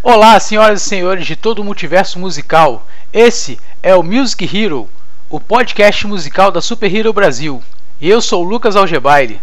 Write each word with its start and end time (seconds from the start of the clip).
Olá, 0.00 0.38
senhoras 0.38 0.80
e 0.80 0.88
senhores 0.88 1.26
de 1.26 1.34
todo 1.34 1.58
o 1.58 1.64
multiverso 1.64 2.20
musical. 2.20 2.86
Esse 3.12 3.58
é 3.82 3.96
o 3.96 4.02
Music 4.02 4.44
Hero, 4.56 4.88
o 5.28 5.40
podcast 5.40 6.06
musical 6.06 6.52
da 6.52 6.62
Super 6.62 6.94
Hero 6.94 7.12
Brasil. 7.12 7.60
E 8.00 8.08
eu 8.08 8.20
sou 8.20 8.44
o 8.44 8.48
Lucas 8.48 8.76
Algebaire. 8.76 9.40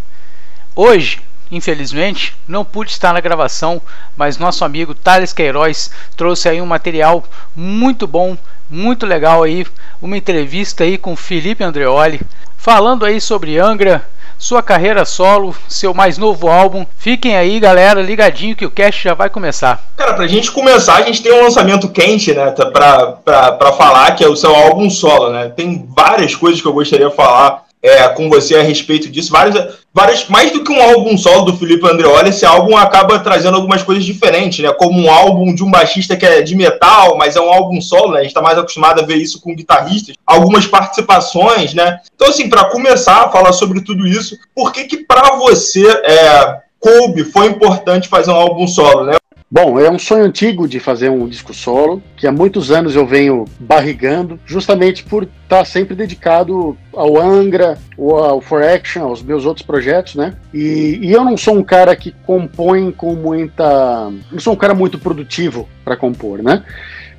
Hoje, 0.74 1.20
infelizmente, 1.52 2.34
não 2.48 2.64
pude 2.64 2.92
estar 2.92 3.12
na 3.12 3.20
gravação, 3.20 3.82
mas 4.16 4.38
nosso 4.38 4.64
amigo 4.64 4.96
Thales 4.96 5.34
Queiroz 5.34 5.92
trouxe 6.16 6.48
aí 6.48 6.62
um 6.62 6.66
material 6.66 7.26
muito 7.54 8.08
bom, 8.08 8.38
muito 8.70 9.06
legal 9.06 9.44
aí, 9.44 9.68
uma 10.02 10.16
entrevista 10.16 10.86
aí 10.86 10.98
com 10.98 11.18
Felipe 11.18 11.66
Andreoli, 11.66 12.22
falando 12.56 13.04
aí 13.04 13.20
sobre 13.20 13.60
Angra, 13.60 14.08
sua 14.38 14.62
carreira 14.62 15.06
solo, 15.06 15.56
seu 15.68 15.94
mais 15.94 16.18
novo 16.18 16.48
álbum. 16.48 16.86
Fiquem 16.98 17.38
aí, 17.38 17.60
galera, 17.60 18.02
ligadinho 18.02 18.56
que 18.56 18.66
o 18.66 18.72
cast 18.72 19.04
já 19.04 19.14
vai 19.14 19.30
começar. 19.30 19.84
Cara, 19.96 20.14
pra 20.14 20.28
gente 20.28 20.52
começar, 20.52 20.96
a 20.96 21.02
gente 21.02 21.22
tem 21.22 21.32
um 21.32 21.44
lançamento 21.44 21.90
quente, 21.90 22.34
né, 22.34 22.52
pra, 22.52 23.08
pra, 23.14 23.52
pra 23.54 23.72
falar, 23.74 24.16
que 24.16 24.24
é 24.24 24.28
o 24.28 24.36
seu 24.36 24.54
álbum 24.56 24.90
solo, 24.90 25.32
né? 25.32 25.50
Tem 25.50 25.88
várias 25.96 26.36
coisas 26.36 26.62
que 26.62 26.68
eu 26.68 26.74
gostaria 26.74 27.10
de 27.10 27.16
falar 27.16 27.66
é, 27.86 28.08
com 28.10 28.30
você 28.30 28.56
a 28.56 28.64
respeito 28.64 29.10
disso. 29.10 29.32
Várias, 29.32 29.76
várias, 29.94 30.28
mais 30.28 30.52
do 30.52 30.64
que 30.64 30.72
um 30.72 30.82
álbum 30.82 31.18
solo 31.18 31.44
do 31.44 31.58
Felipe 31.58 31.88
Andreoli, 31.88 32.30
esse 32.30 32.46
álbum 32.46 32.76
acaba 32.76 33.20
trazendo 33.20 33.56
algumas 33.56 33.84
coisas 33.84 34.04
diferentes, 34.04 34.60
né? 34.60 34.72
Como 34.74 35.00
um 35.00 35.10
álbum 35.10 35.54
de 35.54 35.64
um 35.64 35.70
baixista 35.70 36.16
que 36.16 36.26
é 36.26 36.42
de 36.42 36.56
metal, 36.56 37.18
mas 37.18 37.36
é 37.36 37.42
um 37.42 37.52
álbum 37.52 37.80
solo, 37.80 38.14
né? 38.14 38.20
A 38.20 38.22
gente 38.22 38.32
está 38.32 38.42
mais 38.42 38.58
acostumado 38.58 39.02
a 39.02 39.06
ver 39.06 39.18
isso 39.18 39.40
com 39.40 39.56
guitarristas. 39.56 40.16
Algumas 40.26 40.66
participações, 40.66 41.74
né? 41.74 42.00
Então, 42.16 42.28
assim, 42.28 42.50
para 42.50 42.66
começar 42.66 43.26
a 43.26 43.30
falar 43.30 43.54
sobre 43.54 43.82
tudo 43.82 44.08
isso, 44.08 44.38
por 44.56 44.72
que 44.72 44.86
que 44.86 44.98
para 44.98 45.36
você 45.36 45.88
é, 45.88 46.58
coube, 46.80 47.24
foi 47.24 47.48
importante 47.48 48.08
fazer 48.08 48.32
um 48.32 48.36
álbum 48.36 48.68
solo, 48.68 49.06
né? 49.06 49.18
Bom, 49.56 49.80
é 49.80 49.90
um 49.90 49.98
sonho 49.98 50.26
antigo 50.26 50.68
de 50.68 50.82
fazer 50.82 51.10
um 51.10 51.30
disco 51.30 51.54
solo, 51.54 52.04
que 52.18 52.28
há 52.28 52.32
muitos 52.32 52.72
anos 52.72 52.94
eu 52.94 53.08
venho 53.08 53.46
barrigando, 53.58 54.38
justamente 54.46 55.02
por 55.06 55.24
estar 55.24 55.64
sempre 55.64 55.96
dedicado 55.96 56.78
ao 56.94 57.18
Angra, 57.18 57.78
ou 57.98 58.18
ao 58.18 58.42
For 58.42 58.62
Action, 58.62 59.04
aos 59.04 59.24
meus 59.24 59.46
outros 59.46 59.66
projetos, 59.66 60.16
né? 60.16 60.34
E, 60.54 61.00
e 61.02 61.10
eu 61.10 61.24
não 61.24 61.38
sou 61.38 61.58
um 61.58 61.64
cara 61.64 61.96
que 61.96 62.14
compõe 62.26 62.92
com 62.92 63.16
muita. 63.16 64.12
Não 64.30 64.40
sou 64.40 64.52
um 64.52 64.58
cara 64.58 64.74
muito 64.74 65.00
produtivo 65.00 65.70
para 65.86 65.96
compor, 65.96 66.44
né? 66.44 66.62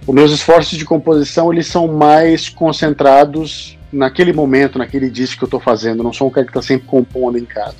Os 0.06 0.14
meus 0.14 0.30
esforços 0.30 0.76
de 0.76 0.84
composição 0.84 1.50
eles 1.50 1.66
são 1.66 1.88
mais 1.88 2.50
concentrados 2.50 3.78
naquele 3.90 4.34
momento, 4.34 4.78
naquele 4.78 5.08
disco 5.08 5.38
que 5.38 5.44
eu 5.44 5.46
estou 5.46 5.60
fazendo. 5.60 6.02
Não 6.02 6.12
sou 6.12 6.28
um 6.28 6.30
cara 6.30 6.44
que 6.44 6.50
está 6.50 6.60
sempre 6.60 6.86
compondo 6.86 7.38
em 7.38 7.46
casa. 7.46 7.76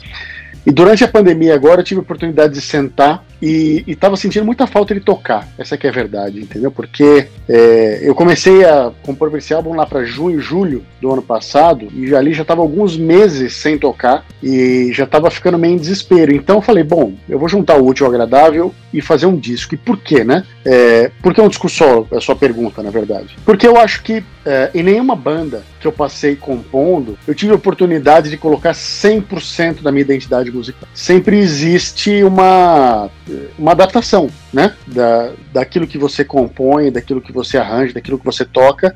E 0.66 0.72
durante 0.72 1.04
a 1.04 1.08
pandemia 1.08 1.54
agora 1.54 1.80
eu 1.80 1.84
tive 1.84 2.00
a 2.00 2.02
oportunidade 2.02 2.54
de 2.54 2.60
sentar 2.60 3.24
e 3.40 3.84
estava 3.86 4.16
sentindo 4.16 4.44
muita 4.44 4.66
falta 4.66 4.92
de 4.92 5.00
tocar. 5.00 5.46
Essa 5.56 5.76
que 5.76 5.86
é 5.86 5.90
a 5.90 5.92
verdade, 5.92 6.40
entendeu? 6.40 6.72
Porque 6.72 7.28
é, 7.48 8.00
eu 8.02 8.16
comecei 8.16 8.64
a 8.64 8.90
compor 9.04 9.32
esse 9.36 9.54
álbum 9.54 9.74
lá 9.74 9.86
para 9.86 10.04
junho, 10.04 10.40
julho 10.40 10.84
do 11.00 11.12
ano 11.12 11.22
passado 11.22 11.86
e 11.94 12.12
ali 12.16 12.34
já 12.34 12.42
estava 12.42 12.62
alguns 12.62 12.96
meses 12.96 13.54
sem 13.54 13.78
tocar 13.78 14.24
e 14.42 14.90
já 14.92 15.04
estava 15.04 15.30
ficando 15.30 15.56
meio 15.56 15.74
em 15.74 15.78
desespero. 15.78 16.34
Então 16.34 16.56
eu 16.56 16.62
falei, 16.62 16.82
bom, 16.82 17.12
eu 17.28 17.38
vou 17.38 17.48
juntar 17.48 17.76
o 17.76 17.86
útil 17.86 18.04
ao 18.04 18.12
agradável 18.12 18.74
e 18.92 19.00
fazer 19.00 19.26
um 19.26 19.36
disco. 19.36 19.74
E 19.74 19.78
por 19.78 19.98
quê, 19.98 20.24
né? 20.24 20.44
É, 20.64 21.12
por 21.22 21.32
que 21.32 21.40
um 21.40 21.48
disco 21.48 21.68
solo? 21.68 22.08
É 22.10 22.16
a 22.16 22.20
sua 22.20 22.34
pergunta, 22.34 22.82
na 22.82 22.90
verdade. 22.90 23.36
Porque 23.44 23.68
eu 23.68 23.76
acho 23.76 24.02
que 24.02 24.24
é, 24.46 24.70
em 24.72 24.82
nenhuma 24.82 25.16
banda 25.16 25.64
que 25.80 25.86
eu 25.86 25.92
passei 25.92 26.36
compondo, 26.36 27.18
eu 27.26 27.34
tive 27.34 27.50
a 27.50 27.56
oportunidade 27.56 28.30
de 28.30 28.36
colocar 28.36 28.70
100% 28.70 29.82
da 29.82 29.90
minha 29.90 30.02
identidade 30.02 30.52
musical. 30.52 30.88
Sempre 30.94 31.38
existe 31.38 32.22
uma 32.22 33.10
uma 33.58 33.72
adaptação, 33.72 34.30
né? 34.52 34.72
Da, 34.86 35.32
daquilo 35.52 35.86
que 35.86 35.98
você 35.98 36.24
compõe, 36.24 36.92
daquilo 36.92 37.20
que 37.20 37.32
você 37.32 37.58
arranja, 37.58 37.94
daquilo 37.94 38.18
que 38.18 38.24
você 38.24 38.44
toca, 38.44 38.94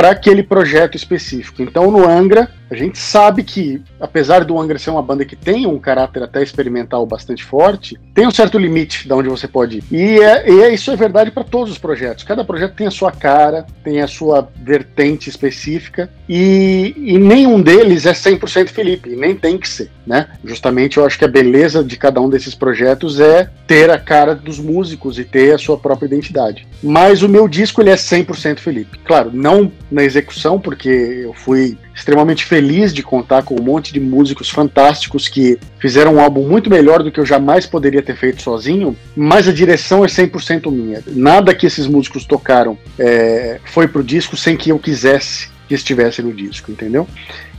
para 0.00 0.12
aquele 0.12 0.42
projeto 0.42 0.96
específico. 0.96 1.60
Então, 1.60 1.90
no 1.90 2.08
Angra, 2.08 2.50
a 2.70 2.74
gente 2.74 2.96
sabe 2.96 3.42
que, 3.42 3.82
apesar 4.00 4.46
do 4.46 4.58
Angra 4.58 4.78
ser 4.78 4.88
uma 4.88 5.02
banda 5.02 5.26
que 5.26 5.36
tem 5.36 5.66
um 5.66 5.78
caráter 5.78 6.22
até 6.22 6.42
experimental 6.42 7.04
bastante 7.04 7.44
forte, 7.44 8.00
tem 8.14 8.26
um 8.26 8.30
certo 8.30 8.56
limite 8.56 9.06
de 9.06 9.12
onde 9.12 9.28
você 9.28 9.46
pode 9.46 9.76
ir. 9.76 9.84
E, 9.90 10.18
é, 10.22 10.50
e 10.50 10.62
é, 10.62 10.72
isso 10.72 10.90
é 10.90 10.96
verdade 10.96 11.30
para 11.30 11.44
todos 11.44 11.70
os 11.70 11.76
projetos. 11.76 12.24
Cada 12.24 12.42
projeto 12.42 12.76
tem 12.76 12.86
a 12.86 12.90
sua 12.90 13.12
cara, 13.12 13.66
tem 13.84 14.00
a 14.00 14.08
sua 14.08 14.48
vertente 14.62 15.28
específica, 15.28 16.08
e, 16.26 16.94
e 16.96 17.18
nenhum 17.18 17.60
deles 17.60 18.06
é 18.06 18.12
100% 18.12 18.68
Felipe, 18.68 19.10
nem 19.10 19.34
tem 19.34 19.58
que 19.58 19.68
ser. 19.68 19.90
Né? 20.06 20.26
Justamente 20.44 20.96
eu 20.96 21.04
acho 21.04 21.18
que 21.18 21.24
a 21.24 21.28
beleza 21.28 21.84
de 21.84 21.96
cada 21.96 22.20
um 22.20 22.28
desses 22.28 22.54
projetos 22.54 23.20
é 23.20 23.50
ter 23.66 23.90
a 23.90 23.98
cara 23.98 24.34
dos 24.34 24.58
músicos 24.58 25.18
e 25.18 25.24
ter 25.24 25.54
a 25.54 25.58
sua 25.58 25.78
própria 25.78 26.06
identidade. 26.06 26.66
Mas 26.82 27.22
o 27.22 27.28
meu 27.28 27.46
disco 27.46 27.80
ele 27.80 27.90
é 27.90 27.94
100% 27.94 28.58
Felipe. 28.58 28.98
Claro, 29.04 29.30
não 29.32 29.70
na 29.90 30.02
execução, 30.02 30.58
porque 30.58 30.88
eu 30.88 31.34
fui 31.34 31.76
extremamente 31.94 32.44
feliz 32.44 32.94
de 32.94 33.02
contar 33.02 33.42
com 33.42 33.54
um 33.54 33.62
monte 33.62 33.92
de 33.92 34.00
músicos 34.00 34.48
fantásticos 34.48 35.28
que 35.28 35.58
fizeram 35.78 36.14
um 36.14 36.20
álbum 36.20 36.48
muito 36.48 36.70
melhor 36.70 37.02
do 37.02 37.12
que 37.12 37.20
eu 37.20 37.26
jamais 37.26 37.66
poderia 37.66 38.02
ter 38.02 38.16
feito 38.16 38.42
sozinho, 38.42 38.96
mas 39.14 39.46
a 39.46 39.52
direção 39.52 40.04
é 40.04 40.08
100% 40.08 40.70
minha. 40.72 41.02
Nada 41.08 41.54
que 41.54 41.66
esses 41.66 41.86
músicos 41.86 42.24
tocaram 42.24 42.78
é, 42.98 43.60
foi 43.66 43.86
pro 43.86 44.02
disco 44.02 44.36
sem 44.36 44.56
que 44.56 44.70
eu 44.70 44.78
quisesse 44.78 45.48
que 45.70 45.74
estivesse 45.76 46.20
no 46.20 46.32
disco, 46.32 46.72
entendeu? 46.72 47.06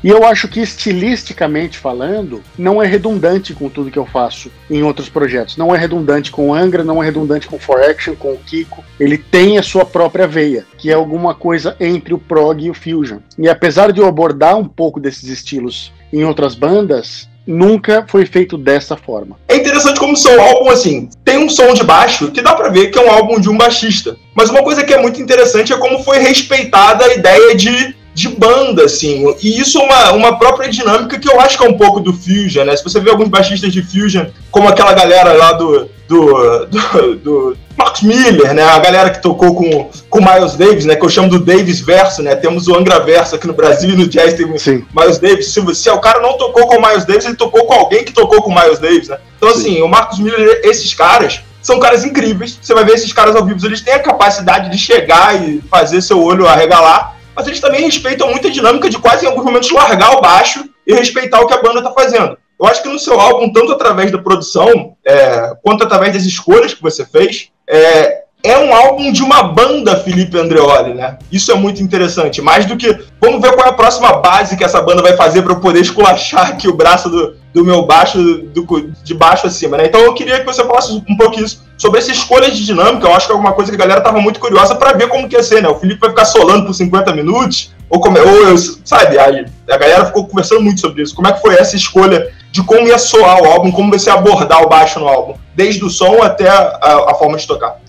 E 0.04 0.10
eu 0.10 0.26
acho 0.26 0.50
que 0.50 0.60
estilisticamente 0.60 1.78
falando, 1.78 2.44
não 2.58 2.84
é 2.84 2.86
redundante 2.86 3.54
com 3.54 3.70
tudo 3.70 3.90
que 3.90 3.98
eu 3.98 4.06
faço 4.06 4.52
em 4.70 4.84
outros 4.84 5.08
projetos. 5.08 5.56
Não 5.56 5.74
é 5.74 5.78
redundante 5.78 6.30
com 6.30 6.54
Angra, 6.54 6.84
não 6.84 7.02
é 7.02 7.06
redundante 7.06 7.48
com 7.48 7.58
For 7.58 7.80
Action, 7.82 8.14
com 8.16 8.34
o 8.34 8.38
Kiko. 8.38 8.84
Ele 9.00 9.18
tem 9.18 9.58
a 9.58 9.64
sua 9.64 9.86
própria 9.86 10.28
veia, 10.28 10.66
que 10.78 10.92
é 10.92 10.94
alguma 10.94 11.34
coisa 11.34 11.74
entre 11.80 12.14
o 12.14 12.18
prog 12.18 12.62
e 12.62 12.70
o 12.70 12.74
fusion. 12.74 13.20
E 13.40 13.48
apesar 13.48 13.94
de 13.94 14.02
eu 14.02 14.08
abordar 14.08 14.58
um 14.58 14.68
pouco 14.68 15.00
desses 15.00 15.30
estilos 15.30 15.94
em 16.12 16.26
outras 16.26 16.54
bandas, 16.54 17.30
nunca 17.48 18.04
foi 18.10 18.26
feito 18.26 18.58
dessa 18.58 18.98
forma. 18.98 19.38
É 19.48 19.56
interessante 19.56 20.02
como 20.02 20.18
seu 20.18 20.42
álbum, 20.42 20.70
assim, 20.70 21.10
tem 21.24 21.38
um 21.38 21.50
som 21.50 21.74
de 21.74 21.84
baixo 21.86 22.30
que 22.32 22.42
dá 22.42 22.54
para 22.56 22.68
ver 22.68 22.92
que 22.92 23.00
é 23.00 23.06
um 23.06 23.10
álbum 23.10 23.40
de 23.40 23.50
um 23.50 23.58
baixista. 23.58 24.18
Mas 24.36 24.50
uma 24.50 24.64
coisa 24.64 24.84
que 24.84 24.94
é 24.94 25.02
muito 25.02 25.22
interessante 25.22 25.72
é 25.72 25.78
como 25.78 26.04
foi 26.04 26.20
respeitada 26.20 27.06
a 27.06 27.14
ideia 27.14 27.56
de 27.56 28.01
de 28.14 28.28
banda, 28.30 28.84
assim. 28.84 29.26
E 29.42 29.60
isso 29.60 29.80
é 29.80 29.84
uma, 29.84 30.12
uma 30.12 30.40
própria 30.40 30.70
dinâmica 30.70 31.18
que 31.18 31.30
eu 31.30 31.40
acho 31.40 31.58
que 31.58 31.66
é 31.66 31.70
um 31.70 31.78
pouco 31.78 32.00
do 32.00 32.14
Fusion, 32.14 32.66
né? 32.66 32.76
Se 32.76 32.84
você 32.84 33.00
vê 33.00 33.10
alguns 33.10 33.30
baixistas 33.30 33.72
de 33.72 33.82
Fusion, 33.82 34.26
como 34.50 34.68
aquela 34.68 34.94
galera 34.94 35.34
lá 35.34 35.54
do. 35.54 35.90
do, 36.08 36.66
do, 36.66 37.16
do 37.16 37.58
Marcos 37.78 38.02
Miller, 38.02 38.54
né? 38.54 38.64
A 38.64 38.80
galera 38.80 39.10
que 39.10 39.22
tocou 39.22 39.56
com 39.56 39.90
com 40.10 40.20
Miles 40.20 40.56
Davis, 40.56 40.86
né? 40.86 40.96
Que 40.96 41.06
eu 41.06 41.10
chamo 41.10 41.30
do 41.30 41.40
Davis 41.40 41.80
Verso, 41.80 42.22
né? 42.22 42.36
Temos 42.36 42.68
o 42.68 42.76
Angra 42.76 43.00
Verso 43.00 43.36
aqui 43.36 43.48
no 43.48 43.54
Brasil 43.54 43.92
e 43.92 43.96
no 43.96 44.08
Jazz 44.08 44.34
tem 44.34 44.58
Sim. 44.58 44.86
Miles 44.94 45.18
Davis. 45.18 45.54
Se, 45.54 45.76
se 45.76 45.90
o 45.90 46.00
cara 46.00 46.20
não 46.20 46.38
tocou 46.38 46.68
com 46.68 46.78
o 46.78 46.82
Miles 46.82 47.06
Davis, 47.06 47.26
ele 47.26 47.36
tocou 47.36 47.66
com 47.66 47.74
alguém 47.74 48.04
que 48.04 48.12
tocou 48.12 48.42
com 48.42 48.52
o 48.52 48.56
Miles 48.56 48.78
Davis, 48.78 49.08
né? 49.08 49.18
Então, 49.38 49.50
Sim. 49.52 49.60
assim, 49.60 49.82
o 49.82 49.88
Marcos 49.88 50.20
Miller, 50.20 50.62
esses 50.66 50.94
caras 50.94 51.42
são 51.62 51.80
caras 51.80 52.04
incríveis. 52.04 52.60
Você 52.62 52.74
vai 52.74 52.84
ver 52.84 52.94
esses 52.94 53.14
caras 53.14 53.36
ao 53.36 53.46
vivo, 53.46 53.66
eles 53.66 53.82
têm 53.82 53.94
a 53.94 54.00
capacidade 54.00 54.70
de 54.70 54.78
chegar 54.78 55.42
e 55.42 55.62
fazer 55.70 56.02
seu 56.02 56.22
olho 56.22 56.48
arregalar 56.48 57.21
mas 57.36 57.48
eles 57.48 57.60
também 57.60 57.82
respeitam 57.82 58.30
muito 58.30 58.48
a 58.48 58.52
dinâmica 58.52 58.90
de 58.90 58.98
quase 58.98 59.26
em 59.26 59.30
alguns 59.30 59.46
momentos 59.46 59.72
largar 59.72 60.18
o 60.18 60.22
baixo 60.22 60.64
e 60.86 60.94
respeitar 60.94 61.40
o 61.42 61.48
que 61.48 61.54
a 61.54 61.62
banda 61.62 61.80
está 61.80 61.92
fazendo. 61.92 62.38
Eu 62.60 62.68
acho 62.68 62.84
que 62.84 62.90
no 62.90 63.00
seu 63.00 63.20
álbum, 63.20 63.52
tanto 63.52 63.72
através 63.72 64.12
da 64.12 64.20
produção, 64.20 64.96
é, 65.04 65.54
quanto 65.64 65.84
através 65.84 66.14
das 66.14 66.24
escolhas 66.24 66.74
que 66.74 66.82
você 66.82 67.06
fez, 67.06 67.50
é, 67.68 68.22
é 68.44 68.58
um 68.58 68.74
álbum 68.74 69.12
de 69.12 69.24
uma 69.24 69.44
banda 69.44 69.98
Felipe 69.98 70.38
Andreoli, 70.38 70.94
né? 70.94 71.18
Isso 71.32 71.52
é 71.52 71.56
muito 71.56 71.82
interessante. 71.82 72.42
Mais 72.42 72.66
do 72.66 72.78
que. 72.78 73.00
Vamos 73.22 73.40
ver 73.40 73.54
qual 73.54 73.68
é 73.68 73.70
a 73.70 73.74
próxima 73.74 74.14
base 74.14 74.58
que 74.58 74.64
essa 74.64 74.82
banda 74.82 75.04
vai 75.04 75.16
fazer 75.16 75.44
para 75.44 75.54
eu 75.54 75.60
poder 75.60 75.80
esculachar 75.80 76.50
aqui 76.50 76.68
o 76.68 76.74
braço 76.74 77.08
do, 77.08 77.36
do 77.54 77.64
meu 77.64 77.86
baixo, 77.86 78.18
do, 78.18 78.92
de 79.04 79.14
baixo 79.14 79.46
acima, 79.46 79.78
né? 79.78 79.86
Então 79.86 80.02
eu 80.02 80.16
queria 80.16 80.40
que 80.40 80.46
você 80.46 80.64
falasse 80.64 80.92
um 81.08 81.16
pouquinho 81.16 81.46
sobre 81.78 82.00
essa 82.00 82.12
escolha 82.12 82.50
de 82.50 82.66
dinâmica. 82.66 83.08
Eu 83.08 83.14
acho 83.14 83.28
que 83.28 83.32
é 83.32 83.36
alguma 83.36 83.54
coisa 83.54 83.70
que 83.70 83.76
a 83.76 83.80
galera 83.80 84.02
tava 84.02 84.20
muito 84.20 84.40
curiosa 84.40 84.74
para 84.74 84.94
ver 84.94 85.08
como 85.08 85.30
que 85.30 85.36
ia 85.36 85.44
ser, 85.44 85.62
né? 85.62 85.70
O 85.70 85.76
Felipe 85.76 86.00
vai 86.00 86.10
ficar 86.10 86.26
solando 86.26 86.66
por 86.66 86.74
50 86.74 87.14
minutos, 87.14 87.72
ou 87.88 88.00
como 88.00 88.18
ou 88.18 88.58
sabe? 88.58 89.20
A, 89.20 89.26
a 89.28 89.78
galera 89.78 90.06
ficou 90.08 90.26
conversando 90.26 90.62
muito 90.62 90.82
sobre 90.82 91.04
isso. 91.04 91.14
Como 91.14 91.28
é 91.28 91.32
que 91.32 91.42
foi 91.42 91.54
essa 91.54 91.76
escolha 91.76 92.28
de 92.52 92.64
como 92.64 92.88
ia 92.88 92.98
soar 92.98 93.40
o 93.40 93.46
álbum, 93.46 93.72
como 93.72 93.92
você 93.92 94.10
abordar 94.10 94.64
o 94.64 94.68
baixo 94.68 95.00
no 95.00 95.08
álbum, 95.08 95.36
desde 95.56 95.86
o 95.86 95.92
som 95.92 96.24
até 96.24 96.50
a, 96.50 96.80
a, 96.82 97.12
a 97.12 97.14
forma 97.14 97.38
de 97.38 97.46
tocar? 97.46 97.80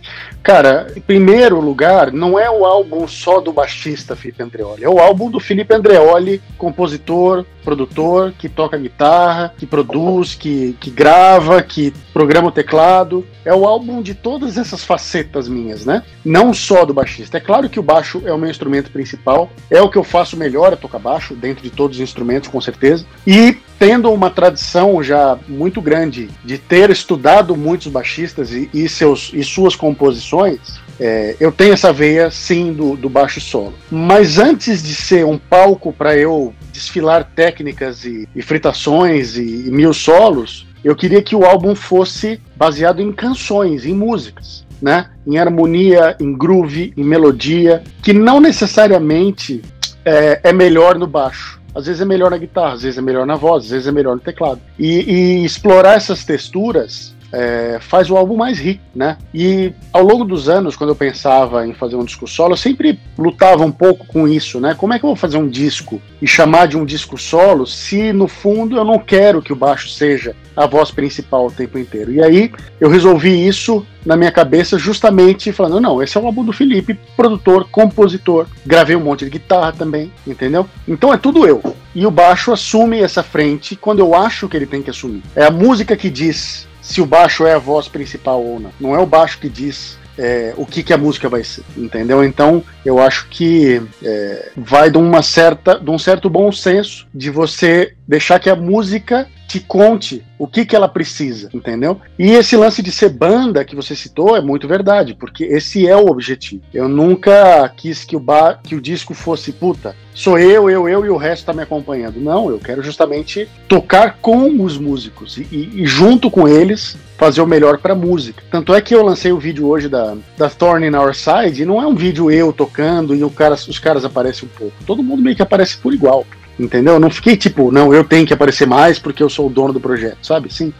Cara, 0.42 0.92
em 0.96 1.00
primeiro 1.00 1.60
lugar, 1.60 2.12
não 2.12 2.36
é 2.36 2.50
o 2.50 2.64
álbum 2.64 3.06
só 3.06 3.40
do 3.40 3.52
baixista 3.52 4.16
Felipe 4.16 4.42
Andreoli, 4.42 4.82
é 4.82 4.88
o 4.88 4.98
álbum 4.98 5.30
do 5.30 5.38
Felipe 5.38 5.72
Andreoli, 5.72 6.42
compositor, 6.58 7.44
produtor, 7.62 8.32
que 8.36 8.48
toca 8.48 8.76
guitarra, 8.76 9.54
que 9.56 9.64
produz, 9.64 10.34
que, 10.34 10.76
que 10.80 10.90
grava, 10.90 11.62
que 11.62 11.92
programa 12.12 12.48
o 12.48 12.52
teclado. 12.52 13.24
É 13.44 13.54
o 13.54 13.66
álbum 13.66 14.02
de 14.02 14.14
todas 14.14 14.56
essas 14.56 14.84
facetas 14.84 15.48
minhas, 15.48 15.84
né? 15.84 16.02
Não 16.24 16.52
só 16.52 16.84
do 16.84 16.94
baixista. 16.94 17.38
É 17.38 17.40
claro 17.40 17.68
que 17.68 17.80
o 17.80 17.82
baixo 17.82 18.22
é 18.24 18.32
o 18.32 18.38
meu 18.38 18.50
instrumento 18.50 18.90
principal, 18.90 19.50
é 19.70 19.80
o 19.80 19.88
que 19.88 19.98
eu 19.98 20.04
faço 20.04 20.36
melhor, 20.36 20.72
é 20.72 20.76
tocar 20.76 20.98
baixo, 20.98 21.34
dentro 21.34 21.62
de 21.62 21.70
todos 21.70 21.96
os 21.96 22.02
instrumentos, 22.02 22.48
com 22.48 22.60
certeza. 22.60 23.06
E 23.26 23.56
tendo 23.82 24.12
uma 24.12 24.30
tradição 24.30 25.02
já 25.02 25.36
muito 25.48 25.82
grande 25.82 26.30
de 26.44 26.56
ter 26.56 26.88
estudado 26.88 27.56
muitos 27.56 27.88
baixistas 27.88 28.52
e, 28.52 28.70
e 28.72 28.88
seus, 28.88 29.32
e 29.34 29.42
suas 29.42 29.74
composições, 29.74 30.80
é, 31.00 31.34
eu 31.40 31.50
tenho 31.50 31.72
essa 31.72 31.92
veia 31.92 32.30
sim 32.30 32.72
do, 32.72 32.94
do 32.94 33.08
baixo 33.08 33.40
solo. 33.40 33.74
Mas 33.90 34.38
antes 34.38 34.84
de 34.84 34.94
ser 34.94 35.26
um 35.26 35.36
palco 35.36 35.92
para 35.92 36.16
eu 36.16 36.54
desfilar 36.70 37.28
técnicas 37.34 38.04
e, 38.04 38.28
e 38.36 38.40
fritações 38.40 39.36
e, 39.36 39.66
e 39.66 39.70
mil 39.72 39.92
solos, 39.92 40.64
eu 40.84 40.94
queria 40.94 41.20
que 41.20 41.34
o 41.34 41.44
álbum 41.44 41.74
fosse 41.74 42.40
baseado 42.54 43.02
em 43.02 43.10
canções, 43.10 43.84
em 43.84 43.94
músicas. 43.94 44.64
Né? 44.80 45.10
Em 45.26 45.38
harmonia, 45.38 46.16
em 46.20 46.32
groove, 46.32 46.92
em 46.96 47.02
melodia, 47.02 47.82
que 48.00 48.12
não 48.12 48.40
necessariamente 48.40 49.60
é, 50.04 50.40
é 50.44 50.52
melhor 50.52 50.96
no 50.96 51.08
baixo. 51.08 51.61
Às 51.74 51.86
vezes 51.86 52.00
é 52.00 52.04
melhor 52.04 52.30
na 52.30 52.36
guitarra, 52.36 52.74
às 52.74 52.82
vezes 52.82 52.98
é 52.98 53.02
melhor 53.02 53.26
na 53.26 53.36
voz, 53.36 53.64
às 53.64 53.70
vezes 53.70 53.86
é 53.86 53.92
melhor 53.92 54.14
no 54.14 54.20
teclado. 54.20 54.60
E, 54.78 55.10
e 55.10 55.44
explorar 55.44 55.94
essas 55.94 56.24
texturas 56.24 57.14
é, 57.32 57.78
faz 57.80 58.10
o 58.10 58.16
álbum 58.16 58.36
mais 58.36 58.58
rico, 58.58 58.82
né? 58.94 59.16
E 59.32 59.72
ao 59.92 60.02
longo 60.02 60.24
dos 60.24 60.48
anos, 60.48 60.76
quando 60.76 60.90
eu 60.90 60.96
pensava 60.96 61.66
em 61.66 61.72
fazer 61.72 61.96
um 61.96 62.04
disco 62.04 62.26
solo, 62.28 62.52
eu 62.52 62.58
sempre 62.58 62.98
lutava 63.16 63.64
um 63.64 63.72
pouco 63.72 64.06
com 64.06 64.28
isso, 64.28 64.60
né? 64.60 64.74
Como 64.74 64.92
é 64.92 64.98
que 64.98 65.04
eu 65.04 65.08
vou 65.08 65.16
fazer 65.16 65.38
um 65.38 65.48
disco 65.48 66.00
e 66.20 66.26
chamar 66.26 66.68
de 66.68 66.76
um 66.76 66.84
disco 66.84 67.16
solo 67.16 67.66
se 67.66 68.12
no 68.12 68.28
fundo 68.28 68.76
eu 68.76 68.84
não 68.84 68.98
quero 68.98 69.40
que 69.40 69.52
o 69.52 69.56
baixo 69.56 69.88
seja 69.88 70.36
a 70.54 70.66
voz 70.66 70.90
principal 70.90 71.46
o 71.46 71.50
tempo 71.50 71.78
inteiro? 71.78 72.12
E 72.12 72.22
aí 72.22 72.52
eu 72.78 72.90
resolvi 72.90 73.46
isso 73.46 73.84
na 74.04 74.16
minha 74.16 74.30
cabeça, 74.30 74.78
justamente 74.78 75.52
falando: 75.52 75.80
não, 75.80 76.02
esse 76.02 76.16
é 76.18 76.20
o 76.20 76.26
álbum 76.26 76.44
do 76.44 76.52
Felipe, 76.52 76.98
produtor, 77.16 77.66
compositor. 77.70 78.46
Gravei 78.66 78.94
um 78.94 79.00
monte 79.00 79.24
de 79.24 79.30
guitarra 79.30 79.72
também, 79.72 80.12
entendeu? 80.26 80.68
Então 80.86 81.12
é 81.12 81.16
tudo 81.16 81.46
eu. 81.46 81.62
E 81.94 82.06
o 82.06 82.10
baixo 82.10 82.52
assume 82.52 83.00
essa 83.00 83.22
frente 83.22 83.76
quando 83.76 84.00
eu 84.00 84.14
acho 84.14 84.48
que 84.48 84.56
ele 84.56 84.66
tem 84.66 84.82
que 84.82 84.90
assumir. 84.90 85.22
É 85.34 85.44
a 85.44 85.50
música 85.50 85.96
que 85.96 86.10
diz 86.10 86.66
se 86.82 87.00
o 87.00 87.06
baixo 87.06 87.46
é 87.46 87.54
a 87.54 87.58
voz 87.58 87.88
principal 87.88 88.44
ou 88.44 88.60
não. 88.60 88.72
Não 88.78 88.94
é 88.94 88.98
o 88.98 89.06
baixo 89.06 89.38
que 89.38 89.48
diz 89.48 89.96
é, 90.18 90.52
o 90.56 90.66
que, 90.66 90.82
que 90.82 90.92
a 90.92 90.98
música 90.98 91.28
vai 91.28 91.42
ser, 91.42 91.64
entendeu? 91.76 92.22
Então 92.22 92.62
eu 92.84 92.98
acho 92.98 93.28
que 93.28 93.80
é, 94.02 94.50
vai 94.56 94.90
de 94.90 94.98
uma 94.98 95.22
certa, 95.22 95.78
de 95.78 95.90
um 95.90 95.98
certo 95.98 96.28
bom 96.28 96.52
senso 96.52 97.06
de 97.14 97.30
você 97.30 97.94
deixar 98.06 98.38
que 98.38 98.50
a 98.50 98.56
música 98.56 99.26
te 99.52 99.60
conte 99.60 100.24
o 100.38 100.46
que, 100.46 100.64
que 100.64 100.74
ela 100.74 100.88
precisa, 100.88 101.50
entendeu? 101.52 102.00
E 102.18 102.30
esse 102.30 102.56
lance 102.56 102.82
de 102.82 102.90
ser 102.90 103.10
banda 103.10 103.66
que 103.66 103.76
você 103.76 103.94
citou 103.94 104.34
é 104.34 104.40
muito 104.40 104.66
verdade, 104.66 105.14
porque 105.14 105.44
esse 105.44 105.86
é 105.86 105.94
o 105.94 106.06
objetivo. 106.06 106.62
Eu 106.72 106.88
nunca 106.88 107.68
quis 107.76 108.02
que 108.02 108.16
o, 108.16 108.20
bar, 108.20 108.60
que 108.62 108.74
o 108.74 108.80
disco 108.80 109.12
fosse, 109.12 109.52
puta, 109.52 109.94
sou 110.14 110.38
eu, 110.38 110.70
eu, 110.70 110.88
eu 110.88 111.04
e 111.04 111.10
o 111.10 111.18
resto 111.18 111.44
tá 111.44 111.52
me 111.52 111.62
acompanhando. 111.62 112.18
Não, 112.18 112.48
eu 112.48 112.58
quero 112.58 112.82
justamente 112.82 113.46
tocar 113.68 114.20
com 114.22 114.64
os 114.64 114.78
músicos 114.78 115.36
e, 115.36 115.46
e, 115.52 115.82
e 115.82 115.86
junto 115.86 116.30
com 116.30 116.48
eles 116.48 116.96
fazer 117.18 117.42
o 117.42 117.46
melhor 117.46 117.76
para 117.76 117.94
música. 117.94 118.42
Tanto 118.50 118.74
é 118.74 118.80
que 118.80 118.94
eu 118.94 119.04
lancei 119.04 119.32
o 119.32 119.38
vídeo 119.38 119.68
hoje 119.68 119.86
da, 119.86 120.16
da 120.38 120.48
Thorn 120.48 120.86
in 120.86 120.96
Our 120.96 121.14
Side 121.14 121.60
e 121.60 121.66
não 121.66 121.80
é 121.80 121.86
um 121.86 121.94
vídeo 121.94 122.30
eu 122.30 122.54
tocando 122.54 123.14
e 123.14 123.22
o 123.22 123.28
cara, 123.28 123.54
os 123.54 123.78
caras 123.78 124.02
aparecem 124.02 124.48
um 124.48 124.58
pouco. 124.58 124.74
Todo 124.86 125.02
mundo 125.02 125.22
meio 125.22 125.36
que 125.36 125.42
aparece 125.42 125.76
por 125.76 125.92
igual. 125.92 126.26
Entendeu? 126.58 126.94
Eu 126.94 127.00
não 127.00 127.10
fiquei 127.10 127.36
tipo, 127.36 127.72
não, 127.72 127.92
eu 127.92 128.04
tenho 128.04 128.26
que 128.26 128.34
aparecer 128.34 128.66
mais 128.66 128.98
porque 128.98 129.22
eu 129.22 129.28
sou 129.28 129.46
o 129.46 129.50
dono 129.50 129.72
do 129.72 129.80
projeto, 129.80 130.18
sabe? 130.22 130.52
Sim. 130.52 130.72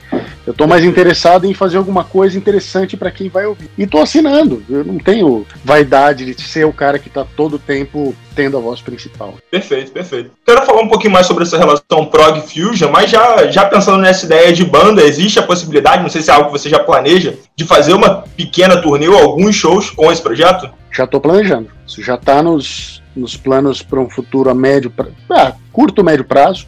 Eu 0.46 0.52
tô 0.52 0.66
mais 0.66 0.84
interessado 0.84 1.46
em 1.46 1.54
fazer 1.54 1.76
alguma 1.76 2.04
coisa 2.04 2.36
interessante 2.36 2.96
para 2.96 3.10
quem 3.10 3.28
vai 3.28 3.46
ouvir. 3.46 3.70
E 3.78 3.86
tô 3.86 3.98
assinando. 3.98 4.62
Eu 4.68 4.84
não 4.84 4.98
tenho 4.98 5.46
vaidade 5.64 6.34
de 6.34 6.42
ser 6.42 6.64
o 6.64 6.72
cara 6.72 6.98
que 6.98 7.08
tá 7.08 7.24
todo 7.36 7.54
o 7.54 7.58
tempo 7.58 8.14
tendo 8.34 8.56
a 8.56 8.60
voz 8.60 8.80
principal. 8.80 9.34
Perfeito, 9.50 9.92
perfeito. 9.92 10.30
Quero 10.44 10.64
falar 10.64 10.82
um 10.82 10.88
pouquinho 10.88 11.12
mais 11.12 11.26
sobre 11.26 11.44
essa 11.44 11.58
relação 11.58 12.06
prog 12.06 12.40
fusion, 12.40 12.90
mas 12.90 13.10
já, 13.10 13.50
já 13.50 13.64
pensando 13.66 13.98
nessa 13.98 14.24
ideia 14.24 14.52
de 14.52 14.64
banda, 14.64 15.02
existe 15.02 15.38
a 15.38 15.42
possibilidade, 15.42 16.02
não 16.02 16.08
sei 16.08 16.22
se 16.22 16.30
é 16.30 16.34
algo 16.34 16.46
que 16.50 16.58
você 16.58 16.68
já 16.68 16.78
planeja, 16.78 17.34
de 17.54 17.64
fazer 17.64 17.92
uma 17.92 18.22
pequena 18.36 18.80
turnê 18.80 19.08
ou 19.08 19.18
alguns 19.18 19.54
shows 19.54 19.90
com 19.90 20.10
esse 20.10 20.22
projeto? 20.22 20.70
Já 20.90 21.06
tô 21.06 21.20
planejando. 21.20 21.68
Isso 21.86 22.02
já 22.02 22.16
tá 22.16 22.42
nos 22.42 23.01
nos 23.14 23.36
planos 23.36 23.82
para 23.82 24.00
um 24.00 24.08
futuro 24.08 24.50
a 24.50 24.54
médio, 24.54 24.90
pra, 24.90 25.06
ah, 25.30 25.54
curto, 25.72 26.04
médio 26.04 26.24
prazo. 26.24 26.66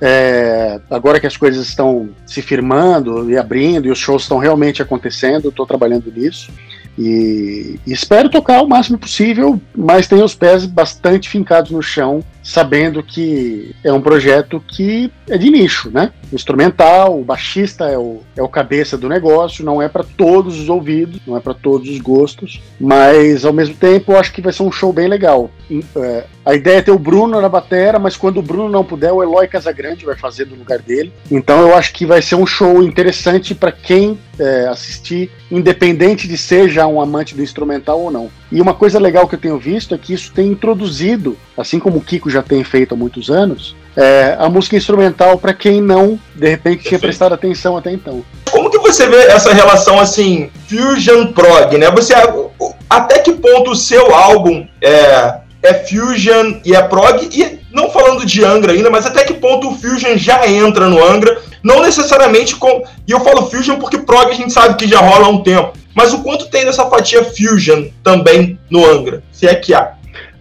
É, 0.00 0.80
agora 0.90 1.20
que 1.20 1.26
as 1.26 1.36
coisas 1.36 1.66
estão 1.66 2.10
se 2.26 2.42
firmando 2.42 3.30
e 3.30 3.36
abrindo 3.36 3.86
e 3.86 3.90
os 3.90 3.98
shows 3.98 4.22
estão 4.22 4.38
realmente 4.38 4.82
acontecendo, 4.82 5.48
estou 5.48 5.66
trabalhando 5.66 6.12
nisso. 6.14 6.50
E, 6.98 7.78
e, 7.86 7.92
espero 7.92 8.28
tocar 8.28 8.62
o 8.62 8.68
máximo 8.68 8.98
possível, 8.98 9.60
mas 9.74 10.06
tenho 10.06 10.24
os 10.24 10.34
pés 10.34 10.66
bastante 10.66 11.28
fincados 11.28 11.70
no 11.70 11.82
chão, 11.82 12.22
sabendo 12.44 13.02
que 13.02 13.74
é 13.82 13.90
um 13.90 14.02
projeto 14.02 14.62
que 14.68 15.10
é 15.28 15.38
de 15.38 15.50
nicho, 15.50 15.90
né? 15.90 16.12
Instrumental, 16.30 17.18
o 17.18 17.24
baixista 17.24 17.86
é 17.86 17.96
o, 17.96 18.20
é 18.36 18.42
o 18.42 18.48
cabeça 18.48 18.98
do 18.98 19.08
negócio, 19.08 19.64
não 19.64 19.80
é 19.80 19.88
para 19.88 20.04
todos 20.04 20.60
os 20.60 20.68
ouvidos, 20.68 21.20
não 21.26 21.36
é 21.36 21.40
para 21.40 21.54
todos 21.54 21.88
os 21.88 21.98
gostos, 21.98 22.62
mas 22.78 23.46
ao 23.46 23.52
mesmo 23.52 23.74
tempo 23.74 24.12
eu 24.12 24.18
acho 24.18 24.32
que 24.32 24.42
vai 24.42 24.52
ser 24.52 24.62
um 24.62 24.70
show 24.70 24.92
bem 24.92 25.08
legal. 25.08 25.50
É, 25.96 26.24
a 26.44 26.54
ideia 26.54 26.78
é 26.78 26.82
ter 26.82 26.90
o 26.90 26.98
Bruno 26.98 27.40
na 27.40 27.48
batera, 27.48 27.98
mas 27.98 28.16
quando 28.16 28.38
o 28.38 28.42
Bruno 28.42 28.68
não 28.68 28.84
puder, 28.84 29.10
o 29.10 29.22
Eloy 29.22 29.48
Casagrande 29.48 30.04
vai 30.04 30.16
fazer 30.16 30.46
no 30.46 30.56
lugar 30.56 30.78
dele. 30.80 31.12
Então 31.30 31.62
eu 31.62 31.74
acho 31.74 31.94
que 31.94 32.04
vai 32.04 32.20
ser 32.20 32.34
um 32.34 32.46
show 32.46 32.82
interessante 32.82 33.54
para 33.54 33.72
quem 33.72 34.18
é, 34.38 34.66
assistir, 34.68 35.30
independente 35.50 36.28
de 36.28 36.36
seja 36.36 36.86
um 36.86 37.00
amante 37.00 37.34
do 37.34 37.42
instrumental 37.42 38.00
ou 38.00 38.10
não. 38.10 38.30
E 38.52 38.60
uma 38.60 38.74
coisa 38.74 38.98
legal 38.98 39.26
que 39.26 39.34
eu 39.34 39.40
tenho 39.40 39.58
visto 39.58 39.94
é 39.94 39.98
que 39.98 40.12
isso 40.12 40.32
tem 40.32 40.48
introduzido, 40.48 41.36
assim 41.56 41.78
como 41.78 41.98
o 41.98 42.00
Kiko 42.02 42.28
já 42.34 42.42
tem 42.42 42.62
feito 42.62 42.94
há 42.94 42.96
muitos 42.96 43.30
anos, 43.30 43.74
é, 43.96 44.36
a 44.38 44.48
música 44.48 44.76
instrumental 44.76 45.38
para 45.38 45.54
quem 45.54 45.80
não, 45.80 46.18
de 46.34 46.48
repente, 46.48 46.84
tinha 46.84 46.98
prestado 46.98 47.32
atenção 47.32 47.76
até 47.76 47.92
então. 47.92 48.24
Como 48.50 48.70
que 48.70 48.78
você 48.78 49.06
vê 49.06 49.24
essa 49.26 49.52
relação 49.52 49.98
assim, 49.98 50.50
fusion 50.68 51.32
prog, 51.32 51.78
né? 51.78 51.90
Você 51.90 52.12
até 52.90 53.20
que 53.20 53.32
ponto 53.32 53.70
o 53.70 53.76
seu 53.76 54.14
álbum 54.14 54.66
é, 54.82 55.38
é 55.62 55.74
fusion 55.74 56.60
e 56.64 56.74
é 56.74 56.82
prog 56.82 57.28
e 57.32 57.58
não 57.72 57.90
falando 57.90 58.24
de 58.24 58.44
Angra 58.44 58.72
ainda, 58.72 58.90
mas 58.90 59.06
até 59.06 59.24
que 59.24 59.34
ponto 59.34 59.70
o 59.70 59.74
fusion 59.74 60.16
já 60.16 60.46
entra 60.46 60.88
no 60.88 61.02
Angra? 61.02 61.40
Não 61.62 61.82
necessariamente 61.82 62.54
com. 62.56 62.84
E 63.06 63.10
eu 63.10 63.20
falo 63.20 63.50
fusion 63.50 63.76
porque 63.78 63.98
prog 63.98 64.30
a 64.30 64.34
gente 64.34 64.52
sabe 64.52 64.76
que 64.76 64.86
já 64.86 65.00
rola 65.00 65.26
há 65.26 65.28
um 65.28 65.42
tempo. 65.42 65.72
Mas 65.94 66.12
o 66.12 66.22
quanto 66.22 66.46
tem 66.46 66.64
dessa 66.64 66.86
fatia 66.86 67.24
fusion 67.24 67.86
também 68.02 68.58
no 68.68 68.84
Angra? 68.84 69.22
Se 69.32 69.46
é 69.46 69.54
que 69.54 69.72
há. 69.72 69.94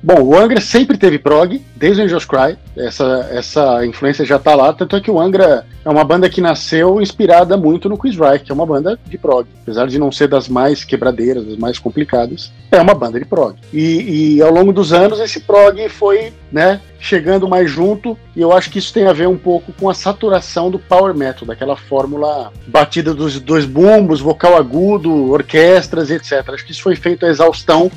Bom, 0.03 0.21
o 0.21 0.37
Angra 0.37 0.59
sempre 0.59 0.97
teve 0.97 1.17
prog, 1.17 1.61
desde 1.77 2.01
o 2.01 2.03
Angels 2.03 2.25
Cry. 2.25 2.57
Essa, 2.75 3.29
essa 3.31 3.85
influência 3.85 4.25
já 4.25 4.37
tá 4.37 4.53
lá, 4.53 4.73
tanto 4.73 4.97
é 4.97 4.99
que 4.99 5.09
o 5.09 5.17
Angra 5.17 5.65
é 5.85 5.89
uma 5.89 6.03
banda 6.03 6.29
que 6.29 6.41
nasceu 6.41 7.01
inspirada 7.01 7.55
muito 7.55 7.87
no 7.87 7.97
Chris 7.97 8.17
Reich, 8.17 8.43
que 8.43 8.51
é 8.51 8.55
uma 8.55 8.65
banda 8.65 8.99
de 9.05 9.17
prog. 9.17 9.47
Apesar 9.61 9.87
de 9.87 9.97
não 9.97 10.11
ser 10.11 10.27
das 10.27 10.49
mais 10.49 10.83
quebradeiras, 10.83 11.45
das 11.45 11.55
mais 11.55 11.79
complicadas, 11.79 12.51
é 12.69 12.81
uma 12.81 12.93
banda 12.93 13.17
de 13.17 13.23
prog. 13.23 13.55
E, 13.71 14.35
e 14.35 14.41
ao 14.41 14.51
longo 14.51 14.73
dos 14.73 14.91
anos 14.91 15.21
esse 15.21 15.39
prog 15.39 15.87
foi 15.87 16.33
né, 16.51 16.81
chegando 16.99 17.47
mais 17.47 17.71
junto, 17.71 18.17
e 18.35 18.41
eu 18.41 18.51
acho 18.51 18.69
que 18.69 18.79
isso 18.79 18.93
tem 18.93 19.07
a 19.07 19.13
ver 19.13 19.29
um 19.29 19.37
pouco 19.37 19.71
com 19.71 19.89
a 19.89 19.93
saturação 19.93 20.69
do 20.69 20.79
power 20.79 21.15
metal, 21.15 21.47
daquela 21.47 21.77
fórmula 21.77 22.51
batida 22.67 23.13
dos 23.13 23.39
dois 23.39 23.63
bumbos, 23.63 24.19
vocal 24.19 24.57
agudo, 24.57 25.31
orquestras, 25.31 26.11
etc. 26.11 26.43
Acho 26.49 26.65
que 26.65 26.73
isso 26.73 26.83
foi 26.83 26.97
feito 26.97 27.25
a 27.25 27.29
exaustão 27.29 27.89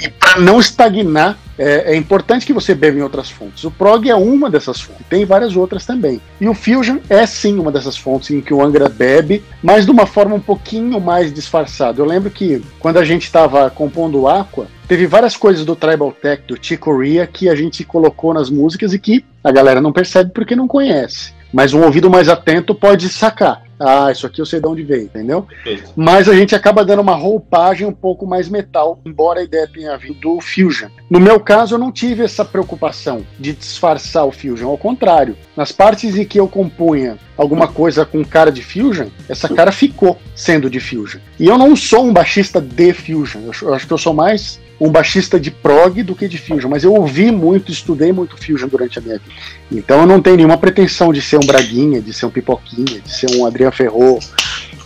e 0.00 0.08
para 0.08 0.40
não 0.40 0.60
estagnar, 0.60 1.36
é, 1.58 1.92
é, 1.92 1.96
importante 1.96 2.46
que 2.46 2.52
você 2.52 2.74
beba 2.74 2.98
em 2.98 3.02
outras 3.02 3.28
fontes. 3.28 3.64
O 3.64 3.70
prog 3.70 4.08
é 4.08 4.14
uma 4.14 4.48
dessas 4.48 4.80
fontes, 4.80 5.04
tem 5.10 5.24
várias 5.24 5.56
outras 5.56 5.84
também. 5.84 6.20
E 6.40 6.48
o 6.48 6.54
fusion 6.54 6.98
é 7.10 7.26
sim 7.26 7.58
uma 7.58 7.72
dessas 7.72 7.96
fontes 7.96 8.30
em 8.30 8.40
que 8.40 8.54
o 8.54 8.62
Angra 8.62 8.88
bebe, 8.88 9.42
mas 9.62 9.84
de 9.84 9.90
uma 9.90 10.06
forma 10.06 10.36
um 10.36 10.40
pouquinho 10.40 11.00
mais 11.00 11.32
disfarçada. 11.32 12.00
Eu 12.00 12.06
lembro 12.06 12.30
que 12.30 12.62
quando 12.78 12.98
a 12.98 13.04
gente 13.04 13.24
estava 13.24 13.68
compondo 13.70 14.20
o 14.20 14.28
Aqua, 14.28 14.68
teve 14.86 15.06
várias 15.06 15.36
coisas 15.36 15.64
do 15.64 15.74
Tribal 15.74 16.12
Tech, 16.12 16.44
do 16.46 16.56
Chico 16.60 16.96
Ria, 16.96 17.26
que 17.26 17.48
a 17.48 17.56
gente 17.56 17.82
colocou 17.82 18.32
nas 18.32 18.48
músicas 18.48 18.92
e 18.92 18.98
que 18.98 19.24
a 19.42 19.50
galera 19.50 19.80
não 19.80 19.92
percebe 19.92 20.30
porque 20.32 20.54
não 20.54 20.68
conhece. 20.68 21.32
Mas 21.52 21.72
um 21.72 21.82
ouvido 21.82 22.10
mais 22.10 22.28
atento 22.28 22.74
pode 22.74 23.08
sacar 23.08 23.62
ah, 23.80 24.10
isso 24.10 24.26
aqui 24.26 24.40
eu 24.40 24.46
sei 24.46 24.60
de 24.60 24.66
onde 24.66 24.82
veio, 24.82 25.04
entendeu? 25.04 25.46
Mas 25.94 26.28
a 26.28 26.34
gente 26.34 26.54
acaba 26.54 26.84
dando 26.84 27.00
uma 27.00 27.14
roupagem 27.14 27.86
um 27.86 27.92
pouco 27.92 28.26
mais 28.26 28.48
metal, 28.48 28.98
embora 29.04 29.40
a 29.40 29.44
ideia 29.44 29.68
tenha 29.72 29.96
vindo 29.96 30.18
do 30.18 30.40
Fusion. 30.40 30.88
No 31.08 31.20
meu 31.20 31.38
caso, 31.38 31.74
eu 31.74 31.78
não 31.78 31.92
tive 31.92 32.24
essa 32.24 32.44
preocupação 32.44 33.24
de 33.38 33.52
disfarçar 33.52 34.26
o 34.26 34.32
Fusion, 34.32 34.68
ao 34.68 34.78
contrário. 34.78 35.36
Nas 35.56 35.70
partes 35.70 36.16
em 36.16 36.24
que 36.24 36.40
eu 36.40 36.48
compunha 36.48 37.16
alguma 37.36 37.68
coisa 37.68 38.04
com 38.04 38.24
cara 38.24 38.50
de 38.50 38.62
Fusion, 38.62 39.08
essa 39.28 39.48
cara 39.48 39.70
ficou 39.70 40.18
sendo 40.34 40.68
de 40.68 40.80
Fusion. 40.80 41.20
E 41.38 41.46
eu 41.46 41.56
não 41.56 41.76
sou 41.76 42.04
um 42.04 42.12
baixista 42.12 42.60
de 42.60 42.92
Fusion, 42.92 43.42
eu 43.62 43.74
acho 43.74 43.86
que 43.86 43.92
eu 43.92 43.98
sou 43.98 44.12
mais 44.12 44.60
um 44.80 44.90
baixista 44.90 45.38
de 45.40 45.50
prog 45.50 46.02
do 46.02 46.14
que 46.14 46.28
de 46.28 46.38
fusion, 46.38 46.70
mas 46.70 46.84
eu 46.84 46.94
ouvi 46.94 47.30
muito, 47.30 47.72
estudei 47.72 48.12
muito 48.12 48.36
fusion 48.36 48.68
durante 48.68 48.98
a 48.98 49.02
minha 49.02 49.18
vida. 49.18 49.30
Então 49.70 50.00
eu 50.00 50.06
não 50.06 50.20
tenho 50.20 50.36
nenhuma 50.36 50.56
pretensão 50.56 51.12
de 51.12 51.20
ser 51.20 51.36
um 51.36 51.46
Braguinha, 51.46 52.00
de 52.00 52.12
ser 52.12 52.26
um 52.26 52.30
Pipoquinha, 52.30 53.00
de 53.00 53.10
ser 53.10 53.30
um 53.36 53.44
Adriano 53.44 53.72
Ferro 53.72 54.20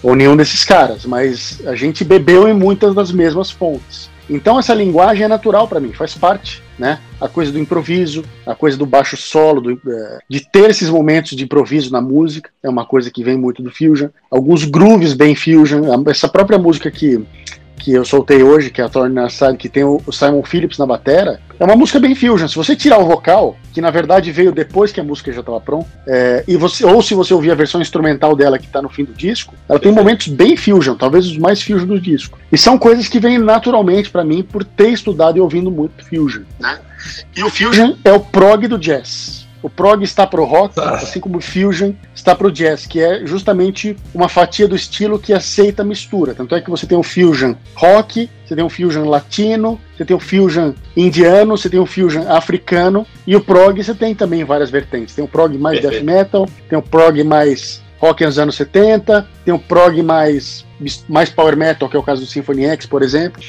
ou 0.03 0.17
nenhum 0.17 0.37
desses 0.37 0.65
caras, 0.65 1.05
mas 1.05 1.61
a 1.67 1.77
gente 1.77 2.05
bebeu 2.05 2.49
em 2.49 2.53
muitas 2.53 2.95
das 2.95 3.13
mesmas 3.13 3.51
fontes. 3.51 4.11
Então 4.29 4.59
essa 4.59 4.73
linguagem 4.73 5.25
é 5.25 5.29
natural 5.29 5.69
para 5.69 5.81
mim, 5.81 5.93
faz 5.93 6.15
parte, 6.15 6.63
né? 6.79 7.01
A 7.21 7.29
coisa 7.29 7.53
do 7.53 7.59
improviso, 7.59 8.25
a 8.47 8.55
coisa 8.55 8.77
do 8.77 8.87
baixo 8.87 9.17
solo, 9.17 9.61
do, 9.61 9.73
é, 9.73 10.19
de 10.29 10.41
ter 10.41 10.71
esses 10.71 10.89
momentos 10.89 11.37
de 11.37 11.45
improviso 11.45 11.93
na 11.93 12.01
música, 12.01 12.51
é 12.63 12.69
uma 12.69 12.87
coisa 12.87 13.11
que 13.11 13.23
vem 13.23 13.37
muito 13.37 13.63
do 13.63 13.71
fusion. 13.71 14.09
Alguns 14.31 14.65
grooves 14.65 15.13
bem 15.13 15.35
fusion, 15.35 15.83
essa 16.09 16.29
própria 16.29 16.59
música 16.59 16.91
que 16.91 17.21
que 17.83 17.93
eu 17.93 18.05
soltei 18.05 18.45
hoje, 18.45 18.71
que 18.71 18.81
é 18.81 18.85
a 18.85 18.89
Torn 18.89 19.29
Side, 19.29 19.57
que 19.57 19.69
tem 19.69 19.83
o, 19.83 20.01
Simon 20.13 20.45
Phillips 20.45 20.79
na 20.79 20.87
batera, 20.87 21.41
é 21.59 21.65
uma 21.65 21.75
música 21.75 21.99
bem 21.99 22.15
fusion. 22.15 22.47
Se 22.47 22.55
você 22.55 22.77
tirar 22.77 22.99
o 22.99 23.07
vocal, 23.07 23.57
que 23.73 23.81
na 23.81 23.91
verdade 23.91 24.31
veio 24.31 24.53
depois 24.53 24.93
que 24.93 25.01
a 25.01 25.05
música 25.05 25.33
já 25.33 25.41
estava 25.41 25.61
pronta, 25.61 25.89
é, 26.07 26.45
e 26.47 26.57
você, 26.57 26.85
ou 26.85 27.03
se 27.03 27.13
você 27.13 27.35
ouvir 27.35 27.51
a 27.51 27.57
versão 27.57 27.81
instrumental 27.81 28.37
dela 28.37 28.57
que 28.57 28.67
está 28.67 28.81
no 28.81 28.89
fim 28.89 29.05
do 29.05 29.13
disco, 29.13 29.55
ela 29.69 29.81
tem 29.81 29.91
momentos 29.91 30.29
bem 30.29 30.57
fusion, 30.57 30.95
talvez 30.95 31.27
os 31.27 31.37
mais 31.37 31.61
fusion 31.61 31.87
do 31.87 32.01
disco. 32.01 32.39
E 32.53 32.57
são 32.57 32.79
coisas 32.79 33.09
que 33.09 33.19
vêm 33.19 33.37
naturalmente 33.37 34.11
para 34.11 34.25
mim 34.25 34.45
por 34.45 34.63
ter 34.63 34.91
estudado 34.91 35.37
e 35.37 35.41
ouvindo 35.41 35.69
muito 35.69 36.05
fusion. 36.05 36.45
Né? 36.61 36.79
E 37.37 37.43
o 37.43 37.51
fusion 37.51 37.95
é 38.05 38.13
o 38.13 38.21
prog 38.21 38.69
do 38.69 38.79
jazz. 38.79 39.42
O 39.63 39.71
prog 39.71 40.03
está 40.03 40.27
pro 40.27 40.45
rock, 40.45 40.79
ah. 40.81 40.97
assim 40.97 41.21
como 41.21 41.39
o 41.39 41.41
fusion 41.41 41.93
está 42.15 42.35
pro 42.35 42.51
jazz, 42.51 42.87
que 42.87 43.01
é 43.01 43.25
justamente 43.25 43.97
uma 44.13 44.29
fatia 44.29 44.67
do 44.67 44.75
estilo 44.75 45.19
que 45.19 45.33
aceita 45.33 45.83
a 45.83 45.85
mistura. 45.85 46.35
Tanto 46.35 46.55
é 46.55 46.61
que 46.61 46.69
você 46.69 46.87
tem 46.87 46.99
o 46.99 47.03
fusion 47.03 47.55
rock, 47.75 48.29
você 48.45 48.57
tem 48.57 48.65
o 48.65 48.69
fusion 48.69 49.05
latino, 49.05 49.81
você 49.97 50.05
tem 50.05 50.17
o 50.17 50.21
fusion 50.21 50.73
indiano, 50.97 51.57
você 51.57 51.71
tem 51.71 51.79
o 51.79 51.87
fusion 51.87 52.29
africano 52.29 53.07
e 53.27 53.37
o 53.37 53.41
prog 53.41 53.83
você 53.83 53.95
tem 53.95 54.15
também 54.15 54.45
várias 54.45 54.71
vertentes. 54.71 55.15
Tem 55.15 55.25
o 55.25 55.29
prog 55.29 55.57
mais 55.57 55.81
Perfeito. 55.81 56.05
death 56.05 56.17
metal, 56.17 56.49
tem 56.69 56.79
o 56.79 56.83
prog 56.83 57.23
mais 57.23 57.81
rock 57.99 58.25
nos 58.25 58.39
anos 58.39 58.57
70, 58.57 59.29
tem 59.45 59.55
o 59.55 59.59
prog 59.59 60.03
mais 60.03 60.67
mais 61.09 61.31
power 61.31 61.57
metal, 61.57 61.89
que 61.89 61.97
é 61.97 61.99
o 62.01 62.03
caso 62.03 62.23
do 62.23 62.27
Symphony 62.27 62.65
X, 62.65 62.87
por 62.87 63.03
exemplo. 63.03 63.41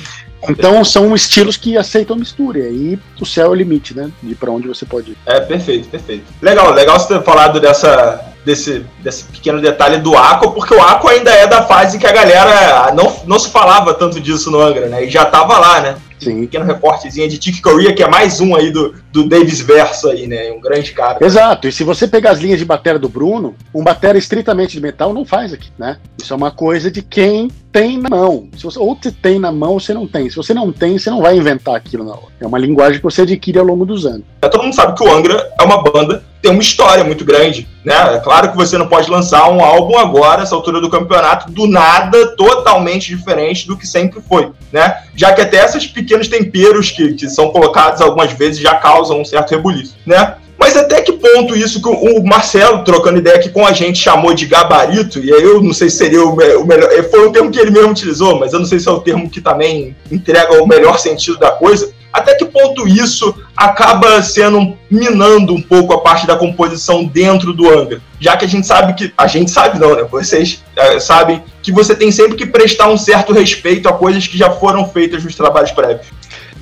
Então 0.49 0.83
são 0.83 1.13
estilos 1.15 1.57
que 1.57 1.77
aceitam 1.77 2.15
mistura, 2.15 2.59
e 2.59 2.61
aí 2.63 2.99
o 3.19 3.25
céu 3.25 3.47
é 3.47 3.49
o 3.49 3.53
limite, 3.53 3.95
né? 3.95 4.09
De 4.21 4.35
para 4.35 4.51
onde 4.51 4.67
você 4.67 4.85
pode 4.85 5.11
ir. 5.11 5.17
É, 5.25 5.39
perfeito, 5.39 5.87
perfeito. 5.89 6.25
Legal, 6.41 6.73
legal 6.73 6.99
você 6.99 7.07
ter 7.07 7.23
falado 7.23 7.59
dessa, 7.59 8.33
desse, 8.45 8.85
desse 8.99 9.23
pequeno 9.25 9.61
detalhe 9.61 9.97
do 9.97 10.15
Aqua, 10.15 10.51
porque 10.51 10.73
o 10.73 10.81
Aqua 10.81 11.11
ainda 11.11 11.31
é 11.31 11.47
da 11.47 11.63
fase 11.63 11.97
que 11.97 12.07
a 12.07 12.11
galera 12.11 12.93
não, 12.93 13.15
não 13.25 13.39
se 13.39 13.49
falava 13.49 13.93
tanto 13.93 14.19
disso 14.19 14.51
no 14.51 14.61
Angra, 14.61 14.87
né? 14.87 15.05
E 15.05 15.09
já 15.09 15.25
tava 15.25 15.57
lá, 15.57 15.81
né? 15.81 15.95
Sim. 16.23 16.37
Um 16.37 16.41
pequeno 16.41 16.65
reportezinho 16.65 17.29
de 17.29 17.37
Tick 17.37 17.61
Korea, 17.61 17.93
que 17.93 18.03
é 18.03 18.09
mais 18.09 18.39
um 18.39 18.55
aí 18.55 18.71
do, 18.71 18.95
do 19.11 19.27
Davis 19.27 19.59
Verso 19.61 20.09
aí, 20.09 20.27
né? 20.27 20.51
Um 20.51 20.59
grande 20.59 20.91
cara. 20.91 21.23
Exato. 21.23 21.67
E 21.67 21.71
se 21.71 21.83
você 21.83 22.07
pegar 22.07 22.31
as 22.31 22.39
linhas 22.39 22.59
de 22.59 22.65
bateria 22.65 22.99
do 22.99 23.09
Bruno, 23.09 23.55
um 23.73 23.83
bateria 23.83 24.19
estritamente 24.19 24.73
de 24.73 24.81
metal 24.81 25.13
não 25.13 25.25
faz 25.25 25.53
aqui, 25.53 25.69
né? 25.77 25.97
Isso 26.21 26.33
é 26.33 26.35
uma 26.35 26.51
coisa 26.51 26.89
de 26.89 27.01
quem 27.01 27.49
tem 27.71 27.97
na 27.97 28.09
mão. 28.09 28.49
Se 28.55 28.63
você, 28.63 28.79
ou 28.79 28.95
você 28.95 29.11
tem 29.11 29.39
na 29.39 29.51
mão 29.51 29.73
ou 29.73 29.79
você 29.79 29.93
não 29.93 30.07
tem. 30.07 30.29
Se 30.29 30.35
você 30.35 30.53
não 30.53 30.71
tem, 30.71 30.97
você 30.97 31.09
não 31.09 31.21
vai 31.21 31.35
inventar 31.35 31.75
aquilo 31.75 32.03
na 32.03 32.11
hora. 32.11 32.33
É 32.39 32.45
uma 32.45 32.57
linguagem 32.57 32.97
que 32.97 33.03
você 33.03 33.23
adquire 33.23 33.59
ao 33.59 33.65
longo 33.65 33.85
dos 33.85 34.05
anos. 34.05 34.23
É, 34.41 34.47
todo 34.47 34.63
mundo 34.63 34.75
sabe 34.75 34.95
que 34.95 35.03
o 35.03 35.11
Angra 35.11 35.51
é 35.59 35.63
uma 35.63 35.81
banda 35.83 36.23
tem 36.43 36.51
uma 36.51 36.61
história 36.61 37.05
muito 37.05 37.23
grande, 37.23 37.69
né? 37.85 38.15
É 38.15 38.19
claro 38.19 38.51
que 38.51 38.57
você 38.57 38.77
não 38.77 38.87
pode 38.87 39.09
lançar 39.09 39.49
um 39.49 39.63
álbum 39.63 39.97
agora, 39.97 40.43
essa 40.43 40.53
altura 40.53 40.81
do 40.81 40.89
campeonato, 40.89 41.49
do 41.49 41.65
nada, 41.65 42.35
totalmente 42.35 43.07
diferente 43.07 43.65
do 43.65 43.77
que 43.77 43.87
sempre 43.87 44.19
foi, 44.21 44.51
né? 44.69 45.03
Já 45.15 45.31
que 45.31 45.39
até 45.39 45.63
esses 45.63 45.87
pequenos 45.87 46.27
temperos 46.27 46.91
que, 46.91 47.13
que 47.13 47.29
são 47.29 47.49
colocados 47.49 48.01
algumas 48.01 48.33
vezes 48.33 48.59
já 48.59 48.75
causam 48.75 49.21
um 49.21 49.25
certo 49.25 49.51
rebuliço, 49.51 49.95
né? 50.05 50.35
Mas 50.59 50.75
até 50.75 51.01
que 51.01 51.13
ponto 51.13 51.55
isso 51.55 51.81
que 51.81 51.87
o 51.87 52.21
Marcelo, 52.23 52.83
trocando 52.83 53.19
ideia 53.19 53.37
aqui 53.37 53.47
com 53.47 53.65
a 53.65 53.71
gente, 53.71 53.99
chamou 53.99 54.33
de 54.33 54.45
gabarito, 54.45 55.19
e 55.19 55.33
aí 55.33 55.43
eu 55.43 55.61
não 55.61 55.73
sei 55.73 55.89
se 55.89 55.97
seria 55.97 56.25
o, 56.25 56.33
o 56.33 56.67
melhor. 56.67 56.89
Foi 57.09 57.25
o 57.25 57.31
termo 57.31 57.51
que 57.51 57.59
ele 57.59 57.71
mesmo 57.71 57.91
utilizou, 57.91 58.37
mas 58.37 58.51
eu 58.51 58.59
não 58.59 58.65
sei 58.65 58.79
se 58.79 58.89
é 58.89 58.91
o 58.91 58.99
termo 58.99 59.29
que 59.29 59.39
também 59.39 59.95
entrega 60.11 60.61
o 60.61 60.67
melhor 60.67 60.99
sentido 60.99 61.37
da 61.37 61.51
coisa. 61.51 61.93
Até 62.13 62.35
que 62.35 62.45
ponto 62.45 62.87
isso 62.87 63.35
acaba 63.57 64.21
sendo 64.21 64.77
minando 64.89 65.53
um 65.53 65.61
pouco 65.61 65.93
a 65.93 66.01
parte 66.01 66.27
da 66.27 66.35
composição 66.35 67.03
dentro 67.03 67.51
do 67.51 67.67
Angra? 67.67 67.99
Já 68.19 68.37
que 68.37 68.45
a 68.45 68.47
gente 68.47 68.67
sabe 68.67 68.93
que. 68.93 69.11
A 69.17 69.25
gente 69.25 69.49
sabe 69.49 69.79
não, 69.79 69.95
né? 69.95 70.03
Vocês 70.03 70.63
é, 70.75 70.99
sabem 70.99 71.41
que 71.63 71.71
você 71.71 71.95
tem 71.95 72.11
sempre 72.11 72.35
que 72.35 72.45
prestar 72.45 72.87
um 72.89 72.97
certo 72.97 73.33
respeito 73.33 73.89
a 73.89 73.93
coisas 73.93 74.27
que 74.27 74.37
já 74.37 74.51
foram 74.51 74.87
feitas 74.87 75.23
nos 75.23 75.35
trabalhos 75.35 75.71
prévios. 75.71 76.05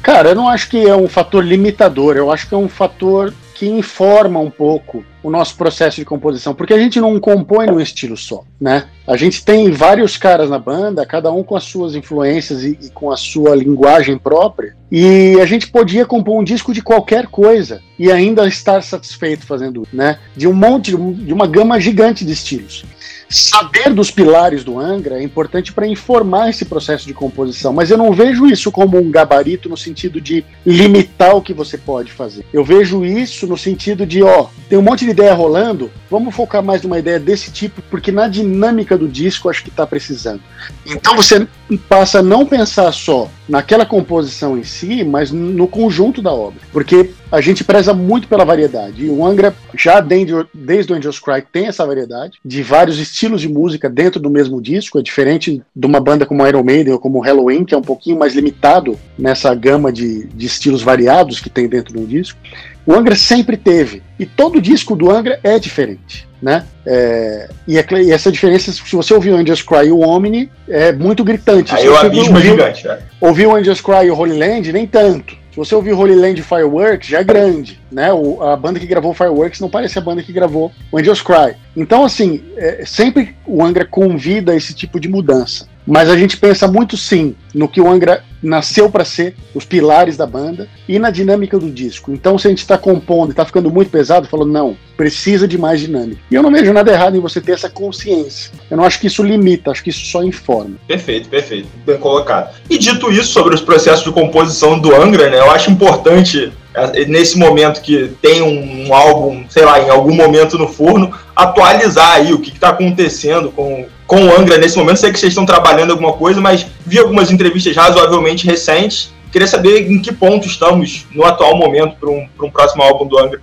Cara, 0.01 0.29
eu 0.29 0.35
não 0.35 0.47
acho 0.47 0.69
que 0.69 0.87
é 0.87 0.95
um 0.95 1.07
fator 1.07 1.43
limitador, 1.43 2.15
eu 2.15 2.31
acho 2.31 2.47
que 2.47 2.55
é 2.55 2.57
um 2.57 2.69
fator 2.69 3.33
que 3.61 3.69
informa 3.69 4.39
um 4.39 4.49
pouco 4.49 5.05
o 5.21 5.29
nosso 5.29 5.55
processo 5.55 5.97
de 5.97 6.03
composição, 6.03 6.51
porque 6.51 6.73
a 6.73 6.79
gente 6.79 6.99
não 6.99 7.19
compõe 7.19 7.67
num 7.67 7.79
estilo 7.79 8.17
só, 8.17 8.43
né? 8.59 8.87
A 9.05 9.15
gente 9.15 9.45
tem 9.45 9.69
vários 9.69 10.17
caras 10.17 10.49
na 10.49 10.57
banda, 10.57 11.05
cada 11.05 11.31
um 11.31 11.43
com 11.43 11.55
as 11.55 11.65
suas 11.65 11.93
influências 11.93 12.63
e, 12.63 12.79
e, 12.81 12.89
com 12.89 13.11
a 13.11 13.15
sua 13.15 13.55
linguagem 13.55 14.17
própria, 14.17 14.75
e 14.91 15.37
a 15.39 15.45
gente 15.45 15.67
podia 15.67 16.07
compor 16.07 16.41
um 16.41 16.43
disco 16.43 16.73
de 16.73 16.81
qualquer 16.81 17.27
coisa 17.27 17.83
e 17.99 18.11
ainda 18.11 18.47
estar 18.47 18.81
satisfeito 18.81 19.45
fazendo, 19.45 19.87
né? 19.93 20.17
De 20.35 20.47
um 20.47 20.53
monte, 20.53 20.97
de 20.97 21.31
uma 21.31 21.45
gama 21.45 21.79
gigante 21.79 22.25
de 22.25 22.31
estilos 22.31 22.83
saber 23.31 23.93
dos 23.93 24.11
pilares 24.11 24.63
do 24.63 24.77
Angra 24.77 25.19
é 25.19 25.23
importante 25.23 25.71
para 25.71 25.87
informar 25.87 26.49
esse 26.49 26.65
processo 26.65 27.07
de 27.07 27.13
composição, 27.13 27.73
mas 27.73 27.89
eu 27.89 27.97
não 27.97 28.11
vejo 28.11 28.45
isso 28.45 28.71
como 28.71 28.97
um 28.97 29.09
gabarito 29.09 29.69
no 29.69 29.77
sentido 29.77 30.19
de 30.19 30.43
limitar 30.65 31.35
o 31.35 31.41
que 31.41 31.53
você 31.53 31.77
pode 31.77 32.11
fazer. 32.11 32.45
Eu 32.51 32.63
vejo 32.63 33.05
isso 33.05 33.47
no 33.47 33.57
sentido 33.57 34.05
de, 34.05 34.21
ó, 34.21 34.47
tem 34.69 34.77
um 34.77 34.81
monte 34.81 35.05
de 35.05 35.11
ideia 35.11 35.33
rolando, 35.33 35.91
vamos 36.09 36.35
focar 36.35 36.61
mais 36.61 36.83
numa 36.83 36.99
ideia 36.99 37.19
desse 37.19 37.51
tipo, 37.51 37.81
porque 37.89 38.11
na 38.11 38.27
dinâmica 38.27 38.97
do 38.97 39.07
disco 39.07 39.49
acho 39.49 39.63
que 39.63 39.69
está 39.69 39.87
precisando. 39.87 40.41
Então 40.85 41.15
você 41.15 41.47
passa 41.87 42.19
a 42.19 42.23
não 42.23 42.45
pensar 42.45 42.91
só 42.91 43.29
naquela 43.47 43.85
composição 43.85 44.57
em 44.57 44.63
si, 44.63 45.03
mas 45.03 45.31
no 45.31 45.67
conjunto 45.67 46.21
da 46.21 46.31
obra, 46.31 46.59
porque 46.71 47.11
a 47.31 47.39
gente 47.39 47.63
preza 47.63 47.93
muito 47.93 48.27
pela 48.27 48.43
variedade. 48.43 49.05
E 49.05 49.09
o 49.09 49.25
Angra, 49.25 49.55
já 49.75 49.99
desde, 50.01 50.33
desde 50.53 50.91
o 50.91 50.95
Angels 50.95 51.19
Cry, 51.19 51.43
tem 51.51 51.67
essa 51.67 51.85
variedade 51.85 52.39
de 52.43 52.61
vários 52.61 52.99
estilos 52.99 53.41
de 53.41 53.47
música 53.47 53.89
dentro 53.89 54.19
do 54.19 54.29
mesmo 54.29 54.61
disco. 54.61 54.99
É 54.99 55.01
diferente 55.01 55.61
de 55.75 55.87
uma 55.87 55.99
banda 55.99 56.25
como 56.25 56.45
Iron 56.45 56.63
Maiden 56.63 56.93
ou 56.93 56.99
como 56.99 57.21
Halloween, 57.21 57.63
que 57.63 57.73
é 57.73 57.77
um 57.77 57.81
pouquinho 57.81 58.19
mais 58.19 58.33
limitado 58.33 58.99
nessa 59.17 59.53
gama 59.55 59.91
de, 59.91 60.27
de 60.27 60.45
estilos 60.45 60.81
variados 60.81 61.39
que 61.39 61.49
tem 61.49 61.67
dentro 61.67 61.93
do 61.93 62.05
disco. 62.05 62.37
O 62.85 62.93
Angra 62.93 63.15
sempre 63.15 63.55
teve. 63.55 64.01
E 64.19 64.25
todo 64.25 64.61
disco 64.61 64.95
do 64.95 65.09
Angra 65.09 65.39
é 65.43 65.57
diferente. 65.59 66.27
Né? 66.41 66.65
É, 66.83 67.49
e, 67.67 67.77
é, 67.77 67.85
e, 68.03 68.11
essa 68.11 68.31
diferença, 68.31 68.71
se 68.71 68.95
você 68.95 69.13
ouvir 69.13 69.29
o 69.29 69.35
Angels 69.35 69.61
Cry 69.61 69.87
e 69.87 69.91
o 69.91 69.99
Omni, 69.99 70.49
é 70.67 70.91
muito 70.91 71.23
gritante. 71.23 71.73
Aí 71.73 71.87
o 71.87 71.95
abismo 71.95 72.39
é 72.39 72.41
gigante. 72.41 72.87
É. 72.87 72.99
Ouvir 73.21 73.45
o 73.45 73.55
Angels 73.55 73.79
Cry 73.79 74.07
e 74.07 74.11
o 74.11 74.17
Holy 74.17 74.37
Land, 74.37 74.73
nem 74.73 74.87
tanto. 74.87 75.40
Se 75.51 75.57
você 75.57 75.75
ouvir 75.75 75.91
Holy 75.91 76.15
Land 76.15 76.41
Fireworks, 76.41 77.09
já 77.09 77.19
é 77.19 77.23
grande, 77.23 77.79
né? 77.91 78.11
O, 78.13 78.41
a 78.41 78.55
banda 78.55 78.79
que 78.79 78.87
gravou 78.87 79.13
Fireworks 79.13 79.59
não 79.59 79.69
parece 79.69 79.97
a 79.97 80.01
banda 80.01 80.23
que 80.23 80.31
gravou 80.31 80.71
Angels 80.93 81.21
Cry. 81.21 81.55
Então, 81.75 82.05
assim, 82.05 82.41
é, 82.55 82.85
sempre 82.85 83.35
o 83.45 83.61
Angra 83.61 83.85
convida 83.85 84.55
esse 84.55 84.73
tipo 84.73 84.97
de 84.97 85.09
mudança. 85.09 85.67
Mas 85.85 86.09
a 86.09 86.17
gente 86.17 86.37
pensa 86.37 86.69
muito 86.69 86.95
sim 86.95 87.35
no 87.53 87.67
que 87.67 87.81
o 87.81 87.89
Angra 87.89 88.23
nasceu 88.41 88.89
para 88.89 89.05
ser, 89.05 89.35
os 89.53 89.65
pilares 89.65 90.17
da 90.17 90.25
banda 90.25 90.67
e 90.87 90.97
na 90.97 91.09
dinâmica 91.09 91.59
do 91.59 91.69
disco. 91.69 92.11
Então, 92.11 92.37
se 92.37 92.47
a 92.47 92.49
gente 92.49 92.59
está 92.59 92.77
compondo 92.77 93.29
e 93.29 93.31
está 93.31 93.45
ficando 93.45 93.69
muito 93.69 93.91
pesado, 93.91 94.27
falando 94.27 94.51
não, 94.51 94.77
precisa 94.97 95.47
de 95.47 95.57
mais 95.57 95.79
dinâmica. 95.79 96.21
E 96.29 96.35
eu 96.35 96.43
não 96.43 96.51
vejo 96.51 96.73
nada 96.73 96.91
errado 96.91 97.15
em 97.15 97.19
você 97.19 97.39
ter 97.39 97.53
essa 97.53 97.69
consciência. 97.69 98.51
Eu 98.69 98.77
não 98.77 98.83
acho 98.83 98.99
que 98.99 99.07
isso 99.07 99.23
limita, 99.23 99.71
acho 99.71 99.83
que 99.83 99.89
isso 99.89 100.05
só 100.05 100.23
informa. 100.23 100.75
Perfeito, 100.87 101.29
perfeito, 101.29 101.67
bem 101.85 101.97
colocado. 101.97 102.55
E 102.69 102.77
dito 102.77 103.11
isso 103.11 103.31
sobre 103.31 103.53
os 103.53 103.61
processos 103.61 104.03
de 104.03 104.11
composição 104.11 104.79
do 104.79 104.95
Angra, 104.95 105.29
né? 105.29 105.39
Eu 105.39 105.51
acho 105.51 105.71
importante 105.71 106.51
é, 106.73 107.05
nesse 107.05 107.37
momento 107.37 107.81
que 107.81 108.11
tem 108.21 108.41
um 108.41 108.93
álbum, 108.93 109.45
sei 109.49 109.65
lá, 109.65 109.79
em 109.81 109.89
algum 109.89 110.15
momento 110.15 110.57
no 110.57 110.67
forno, 110.67 111.11
atualizar 111.35 112.13
aí 112.13 112.33
o 112.33 112.39
que 112.39 112.49
está 112.49 112.69
acontecendo 112.69 113.51
com, 113.51 113.85
com 114.11 114.25
o 114.25 114.37
Angra 114.37 114.57
nesse 114.57 114.77
momento. 114.77 114.99
Sei 114.99 115.09
que 115.09 115.17
vocês 115.17 115.31
estão 115.31 115.45
trabalhando 115.45 115.91
alguma 115.91 116.11
coisa, 116.11 116.41
mas 116.41 116.67
vi 116.85 116.99
algumas 116.99 117.31
entrevistas 117.31 117.73
razoavelmente 117.73 118.45
recentes. 118.45 119.13
Queria 119.31 119.47
saber 119.47 119.89
em 119.89 120.01
que 120.01 120.11
ponto 120.11 120.45
estamos 120.45 121.07
no 121.15 121.23
atual 121.23 121.55
momento 121.55 121.95
para 121.97 122.09
um, 122.09 122.27
um 122.43 122.51
próximo 122.51 122.83
álbum 122.83 123.07
do 123.07 123.17
Angra. 123.17 123.39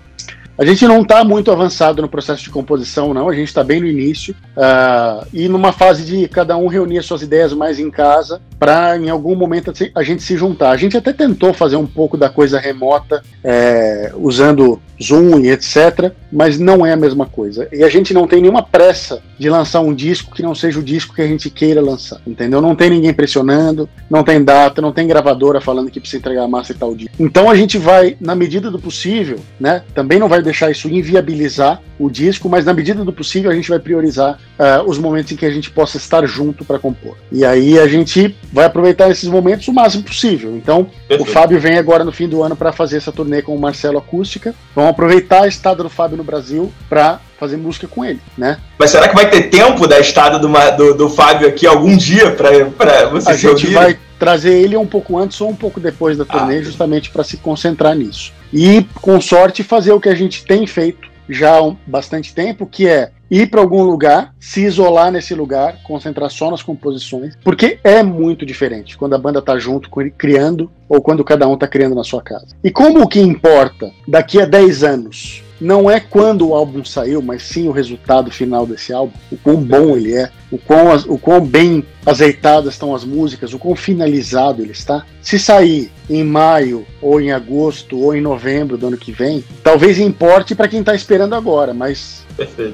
A 0.58 0.64
gente 0.64 0.86
não 0.88 1.02
está 1.02 1.24
muito 1.24 1.50
avançado 1.50 2.02
no 2.02 2.08
processo 2.08 2.42
de 2.42 2.50
composição, 2.50 3.14
não. 3.14 3.30
A 3.30 3.34
gente 3.34 3.46
está 3.46 3.64
bem 3.64 3.80
no 3.80 3.86
início 3.86 4.34
uh, 4.56 5.24
e 5.32 5.48
numa 5.48 5.72
fase 5.72 6.04
de 6.04 6.28
cada 6.28 6.56
um 6.56 6.66
reunir 6.66 6.98
as 6.98 7.06
suas 7.06 7.22
ideias 7.22 7.54
mais 7.54 7.78
em 7.78 7.90
casa 7.90 8.42
para 8.58 8.98
em 8.98 9.08
algum 9.08 9.36
momento 9.36 9.72
a 9.94 10.02
gente 10.02 10.22
se 10.22 10.36
juntar. 10.36 10.70
A 10.70 10.76
gente 10.76 10.96
até 10.96 11.12
tentou 11.12 11.54
fazer 11.54 11.76
um 11.76 11.86
pouco 11.86 12.16
da 12.16 12.28
coisa 12.28 12.58
remota 12.58 13.22
é, 13.42 14.12
usando 14.16 14.82
Zoom 15.00 15.38
e 15.38 15.50
etc. 15.50 16.12
mas 16.30 16.58
não 16.58 16.84
é 16.84 16.92
a 16.92 16.96
mesma 16.96 17.26
coisa. 17.26 17.68
E 17.72 17.82
a 17.82 17.88
gente 17.88 18.12
não 18.12 18.26
tem 18.26 18.40
nenhuma 18.40 18.62
pressa 18.62 19.22
de 19.38 19.48
lançar 19.48 19.80
um 19.80 19.94
disco 19.94 20.34
que 20.34 20.42
não 20.42 20.54
seja 20.54 20.78
o 20.78 20.82
disco 20.82 21.14
que 21.14 21.22
a 21.22 21.26
gente 21.26 21.50
queira 21.50 21.80
lançar, 21.80 22.20
entendeu? 22.26 22.60
Não 22.60 22.74
tem 22.74 22.90
ninguém 22.90 23.12
pressionando, 23.12 23.88
não 24.10 24.22
tem 24.22 24.42
data, 24.42 24.82
não 24.82 24.92
tem 24.92 25.06
gravadora 25.06 25.60
falando 25.60 25.90
que 25.90 26.00
precisa 26.00 26.18
entregar 26.18 26.44
a 26.44 26.48
massa 26.48 26.72
e 26.72 26.74
tal 26.74 26.94
dia. 26.94 27.08
Então 27.18 27.48
a 27.48 27.54
gente 27.54 27.78
vai, 27.78 28.16
na 28.20 28.34
medida 28.34 28.70
do 28.70 28.78
possível, 28.78 29.38
né? 29.58 29.82
Também 29.94 30.18
não 30.18 30.28
vai 30.28 30.42
deixar 30.42 30.70
isso 30.70 30.88
inviabilizar 30.88 31.80
o 31.98 32.08
disco, 32.10 32.48
mas 32.48 32.64
na 32.64 32.72
medida 32.72 33.04
do 33.04 33.12
possível 33.12 33.50
a 33.50 33.54
gente 33.54 33.68
vai 33.68 33.78
priorizar 33.78 34.38
uh, 34.58 34.88
os 34.88 34.98
momentos 34.98 35.32
em 35.32 35.36
que 35.36 35.46
a 35.46 35.50
gente 35.50 35.70
possa 35.70 35.96
estar 35.96 36.24
junto 36.26 36.64
para 36.64 36.78
compor. 36.78 37.16
E 37.32 37.44
aí 37.44 37.78
a 37.78 37.88
gente 37.88 38.36
vai 38.52 38.64
aproveitar 38.64 39.10
esses 39.10 39.28
momentos 39.28 39.66
o 39.68 39.72
máximo 39.72 40.04
possível. 40.04 40.56
Então, 40.56 40.84
Perfeito. 40.84 41.22
o 41.22 41.26
Fábio 41.26 41.58
vem 41.58 41.78
agora 41.78 42.04
no 42.04 42.12
fim 42.12 42.28
do 42.28 42.42
ano 42.42 42.54
para 42.54 42.72
fazer 42.72 42.96
essa 42.98 43.10
turnê 43.10 43.42
com 43.42 43.54
o 43.54 43.60
Marcelo 43.60 43.98
Acústica. 43.98 44.54
Vamos 44.74 44.90
aproveitar 44.90 45.42
a 45.42 45.48
estada 45.48 45.82
do 45.82 45.90
Fábio 45.90 46.17
no 46.18 46.24
Brasil 46.24 46.70
para 46.88 47.20
fazer 47.38 47.56
música 47.56 47.86
com 47.88 48.04
ele, 48.04 48.20
né? 48.36 48.58
Mas 48.78 48.90
será 48.90 49.08
que 49.08 49.14
vai 49.14 49.30
ter 49.30 49.44
tempo 49.44 49.86
da 49.86 49.98
estada 49.98 50.38
do, 50.38 50.48
do, 50.76 50.94
do 50.94 51.08
Fábio 51.08 51.48
aqui 51.48 51.66
algum 51.66 51.96
dia 51.96 52.32
para 52.32 53.06
você 53.08 53.30
A 53.30 53.34
gente 53.34 53.66
ouvir? 53.66 53.74
vai 53.74 53.98
trazer 54.18 54.52
ele 54.52 54.76
um 54.76 54.86
pouco 54.86 55.16
antes 55.16 55.40
ou 55.40 55.48
um 55.48 55.54
pouco 55.54 55.78
depois 55.78 56.18
da 56.18 56.24
turnê, 56.24 56.58
ah, 56.58 56.62
justamente 56.62 57.10
para 57.10 57.22
se 57.22 57.36
concentrar 57.36 57.94
nisso. 57.94 58.32
E, 58.52 58.84
com 59.00 59.20
sorte, 59.20 59.62
fazer 59.62 59.92
o 59.92 60.00
que 60.00 60.08
a 60.08 60.14
gente 60.14 60.44
tem 60.44 60.66
feito 60.66 61.08
já 61.28 61.58
há 61.58 61.72
bastante 61.86 62.34
tempo, 62.34 62.66
que 62.66 62.88
é 62.88 63.10
ir 63.30 63.48
para 63.48 63.60
algum 63.60 63.82
lugar, 63.82 64.34
se 64.40 64.64
isolar 64.64 65.12
nesse 65.12 65.34
lugar, 65.34 65.82
concentrar 65.82 66.30
só 66.30 66.50
nas 66.50 66.62
composições, 66.62 67.34
porque 67.44 67.78
é 67.84 68.02
muito 68.02 68.46
diferente 68.46 68.96
quando 68.96 69.14
a 69.14 69.18
banda 69.18 69.42
tá 69.42 69.58
junto 69.58 69.90
criando 70.16 70.70
ou 70.88 71.00
quando 71.02 71.22
cada 71.22 71.46
um 71.46 71.56
tá 71.56 71.68
criando 71.68 71.94
na 71.94 72.04
sua 72.04 72.22
casa. 72.22 72.56
E 72.64 72.70
como 72.70 73.02
o 73.02 73.08
que 73.08 73.20
importa 73.20 73.92
daqui 74.06 74.40
a 74.40 74.46
10 74.46 74.82
anos 74.82 75.42
não 75.60 75.90
é 75.90 75.98
quando 75.98 76.48
o 76.48 76.54
álbum 76.54 76.84
saiu, 76.84 77.20
mas 77.20 77.42
sim 77.42 77.68
o 77.68 77.72
resultado 77.72 78.30
final 78.30 78.66
desse 78.66 78.92
álbum, 78.92 79.12
o 79.30 79.36
quão 79.36 79.56
bom 79.56 79.96
ele 79.96 80.14
é, 80.14 80.30
o 80.50 80.58
quão, 80.58 80.94
o 81.08 81.18
quão 81.18 81.40
bem 81.40 81.84
azeitadas 82.08 82.74
estão 82.74 82.94
as 82.94 83.04
músicas, 83.04 83.52
o 83.52 83.58
quão 83.58 83.76
finalizado 83.76 84.62
ele 84.62 84.72
está. 84.72 85.04
Se 85.20 85.38
sair 85.38 85.90
em 86.08 86.24
maio, 86.24 86.86
ou 87.02 87.20
em 87.20 87.32
agosto, 87.32 87.98
ou 87.98 88.14
em 88.14 88.20
novembro 88.20 88.78
do 88.78 88.86
ano 88.86 88.96
que 88.96 89.12
vem, 89.12 89.44
talvez 89.62 89.98
importe 89.98 90.54
para 90.54 90.68
quem 90.68 90.80
está 90.80 90.94
esperando 90.94 91.34
agora, 91.34 91.74
mas 91.74 92.26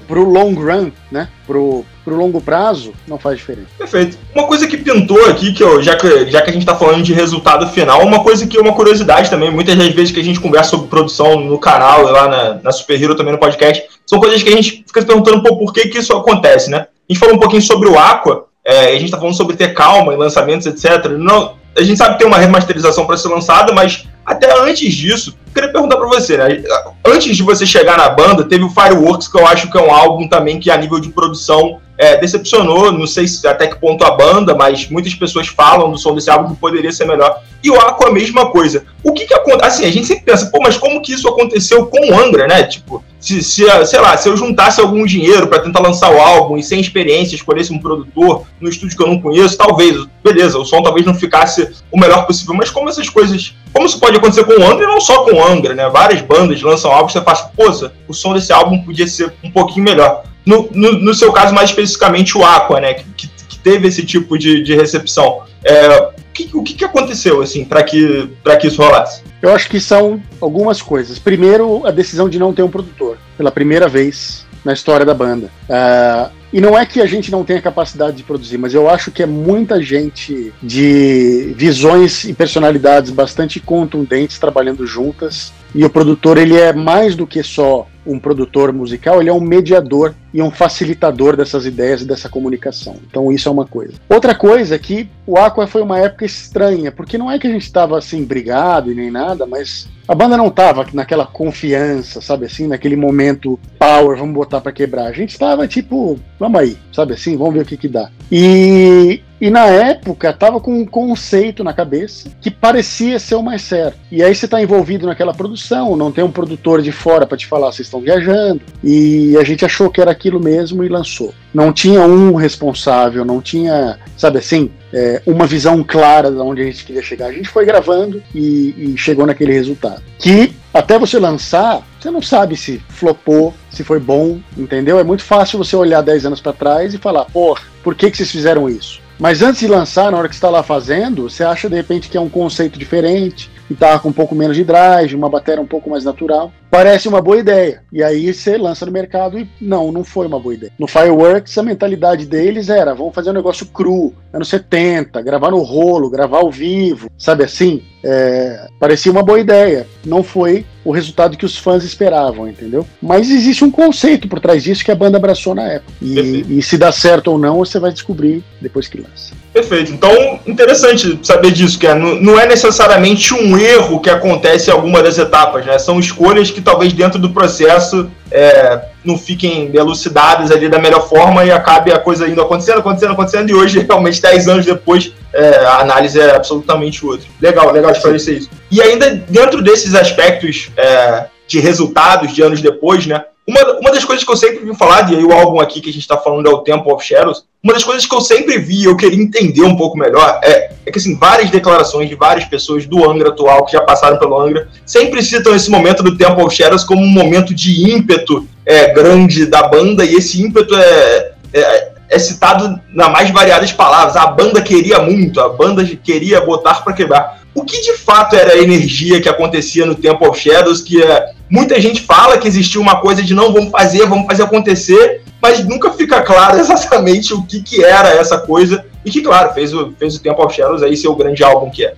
para 0.07 0.19
o 0.19 0.25
long 0.25 0.55
run, 0.55 0.91
né? 1.11 1.29
Pro, 1.47 1.85
pro 2.05 2.15
longo 2.15 2.41
prazo, 2.41 2.93
não 3.09 3.19
faz 3.19 3.39
diferença. 3.39 3.69
Perfeito. 3.79 4.19
Uma 4.35 4.47
coisa 4.47 4.67
que 4.67 4.77
pintou 4.77 5.25
aqui, 5.27 5.53
que 5.53 5.63
eu, 5.63 5.83
já, 5.83 5.97
que, 5.97 6.31
já 6.31 6.43
que 6.43 6.51
a 6.51 6.53
gente 6.53 6.63
está 6.63 6.77
falando 6.77 7.03
de 7.03 7.13
resultado 7.13 7.67
final, 7.69 8.05
uma 8.05 8.23
coisa 8.23 8.47
que 8.47 8.57
é 8.57 8.61
uma 8.61 8.75
curiosidade 8.75 9.31
também, 9.31 9.51
muitas 9.51 9.77
das 9.77 9.89
vezes 9.89 10.13
que 10.13 10.21
a 10.21 10.25
gente 10.25 10.41
conversa 10.41 10.71
sobre 10.71 10.89
produção 10.89 11.41
no 11.41 11.59
canal, 11.59 12.03
lá 12.03 12.29
na, 12.29 12.55
na 12.63 12.73
Super 12.73 13.03
Hero 13.03 13.15
também 13.15 13.33
no 13.33 13.41
podcast, 13.41 13.83
são 14.07 14.21
coisas 14.21 14.43
que 14.43 14.49
a 14.51 14.57
gente 14.57 14.85
fica 14.87 15.01
se 15.01 15.07
perguntando 15.07 15.43
pô, 15.43 15.57
por 15.57 15.73
que, 15.73 15.89
que 15.89 15.99
isso 15.99 16.13
acontece, 16.13 16.71
né? 16.71 16.87
A 17.09 17.13
gente 17.13 17.19
falou 17.19 17.35
um 17.35 17.39
pouquinho 17.41 17.63
sobre 17.63 17.89
o 17.89 17.99
Aqua, 17.99 18.47
é, 18.65 18.87
a 18.87 18.93
gente 18.93 19.05
está 19.05 19.19
falando 19.19 19.37
sobre 19.37 19.57
ter 19.57 19.75
calma 19.75 20.15
em 20.15 20.17
lançamentos, 20.17 20.67
etc. 20.67 21.11
Não, 21.19 21.57
a 21.77 21.83
gente 21.83 21.99
sabe 21.99 22.13
que 22.13 22.21
tem 22.21 22.27
uma 22.27 22.39
remasterização 22.39 23.07
para 23.07 23.17
ser 23.17 23.29
lançada, 23.29 23.73
mas 23.73 24.09
até 24.25 24.59
antes 24.59 24.95
disso, 24.95 25.37
queria 25.53 25.71
perguntar 25.71 25.97
para 25.97 26.07
você, 26.07 26.39
né? 26.39 26.63
Antes 27.05 27.37
de 27.37 27.43
você 27.43 27.67
chegar 27.67 27.99
na 27.99 28.09
banda, 28.09 28.45
teve 28.45 28.65
o 28.65 28.71
Fireworks, 28.71 29.29
que 29.29 29.39
eu 29.39 29.47
acho 29.47 29.71
que 29.71 29.77
é 29.77 29.83
um 29.83 29.93
álbum 29.93 30.27
também 30.29 30.59
que 30.59 30.71
a 30.71 30.77
nível 30.77 30.99
de 30.99 31.11
produção 31.11 31.79
é, 32.05 32.17
decepcionou. 32.19 32.93
Não 32.93 33.07
sei 33.07 33.27
se 33.27 33.47
até 33.47 33.67
que 33.67 33.77
ponto 33.77 34.05
a 34.05 34.11
banda, 34.11 34.55
mas 34.55 34.89
muitas 34.89 35.15
pessoas 35.15 35.49
falam 35.49 35.91
do 35.91 35.99
som 35.99 36.15
desse 36.15 36.31
álbum 36.31 36.55
que 36.55 36.61
poderia 36.61 36.93
ser 36.93 37.07
melhor. 37.07 37.43
E 37.63 37.71
o 37.71 37.81
Aqua 37.81 38.09
a 38.09 38.13
mesma 38.13 38.51
coisa. 38.51 38.85
O 39.03 39.13
que 39.13 39.27
que 39.27 39.35
acontece? 39.35 39.79
Assim, 39.79 39.87
a 39.87 39.91
gente 39.91 40.07
sempre 40.07 40.25
pensa, 40.25 40.47
pô, 40.47 40.61
mas 40.63 40.77
como 40.77 41.01
que 41.01 41.13
isso 41.13 41.29
aconteceu 41.29 41.87
com 41.87 42.11
o 42.11 42.19
Angra, 42.19 42.47
né? 42.47 42.65
Tipo, 42.65 43.03
se, 43.19 43.43
se 43.43 43.65
sei 43.87 44.01
lá, 44.01 44.17
se 44.19 44.29
eu 44.29 44.37
juntasse 44.37 44.81
algum 44.81 45.07
dinheiro 45.07 45.47
para 45.47 45.61
tentar 45.61 45.81
lançar 45.81 46.15
o 46.15 46.21
álbum 46.21 46.59
e 46.59 46.63
sem 46.63 46.79
experiência 46.79 47.35
escolhesse 47.35 47.73
um 47.73 47.79
produtor 47.79 48.45
no 48.61 48.69
estúdio 48.69 48.97
que 48.97 49.03
eu 49.03 49.07
não 49.07 49.21
conheço, 49.21 49.57
talvez, 49.57 50.07
beleza, 50.23 50.59
o 50.59 50.65
som 50.65 50.83
talvez 50.83 51.07
não 51.07 51.15
ficasse 51.15 51.71
o 51.91 51.99
melhor 51.99 52.27
possível, 52.27 52.55
mas 52.55 52.69
como 52.69 52.91
essas 52.91 53.09
coisas, 53.09 53.55
como 53.73 53.87
isso 53.87 53.99
pode 53.99 54.19
acontecer 54.19 54.45
com 54.45 54.53
o 54.53 54.63
Angra 54.63 54.85
e 54.85 54.87
não 54.87 55.01
só 55.01 55.25
com 55.25 55.37
o 55.37 55.43
Angra, 55.43 55.75
né? 55.75 55.89
Várias 55.89 56.21
bandas 56.21 56.61
lançam 56.61 56.93
álbuns 56.93 57.15
e 57.15 57.19
você 57.19 57.25
fala, 57.25 57.51
poxa, 57.57 57.93
o 58.07 58.13
som 58.13 58.35
desse 58.35 58.53
álbum 58.53 58.83
podia 58.83 59.07
ser 59.07 59.33
um 59.43 59.51
pouquinho 59.51 59.85
melhor. 59.85 60.23
No, 60.45 60.69
no, 60.73 60.93
no, 61.01 61.15
seu 61.15 61.33
caso, 61.33 61.55
mais 61.55 61.71
especificamente 61.71 62.37
o 62.37 62.45
Aqua, 62.45 62.81
né, 62.81 62.95
que, 62.95 63.29
que 63.49 63.59
teve 63.59 63.89
esse 63.89 64.05
tipo 64.05 64.39
de, 64.39 64.63
de 64.63 64.75
recepção. 64.75 65.43
É, 65.65 65.99
o, 65.99 66.13
que, 66.33 66.51
o 66.53 66.63
que 66.63 66.85
aconteceu 66.85 67.41
assim 67.41 67.65
para 67.65 67.83
que, 67.83 68.29
que 68.61 68.67
isso 68.67 68.83
rolasse? 68.83 69.23
Eu 69.41 69.55
acho 69.55 69.69
que 69.69 69.81
são 69.81 70.23
algumas 70.41 70.83
coisas. 70.83 71.19
Primeiro, 71.19 71.87
a 71.87 71.91
decisão 71.91 72.29
de 72.29 72.39
não 72.39 72.53
ter 72.53 72.63
um 72.63 72.71
produtor, 72.71 73.17
pela 73.37 73.51
primeira 73.51 73.89
vez 73.89 74.45
na 74.65 74.73
história 74.73 75.05
da 75.05 75.15
banda. 75.15 75.51
Uh, 75.69 76.31
e 76.53 76.61
não 76.61 76.79
é 76.79 76.87
que 76.87 77.01
a 77.01 77.07
gente 77.07 77.31
não 77.31 77.45
tenha 77.45 77.61
capacidade 77.61 78.17
de 78.17 78.23
produzir, 78.23 78.57
mas 78.59 78.73
eu 78.73 78.89
acho 78.89 79.11
que 79.11 79.23
é 79.23 79.27
muita 79.27 79.83
gente 79.83 80.53
de 80.63 81.53
visões 81.57 82.25
e 82.25 82.33
personalidades 82.33 83.11
bastante 83.11 83.59
contundentes 83.61 84.39
trabalhando 84.39 84.87
juntas. 84.87 85.53
E 85.75 85.85
o 85.85 85.91
produtor 85.91 86.39
ele 86.39 86.57
é 86.57 86.73
mais 86.73 87.17
do 87.17 87.27
que 87.27 87.43
só 87.43 87.87
um 88.07 88.19
produtor 88.19 88.73
musical, 88.73 89.21
ele 89.21 89.31
é 89.31 89.33
um 89.33 89.41
mediador 89.41 90.15
e 90.33 90.43
um 90.43 90.51
facilitador 90.51 91.37
dessas 91.37 91.65
ideias 91.65 92.03
e 92.03 92.07
dessa 92.07 92.29
comunicação. 92.29 92.97
Então 93.09 93.31
isso 93.31 93.49
é 93.49 93.53
uma 93.53 93.67
coisa. 93.67 93.95
Outra 94.09 94.35
coisa 94.35 94.75
é 94.75 94.79
que 94.79 95.09
o 95.27 95.39
Aqua 95.39 95.67
foi 95.67 95.83
uma 95.83 95.99
época 95.99 96.25
estranha, 96.25 96.91
porque 96.93 97.17
não 97.17 97.31
é 97.31 97.39
que 97.39 97.47
a 97.47 97.51
gente 97.51 97.63
estava 97.63 97.97
assim 97.99 98.25
brigado 98.25 98.91
e 98.91 98.95
nem 98.95 99.11
nada, 99.11 99.47
mas 99.47 99.89
a 100.07 100.15
banda 100.15 100.37
não 100.37 100.49
estava 100.49 100.87
naquela 100.93 101.25
confiança, 101.25 102.21
sabe 102.21 102.47
assim, 102.47 102.67
naquele 102.67 102.97
momento 102.97 103.59
power, 103.79 104.19
vamos 104.19 104.35
botar 104.35 104.61
para 104.61 104.73
quebrar. 104.73 105.07
A 105.07 105.13
gente 105.13 105.31
estava 105.31 105.67
tipo, 105.67 106.19
vamos 106.39 106.61
aí, 106.61 106.77
sabe 106.93 107.15
assim, 107.15 107.37
vamos 107.37 107.55
ver 107.55 107.63
o 107.63 107.65
que 107.65 107.77
que 107.77 107.89
dá. 107.89 108.11
E 108.31 109.23
e 109.45 109.51
na 109.51 109.67
época 109.67 110.33
tava 110.33 110.59
com 110.59 110.73
um 110.73 110.87
conceito 110.87 111.63
na 111.63 111.75
cabeça 111.75 112.31
que 112.41 112.51
parecia 112.51 113.19
ser 113.19 113.35
o 113.35 113.43
mais 113.43 113.61
certo. 113.61 113.99
E 114.11 114.23
aí 114.23 114.35
você 114.35 114.49
tá 114.49 114.59
envolvido 114.63 115.07
naquela 115.07 115.35
produção, 115.35 115.95
não 115.95 116.11
tem 116.11 116.25
um 116.25 116.31
produtor 116.31 116.81
de 116.81 116.91
fora 116.91 117.27
para 117.27 117.37
te 117.37 117.47
falar, 117.47 117.67
vocês 117.67 117.87
estão 117.87 118.01
viajando. 118.01 118.63
E 118.83 119.37
a 119.37 119.45
gente 119.45 119.63
achou 119.63 119.91
que 119.91 120.01
era 120.01 120.11
aquilo 120.11 120.41
mesmo 120.41 120.83
e 120.83 120.89
lançou. 120.89 121.35
Não 121.53 121.75
tinha 121.75 122.01
um 122.07 122.35
responsável, 122.35 123.23
não 123.23 123.43
tinha, 123.43 123.99
sabe 124.17 124.39
assim, 124.39 124.71
é, 124.91 125.21
uma 125.27 125.47
visão 125.47 125.85
clara 125.85 126.31
de 126.31 126.39
onde 126.39 126.63
a 126.63 126.65
gente 126.65 126.83
queria 126.83 127.03
chegar. 127.03 127.27
A 127.27 127.33
gente 127.33 127.51
foi 127.51 127.67
gravando 127.67 128.23
e, 128.35 128.95
e 128.95 128.95
chegou 128.97 129.27
naquele 129.27 129.53
resultado. 129.53 130.03
Que 130.19 130.55
até 130.73 130.99
você 130.99 131.19
lançar, 131.19 131.87
você 132.01 132.11
não 132.11 132.23
sabe 132.23 132.57
se 132.57 132.83
flopou, 132.89 133.53
se 133.71 133.85
foi 133.85 134.01
bom, 134.01 134.41
entendeu? 134.57 134.99
É 134.99 135.05
muito 135.05 135.23
fácil 135.23 135.59
você 135.59 135.77
olhar 135.77 136.01
10 136.01 136.25
anos 136.25 136.41
para 136.41 136.55
trás 136.55 136.95
e 136.95 136.99
falar, 136.99 137.27
pô, 137.27 137.55
por 137.83 137.95
que, 137.95 138.11
que 138.11 138.17
vocês 138.17 138.31
fizeram 138.31 138.71
isso? 138.71 139.04
Mas 139.19 139.43
antes 139.43 139.61
de 139.61 139.69
lançar, 139.69 140.11
na 140.11 140.19
hora 140.19 140.29
que 140.29 140.35
está 140.35 140.51
lá 140.51 140.63
fazendo, 140.63 141.29
você 141.31 141.45
acha 141.45 141.69
de 141.69 141.77
repente 141.77 142.09
que 142.09 142.17
é 142.17 142.21
um 142.21 142.29
conceito 142.29 142.79
diferente, 142.79 143.51
guitarra 143.69 143.99
com 143.99 144.09
um 144.09 144.13
pouco 144.13 144.35
menos 144.35 144.57
de 144.57 144.65
drive, 144.65 145.15
uma 145.15 145.29
bateria 145.29 145.63
um 145.63 145.67
pouco 145.67 145.89
mais 145.89 146.05
natural. 146.05 146.53
Parece 146.71 147.09
uma 147.09 147.21
boa 147.21 147.39
ideia. 147.39 147.83
E 147.93 148.03
aí 148.03 148.33
você 148.33 148.59
lança 148.59 148.85
no 148.85 148.93
mercado 148.93 149.39
e 149.39 149.49
não, 149.61 149.93
não 149.93 150.05
foi 150.05 150.27
uma 150.27 150.41
boa 150.41 150.55
ideia. 150.55 150.73
No 150.79 150.87
Fireworks, 150.87 151.57
a 151.57 151.63
mentalidade 151.63 152.27
deles 152.27 152.69
era: 152.69 152.95
vamos 152.95 153.15
fazer 153.15 153.31
um 153.31 153.35
negócio 153.35 153.67
cru, 153.67 154.13
anos 154.33 154.49
70, 154.49 155.23
gravar 155.23 155.51
no 155.51 155.63
rolo, 155.63 156.11
gravar 156.11 156.39
ao 156.39 156.51
vivo, 156.51 157.09
sabe 157.17 157.45
assim? 157.45 157.83
É, 158.03 158.69
parecia 158.79 159.13
uma 159.13 159.23
boa 159.23 159.39
ideia. 159.39 159.87
Não 160.05 160.23
foi 160.23 160.67
o 160.85 160.93
resultado 160.93 161.37
que 161.37 161.47
os 161.47 161.57
fãs 161.57 161.83
esperavam, 161.83 162.49
entendeu? 162.49 162.87
Mas 163.01 163.31
existe 163.31 163.65
um 163.65 163.71
conceito 163.71 164.29
por 164.29 164.39
trás 164.41 164.63
disso 164.63 164.85
que 164.85 164.91
a 164.91 164.95
banda 164.95 165.17
abraçou 165.17 165.55
na 165.55 165.65
época. 165.65 165.93
E, 166.01 166.59
e 166.59 166.63
se 166.63 166.77
dá 166.77 166.93
certo 166.93 167.29
ou 167.29 167.39
não, 167.39 167.59
você 167.59 167.79
vai 167.79 167.93
descobrir 167.93 168.45
depois 168.61 168.87
que 168.87 168.99
lança. 168.99 169.35
Perfeito. 169.53 169.93
Então, 169.93 170.41
interessante 170.47 171.19
saber 171.23 171.53
disso, 171.53 171.79
que 171.79 171.87
é, 171.87 171.95
não 171.95 172.39
é 172.39 172.47
necessariamente 172.47 173.33
um 173.33 173.57
erro 173.57 174.01
que 174.01 174.11
acontece 174.11 174.69
em 174.69 174.73
alguma 174.73 175.03
das 175.03 175.17
etapas, 175.17 175.65
né? 175.65 175.79
São 175.79 175.99
escolhas 176.01 176.51
que 176.51 176.61
talvez 176.61 176.93
dentro 176.93 177.19
do 177.19 177.31
processo 177.31 178.11
é, 178.35 178.89
não 179.05 179.17
fiquem 179.17 179.71
elucidadas 179.73 180.51
ali 180.51 180.69
da 180.69 180.81
melhor 180.81 181.09
forma 181.09 181.45
e 181.45 181.53
acabe 181.53 181.93
a 181.93 182.01
coisa 182.01 182.29
indo 182.29 182.43
acontecendo, 182.43 182.81
acontecendo, 182.81 183.13
acontecendo, 183.13 183.49
e 183.49 183.55
hoje, 183.55 183.79
realmente, 183.89 184.21
10 184.21 184.49
anos 184.49 184.67
depois, 184.67 185.15
é, 185.33 185.65
a 185.65 185.79
análise 185.79 186.21
é 186.21 186.35
absolutamente 186.35 187.07
outra. 187.07 187.27
Legal, 187.41 187.71
legal 187.71 187.93
esclarecer 187.93 188.39
isso. 188.39 188.51
E 188.71 188.83
ainda 188.83 189.15
dentro 189.29 189.63
desses 189.63 189.95
aspectos 189.95 190.71
é, 190.77 191.27
de 191.47 191.61
resultados 191.61 192.35
de 192.35 192.43
anos 192.43 192.61
depois, 192.61 193.07
né? 193.07 193.25
Uma, 193.47 193.61
uma 193.79 193.91
das 193.93 194.05
coisas 194.05 194.25
que 194.25 194.33
eu 194.33 194.37
sempre 194.37 194.65
vi 194.65 194.75
falar, 194.75 195.13
e 195.13 195.17
aí 195.17 195.25
o 195.25 195.33
álbum 195.33 195.61
aqui 195.61 195.81
que 195.81 195.91
a 195.91 195.93
gente 195.93 196.03
está 196.03 196.17
falando 196.17 196.49
é 196.49 196.51
o 196.51 196.59
Temple 196.59 196.91
of 196.91 197.05
Shadows, 197.05 197.45
uma 197.63 197.75
das 197.75 197.85
coisas 197.85 198.07
que 198.07 198.15
eu 198.15 198.21
sempre 198.21 198.59
vi 198.59 198.83
e 198.83 198.85
eu 198.85 198.97
queria 198.97 199.23
entender 199.23 199.63
um 199.63 199.77
pouco 199.77 199.99
melhor 199.99 200.41
é, 200.43 200.71
é, 200.85 200.91
que, 200.91 200.99
assim, 200.99 201.17
várias 201.17 201.51
declarações 201.51 202.09
de 202.09 202.15
várias 202.15 202.47
pessoas 202.47 202.87
do 202.87 203.09
Angra 203.11 203.29
atual, 203.29 203.65
que 203.65 203.73
já 203.73 203.83
passaram 203.83 204.19
pelo 204.19 204.39
Angra, 204.39 204.69
sempre 204.87 205.23
citam 205.23 205.55
esse 205.55 205.71
momento 205.71 206.03
do 206.03 206.17
Temple 206.17 206.43
of 206.43 206.55
Shadows 206.55 206.85
como 206.85 207.03
um 207.03 207.09
momento 207.09 207.55
de 207.55 207.91
ímpeto 207.91 208.47
é, 208.65 208.93
grande 208.93 209.45
da 209.47 209.67
banda, 209.69 210.05
e 210.05 210.15
esse 210.15 210.43
ímpeto 210.43 210.75
é, 210.75 211.33
é, 211.53 211.93
é 212.11 212.19
citado 212.19 212.81
na 212.93 213.09
mais 213.09 213.31
variadas 213.31 213.73
palavras. 213.73 214.17
A 214.17 214.27
banda 214.27 214.61
queria 214.63 215.01
muito, 215.01 215.41
a 215.41 215.49
banda 215.49 215.85
queria 215.85 216.41
botar 216.41 216.83
para 216.83 216.93
quebrar. 216.93 217.41
O 217.55 217.65
que 217.65 217.81
de 217.81 217.93
fato 217.95 218.35
era 218.37 218.53
a 218.53 218.59
energia 218.59 219.21
que 219.21 219.29
acontecia 219.29 219.87
no 219.87 219.95
Temple 219.95 220.29
of 220.29 220.39
Shadows 220.39 220.81
que 220.81 221.03
é, 221.03 221.33
muita 221.55 221.81
gente 221.81 222.03
fala 222.03 222.37
que 222.37 222.49
existiu 222.49 222.81
uma 222.81 223.01
coisa 223.01 223.23
de 223.23 223.33
não, 223.33 223.53
vamos 223.53 223.71
fazer, 223.71 224.05
vamos 224.07 224.27
fazer 224.27 224.43
acontecer, 224.43 225.23
mas 225.41 225.65
nunca 225.65 225.93
fica 225.93 226.21
claro 226.21 226.59
exatamente 226.59 227.33
o 227.33 227.45
que, 227.45 227.63
que 227.63 227.85
era 227.85 228.09
essa 228.09 228.39
coisa, 228.39 228.85
e 229.05 229.11
que, 229.11 229.23
claro, 229.23 229.55
fez 229.55 229.73
o, 229.73 229.93
fez 229.93 230.17
o 230.17 230.21
Temple 230.21 230.45
of 230.45 230.53
Shadows 230.53 230.83
aí 230.83 230.97
ser 230.97 231.07
o 231.07 231.15
grande 231.15 231.45
álbum 231.45 231.71
que 231.71 231.87
é. 231.87 231.95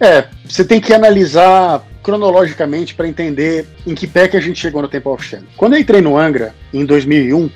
É, 0.00 0.24
você 0.48 0.64
tem 0.64 0.80
que 0.80 0.94
analisar 0.94 1.82
cronologicamente 2.02 2.94
para 2.94 3.06
entender 3.06 3.66
em 3.86 3.94
que 3.94 4.06
pé 4.06 4.28
que 4.28 4.36
a 4.36 4.40
gente 4.40 4.58
chegou 4.58 4.80
no 4.80 4.88
Temple 4.88 5.12
of 5.12 5.22
Shadows. 5.22 5.48
Quando 5.56 5.74
eu 5.74 5.80
entrei 5.80 6.00
no 6.00 6.16
Angra, 6.16 6.54
em 6.72 6.84
2001, 6.86 7.44
uh, 7.44 7.50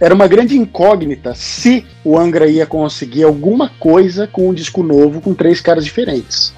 era 0.00 0.14
uma 0.14 0.26
grande 0.26 0.56
incógnita 0.56 1.34
se 1.34 1.84
o 2.02 2.18
Angra 2.18 2.46
ia 2.46 2.66
conseguir 2.66 3.24
alguma 3.24 3.70
coisa 3.78 4.26
com 4.26 4.48
um 4.48 4.54
disco 4.54 4.82
novo 4.82 5.20
com 5.20 5.34
três 5.34 5.60
caras 5.60 5.84
diferentes. 5.84 6.54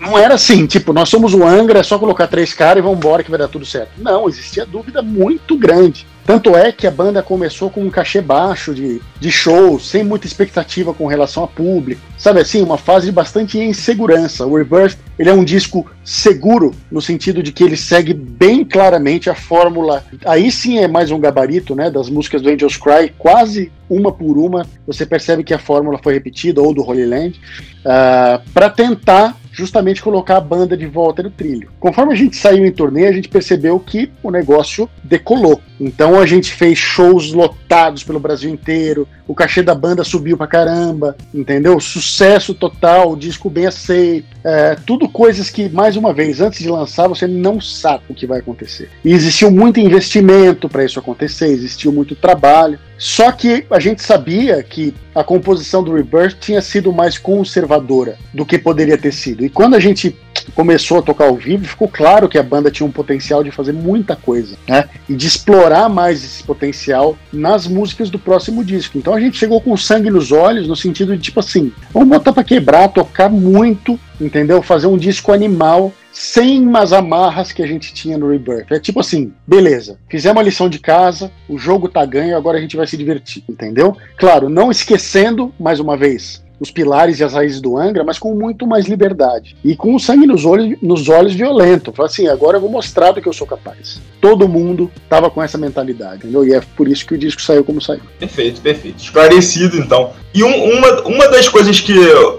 Não 0.00 0.16
era 0.16 0.34
assim, 0.34 0.66
tipo, 0.66 0.92
nós 0.92 1.08
somos 1.08 1.34
o 1.34 1.44
Angra, 1.44 1.80
é 1.80 1.82
só 1.82 1.98
colocar 1.98 2.26
três 2.28 2.54
caras 2.54 2.78
e 2.78 2.82
vamos 2.82 2.98
embora 2.98 3.22
que 3.22 3.30
vai 3.30 3.38
dar 3.38 3.48
tudo 3.48 3.66
certo. 3.66 3.90
Não, 3.98 4.28
existia 4.28 4.64
dúvida 4.64 5.02
muito 5.02 5.56
grande. 5.56 6.06
Tanto 6.28 6.54
é 6.54 6.70
que 6.70 6.86
a 6.86 6.90
banda 6.90 7.22
começou 7.22 7.70
com 7.70 7.80
um 7.80 7.88
cachê 7.88 8.20
baixo 8.20 8.74
de, 8.74 9.00
de 9.18 9.32
shows, 9.32 9.88
sem 9.88 10.04
muita 10.04 10.26
expectativa 10.26 10.92
com 10.92 11.06
relação 11.06 11.42
a 11.42 11.48
público. 11.48 12.02
Sabe 12.18 12.40
assim, 12.40 12.62
uma 12.62 12.76
fase 12.76 13.06
de 13.06 13.12
bastante 13.12 13.58
insegurança. 13.58 14.44
O 14.46 14.54
Rebirth, 14.54 14.98
ele 15.18 15.30
é 15.30 15.32
um 15.32 15.42
disco 15.42 15.90
seguro, 16.04 16.74
no 16.90 17.00
sentido 17.00 17.42
de 17.42 17.50
que 17.50 17.64
ele 17.64 17.78
segue 17.78 18.12
bem 18.12 18.62
claramente 18.62 19.30
a 19.30 19.34
fórmula. 19.34 20.04
Aí 20.26 20.52
sim 20.52 20.78
é 20.78 20.86
mais 20.86 21.10
um 21.10 21.18
gabarito, 21.18 21.74
né, 21.74 21.90
das 21.90 22.10
músicas 22.10 22.42
do 22.42 22.50
Angels 22.50 22.76
Cry, 22.76 23.10
quase 23.16 23.72
uma 23.88 24.12
por 24.12 24.36
uma, 24.36 24.66
você 24.86 25.06
percebe 25.06 25.42
que 25.42 25.54
a 25.54 25.58
fórmula 25.58 25.98
foi 26.02 26.12
repetida, 26.12 26.60
ou 26.60 26.74
do 26.74 26.86
Holy 26.86 27.06
Land, 27.06 27.38
uh, 27.38 27.86
ah, 27.86 28.40
para 28.52 28.68
tentar 28.68 29.34
justamente 29.58 30.00
colocar 30.00 30.36
a 30.36 30.40
banda 30.40 30.76
de 30.76 30.86
volta 30.86 31.20
no 31.20 31.30
trilho. 31.30 31.68
Conforme 31.80 32.12
a 32.12 32.16
gente 32.16 32.36
saiu 32.36 32.64
em 32.64 32.70
turnê, 32.70 33.06
a 33.06 33.12
gente 33.12 33.28
percebeu 33.28 33.80
que 33.80 34.08
o 34.22 34.30
negócio 34.30 34.88
decolou. 35.02 35.60
Então 35.80 36.18
a 36.18 36.26
gente 36.26 36.52
fez 36.52 36.78
shows 36.78 37.32
lotados 37.32 38.02
pelo 38.02 38.18
Brasil 38.18 38.50
inteiro, 38.50 39.06
o 39.26 39.34
cachê 39.34 39.62
da 39.62 39.74
banda 39.74 40.02
subiu 40.02 40.36
pra 40.36 40.46
caramba, 40.46 41.16
entendeu? 41.34 41.78
Sucesso 41.78 42.54
total, 42.54 43.14
disco 43.14 43.50
bem 43.50 43.66
aceito, 43.66 44.26
é, 44.42 44.74
tudo 44.86 45.08
coisas 45.08 45.50
que, 45.50 45.68
mais 45.68 45.96
uma 45.96 46.12
vez, 46.12 46.40
antes 46.40 46.60
de 46.60 46.68
lançar, 46.68 47.08
você 47.08 47.26
não 47.26 47.60
sabe 47.60 48.04
o 48.08 48.14
que 48.14 48.26
vai 48.26 48.38
acontecer. 48.38 48.88
E 49.04 49.12
existiu 49.12 49.50
muito 49.50 49.78
investimento 49.78 50.68
para 50.68 50.84
isso 50.84 50.98
acontecer, 50.98 51.48
existiu 51.48 51.92
muito 51.92 52.16
trabalho. 52.16 52.78
Só 52.96 53.30
que 53.30 53.64
a 53.70 53.78
gente 53.78 54.02
sabia 54.02 54.60
que 54.62 54.92
a 55.14 55.22
composição 55.22 55.84
do 55.84 55.92
Rebirth 55.92 56.38
tinha 56.40 56.60
sido 56.60 56.92
mais 56.92 57.16
conservadora 57.16 58.16
do 58.34 58.44
que 58.44 58.58
poderia 58.58 58.98
ter 58.98 59.12
sido. 59.12 59.44
E 59.44 59.50
quando 59.50 59.74
a 59.74 59.80
gente 59.80 60.16
começou 60.52 60.98
a 60.98 61.02
tocar 61.02 61.26
ao 61.26 61.36
vivo, 61.36 61.64
ficou 61.64 61.88
claro 61.88 62.28
que 62.28 62.38
a 62.38 62.42
banda 62.42 62.70
tinha 62.70 62.86
um 62.86 62.92
potencial 62.92 63.42
de 63.42 63.50
fazer 63.50 63.72
muita 63.72 64.16
coisa, 64.16 64.56
né? 64.68 64.88
E 65.08 65.14
de 65.14 65.26
explorar 65.26 65.88
mais 65.88 66.24
esse 66.24 66.42
potencial 66.42 67.16
nas 67.32 67.66
músicas 67.66 68.10
do 68.10 68.18
próximo 68.18 68.64
disco. 68.64 68.98
Então 68.98 69.14
a 69.14 69.20
gente 69.20 69.38
chegou 69.38 69.60
com 69.60 69.76
sangue 69.76 70.10
nos 70.10 70.32
olhos, 70.32 70.68
no 70.68 70.76
sentido 70.76 71.16
de 71.16 71.22
tipo 71.22 71.40
assim, 71.40 71.72
vamos 71.92 72.08
botar 72.08 72.32
para 72.32 72.44
quebrar, 72.44 72.88
tocar 72.88 73.28
muito, 73.28 73.98
entendeu? 74.20 74.62
Fazer 74.62 74.86
um 74.86 74.96
disco 74.96 75.32
animal 75.32 75.92
sem 76.12 76.66
umas 76.66 76.92
amarras 76.92 77.52
que 77.52 77.62
a 77.62 77.66
gente 77.66 77.94
tinha 77.94 78.18
no 78.18 78.28
Rebirth. 78.28 78.72
É 78.72 78.80
tipo 78.80 78.98
assim, 78.98 79.32
beleza, 79.46 79.98
fizemos 80.08 80.40
a 80.40 80.44
lição 80.44 80.68
de 80.68 80.80
casa, 80.80 81.30
o 81.48 81.56
jogo 81.56 81.88
tá 81.88 82.04
ganho, 82.04 82.36
agora 82.36 82.58
a 82.58 82.60
gente 82.60 82.76
vai 82.76 82.86
se 82.86 82.96
divertir, 82.96 83.44
entendeu? 83.48 83.96
Claro, 84.16 84.48
não 84.48 84.70
esquecendo, 84.70 85.54
mais 85.58 85.78
uma 85.78 85.96
vez, 85.96 86.42
os 86.60 86.70
pilares 86.70 87.20
e 87.20 87.24
as 87.24 87.32
raízes 87.32 87.60
do 87.60 87.76
Angra, 87.76 88.04
mas 88.04 88.18
com 88.18 88.34
muito 88.34 88.66
mais 88.66 88.86
liberdade. 88.86 89.56
E 89.64 89.76
com 89.76 89.94
o 89.94 90.00
sangue 90.00 90.26
nos 90.26 90.44
olhos, 90.44 90.76
nos 90.82 91.08
olhos 91.08 91.34
violento. 91.34 91.92
Fala 91.92 92.08
assim, 92.08 92.26
agora 92.28 92.56
eu 92.56 92.60
vou 92.60 92.70
mostrar 92.70 93.12
do 93.12 93.20
que 93.20 93.28
eu 93.28 93.32
sou 93.32 93.46
capaz. 93.46 94.00
Todo 94.20 94.48
mundo 94.48 94.90
estava 95.02 95.30
com 95.30 95.42
essa 95.42 95.56
mentalidade, 95.56 96.16
entendeu? 96.16 96.44
E 96.44 96.52
é 96.52 96.60
por 96.76 96.88
isso 96.88 97.06
que 97.06 97.14
o 97.14 97.18
disco 97.18 97.40
saiu 97.40 97.64
como 97.64 97.80
saiu. 97.80 98.00
Perfeito, 98.18 98.60
perfeito. 98.60 99.02
Esclarecido, 99.02 99.76
então. 99.78 100.12
E 100.34 100.42
um, 100.42 100.78
uma, 100.78 101.02
uma 101.02 101.28
das 101.28 101.48
coisas 101.48 101.80
que 101.80 101.94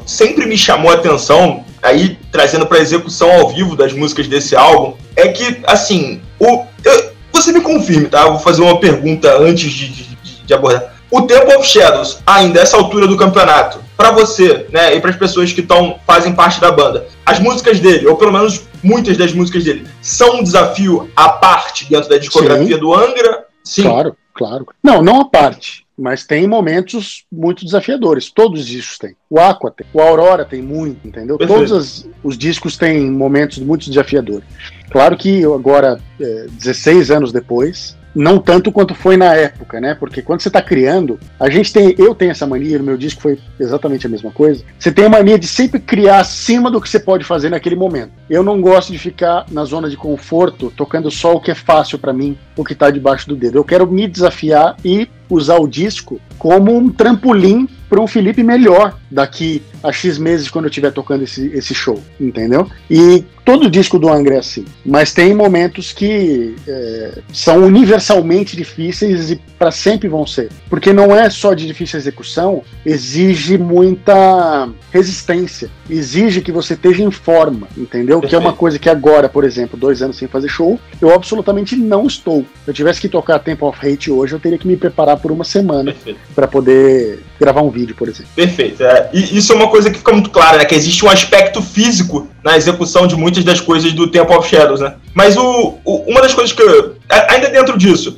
sempre 0.05 0.45
me 0.45 0.57
chamou 0.57 0.91
a 0.91 0.95
atenção, 0.95 1.63
aí 1.81 2.17
trazendo 2.31 2.65
para 2.65 2.79
execução 2.79 3.31
ao 3.31 3.49
vivo 3.49 3.75
das 3.75 3.93
músicas 3.93 4.27
desse 4.27 4.55
álbum, 4.55 4.95
é 5.15 5.29
que, 5.29 5.61
assim, 5.65 6.21
o, 6.39 6.65
eu, 6.83 7.11
você 7.31 7.51
me 7.51 7.61
confirme, 7.61 8.07
tá? 8.07 8.23
Eu 8.23 8.33
vou 8.33 8.39
fazer 8.39 8.61
uma 8.61 8.79
pergunta 8.79 9.37
antes 9.37 9.71
de, 9.71 9.87
de, 9.89 10.45
de 10.45 10.53
abordar. 10.53 10.98
O 11.11 11.23
Temple 11.23 11.55
of 11.55 11.67
Shadows, 11.67 12.19
ainda 12.25 12.61
essa 12.61 12.77
altura 12.77 13.07
do 13.07 13.17
campeonato, 13.17 13.79
para 13.97 14.11
você, 14.11 14.67
né, 14.71 14.95
e 14.95 15.01
para 15.01 15.09
as 15.09 15.15
pessoas 15.15 15.51
que 15.51 15.61
tão, 15.61 15.99
fazem 16.05 16.33
parte 16.33 16.61
da 16.61 16.71
banda, 16.71 17.07
as 17.25 17.39
músicas 17.39 17.79
dele, 17.79 18.07
ou 18.07 18.15
pelo 18.15 18.31
menos 18.31 18.61
muitas 18.83 19.17
das 19.17 19.33
músicas 19.33 19.63
dele, 19.63 19.87
são 20.01 20.37
um 20.37 20.43
desafio 20.43 21.09
à 21.15 21.29
parte 21.29 21.89
dentro 21.89 22.09
da 22.09 22.17
discografia 22.17 22.75
Sim. 22.75 22.79
do 22.79 22.93
Angra? 22.93 23.45
Sim. 23.63 23.83
Claro, 23.83 24.15
claro. 24.33 24.67
Não, 24.83 25.01
não 25.01 25.21
à 25.21 25.25
parte. 25.25 25.85
Mas 25.97 26.25
tem 26.25 26.47
momentos 26.47 27.25
muito 27.29 27.65
desafiadores. 27.65 28.31
Todos 28.31 28.61
os 28.61 28.65
discos 28.65 28.97
têm. 28.97 29.15
O 29.29 29.37
Aqua 29.37 29.69
tem. 29.69 29.85
O 29.93 29.99
Aurora 29.99 30.45
tem 30.45 30.61
muito, 30.61 31.05
entendeu? 31.05 31.37
Perfeito. 31.37 31.59
Todos 31.59 31.71
as, 31.73 32.07
os 32.23 32.37
discos 32.37 32.77
têm 32.77 33.11
momentos 33.11 33.57
muito 33.57 33.89
desafiadores. 33.89 34.47
Claro 34.89 35.17
que 35.17 35.43
agora, 35.43 35.99
é, 36.21 36.45
16 36.51 37.11
anos 37.11 37.33
depois, 37.33 37.97
não 38.13 38.39
tanto 38.39 38.71
quanto 38.71 38.95
foi 38.95 39.17
na 39.17 39.33
época, 39.35 39.79
né? 39.79 39.95
Porque 39.95 40.21
quando 40.21 40.41
você 40.41 40.49
está 40.49 40.61
criando, 40.61 41.19
a 41.39 41.49
gente 41.49 41.71
tem, 41.71 41.95
eu 41.97 42.15
tenho 42.15 42.31
essa 42.31 42.47
mania, 42.47 42.77
no 42.77 42.83
meu 42.83 42.97
disco 42.97 43.21
foi 43.21 43.39
exatamente 43.59 44.05
a 44.05 44.09
mesma 44.09 44.31
coisa. 44.31 44.63
Você 44.77 44.91
tem 44.91 45.05
a 45.05 45.09
mania 45.09 45.37
de 45.37 45.47
sempre 45.47 45.79
criar 45.79 46.19
acima 46.19 46.71
do 46.71 46.81
que 46.81 46.89
você 46.89 46.99
pode 46.99 47.23
fazer 47.23 47.49
naquele 47.49 47.75
momento. 47.75 48.11
Eu 48.29 48.43
não 48.43 48.61
gosto 48.61 48.91
de 48.91 48.97
ficar 48.97 49.45
na 49.51 49.63
zona 49.63 49.89
de 49.89 49.97
conforto, 49.97 50.71
tocando 50.75 51.09
só 51.11 51.33
o 51.33 51.41
que 51.41 51.51
é 51.51 51.55
fácil 51.55 51.99
para 51.99 52.13
mim, 52.13 52.37
o 52.55 52.63
que 52.63 52.73
está 52.73 52.89
debaixo 52.89 53.27
do 53.27 53.35
dedo. 53.35 53.57
Eu 53.57 53.63
quero 53.63 53.89
me 53.89 54.07
desafiar 54.07 54.75
e 54.83 55.07
usar 55.29 55.57
o 55.57 55.67
disco 55.67 56.19
como 56.37 56.75
um 56.75 56.89
trampolim 56.89 57.67
para 57.89 57.99
um 57.99 58.07
Felipe 58.07 58.43
melhor 58.43 58.97
daqui 59.09 59.61
a 59.83 59.91
X 59.91 60.17
meses 60.17 60.49
quando 60.49 60.65
eu 60.65 60.69
estiver 60.69 60.91
tocando 60.91 61.23
esse, 61.23 61.47
esse 61.47 61.73
show, 61.73 62.01
entendeu? 62.19 62.69
E 62.89 63.25
todo 63.43 63.69
disco 63.69 63.97
do 63.97 64.09
Angra 64.09 64.35
é 64.35 64.39
assim, 64.39 64.65
mas 64.85 65.13
tem 65.13 65.33
momentos 65.33 65.91
que 65.91 66.55
é, 66.67 67.19
são 67.33 67.63
universalmente 67.63 68.55
difíceis 68.55 69.31
e 69.31 69.41
para 69.57 69.71
sempre 69.71 70.07
vão 70.07 70.25
ser, 70.27 70.49
porque 70.69 70.93
não 70.93 71.15
é 71.15 71.29
só 71.29 71.53
de 71.53 71.65
difícil 71.65 71.99
execução, 71.99 72.61
exige 72.85 73.57
muita 73.57 74.69
resistência, 74.91 75.69
exige 75.89 76.41
que 76.41 76.51
você 76.51 76.73
esteja 76.75 77.03
em 77.03 77.11
forma, 77.11 77.67
entendeu? 77.75 78.21
Que 78.21 78.35
é 78.35 78.37
uma 78.37 78.53
coisa 78.53 78.77
que 78.77 78.89
agora, 78.89 79.27
por 79.27 79.43
exemplo, 79.43 79.79
dois 79.79 80.01
anos 80.01 80.17
sem 80.17 80.27
fazer 80.27 80.47
show, 80.47 80.79
eu 81.01 81.13
absolutamente 81.13 81.75
não 81.75 82.05
estou. 82.05 82.45
Se 82.63 82.69
eu 82.69 82.73
tivesse 82.73 83.01
que 83.01 83.09
tocar 83.09 83.39
Temple 83.39 83.65
of 83.65 83.79
Hate 83.85 84.11
hoje, 84.11 84.33
eu 84.33 84.39
teria 84.39 84.57
que 84.57 84.67
me 84.67 84.77
preparar 84.77 85.17
por 85.17 85.31
uma 85.31 85.43
semana 85.43 85.95
para 86.35 86.47
poder 86.47 87.23
gravar 87.39 87.61
um 87.61 87.69
vídeo, 87.69 87.78
por 87.93 88.07
exemplo. 88.07 88.29
Perfeito. 88.35 88.83
É, 88.83 89.09
e 89.13 89.37
isso 89.37 89.51
é 89.51 89.55
uma 89.55 89.67
coisa 89.67 89.89
que 89.89 89.97
fica 89.97 90.11
muito 90.11 90.29
clara, 90.29 90.57
né? 90.57 90.65
Que 90.65 90.75
existe 90.75 91.05
um 91.05 91.09
aspecto 91.09 91.61
físico 91.61 92.27
na 92.43 92.57
execução 92.57 93.07
de 93.07 93.15
muitas 93.15 93.43
das 93.43 93.59
coisas 93.59 93.93
do 93.93 94.09
Temple 94.09 94.35
of 94.35 94.49
Shadows, 94.49 94.79
né? 94.79 94.95
Mas 95.13 95.37
o, 95.37 95.77
o 95.83 96.09
uma 96.09 96.21
das 96.21 96.33
coisas 96.33 96.53
que 96.53 96.61
eu, 96.61 96.95
ainda 97.29 97.49
dentro 97.49 97.77
disso, 97.77 98.17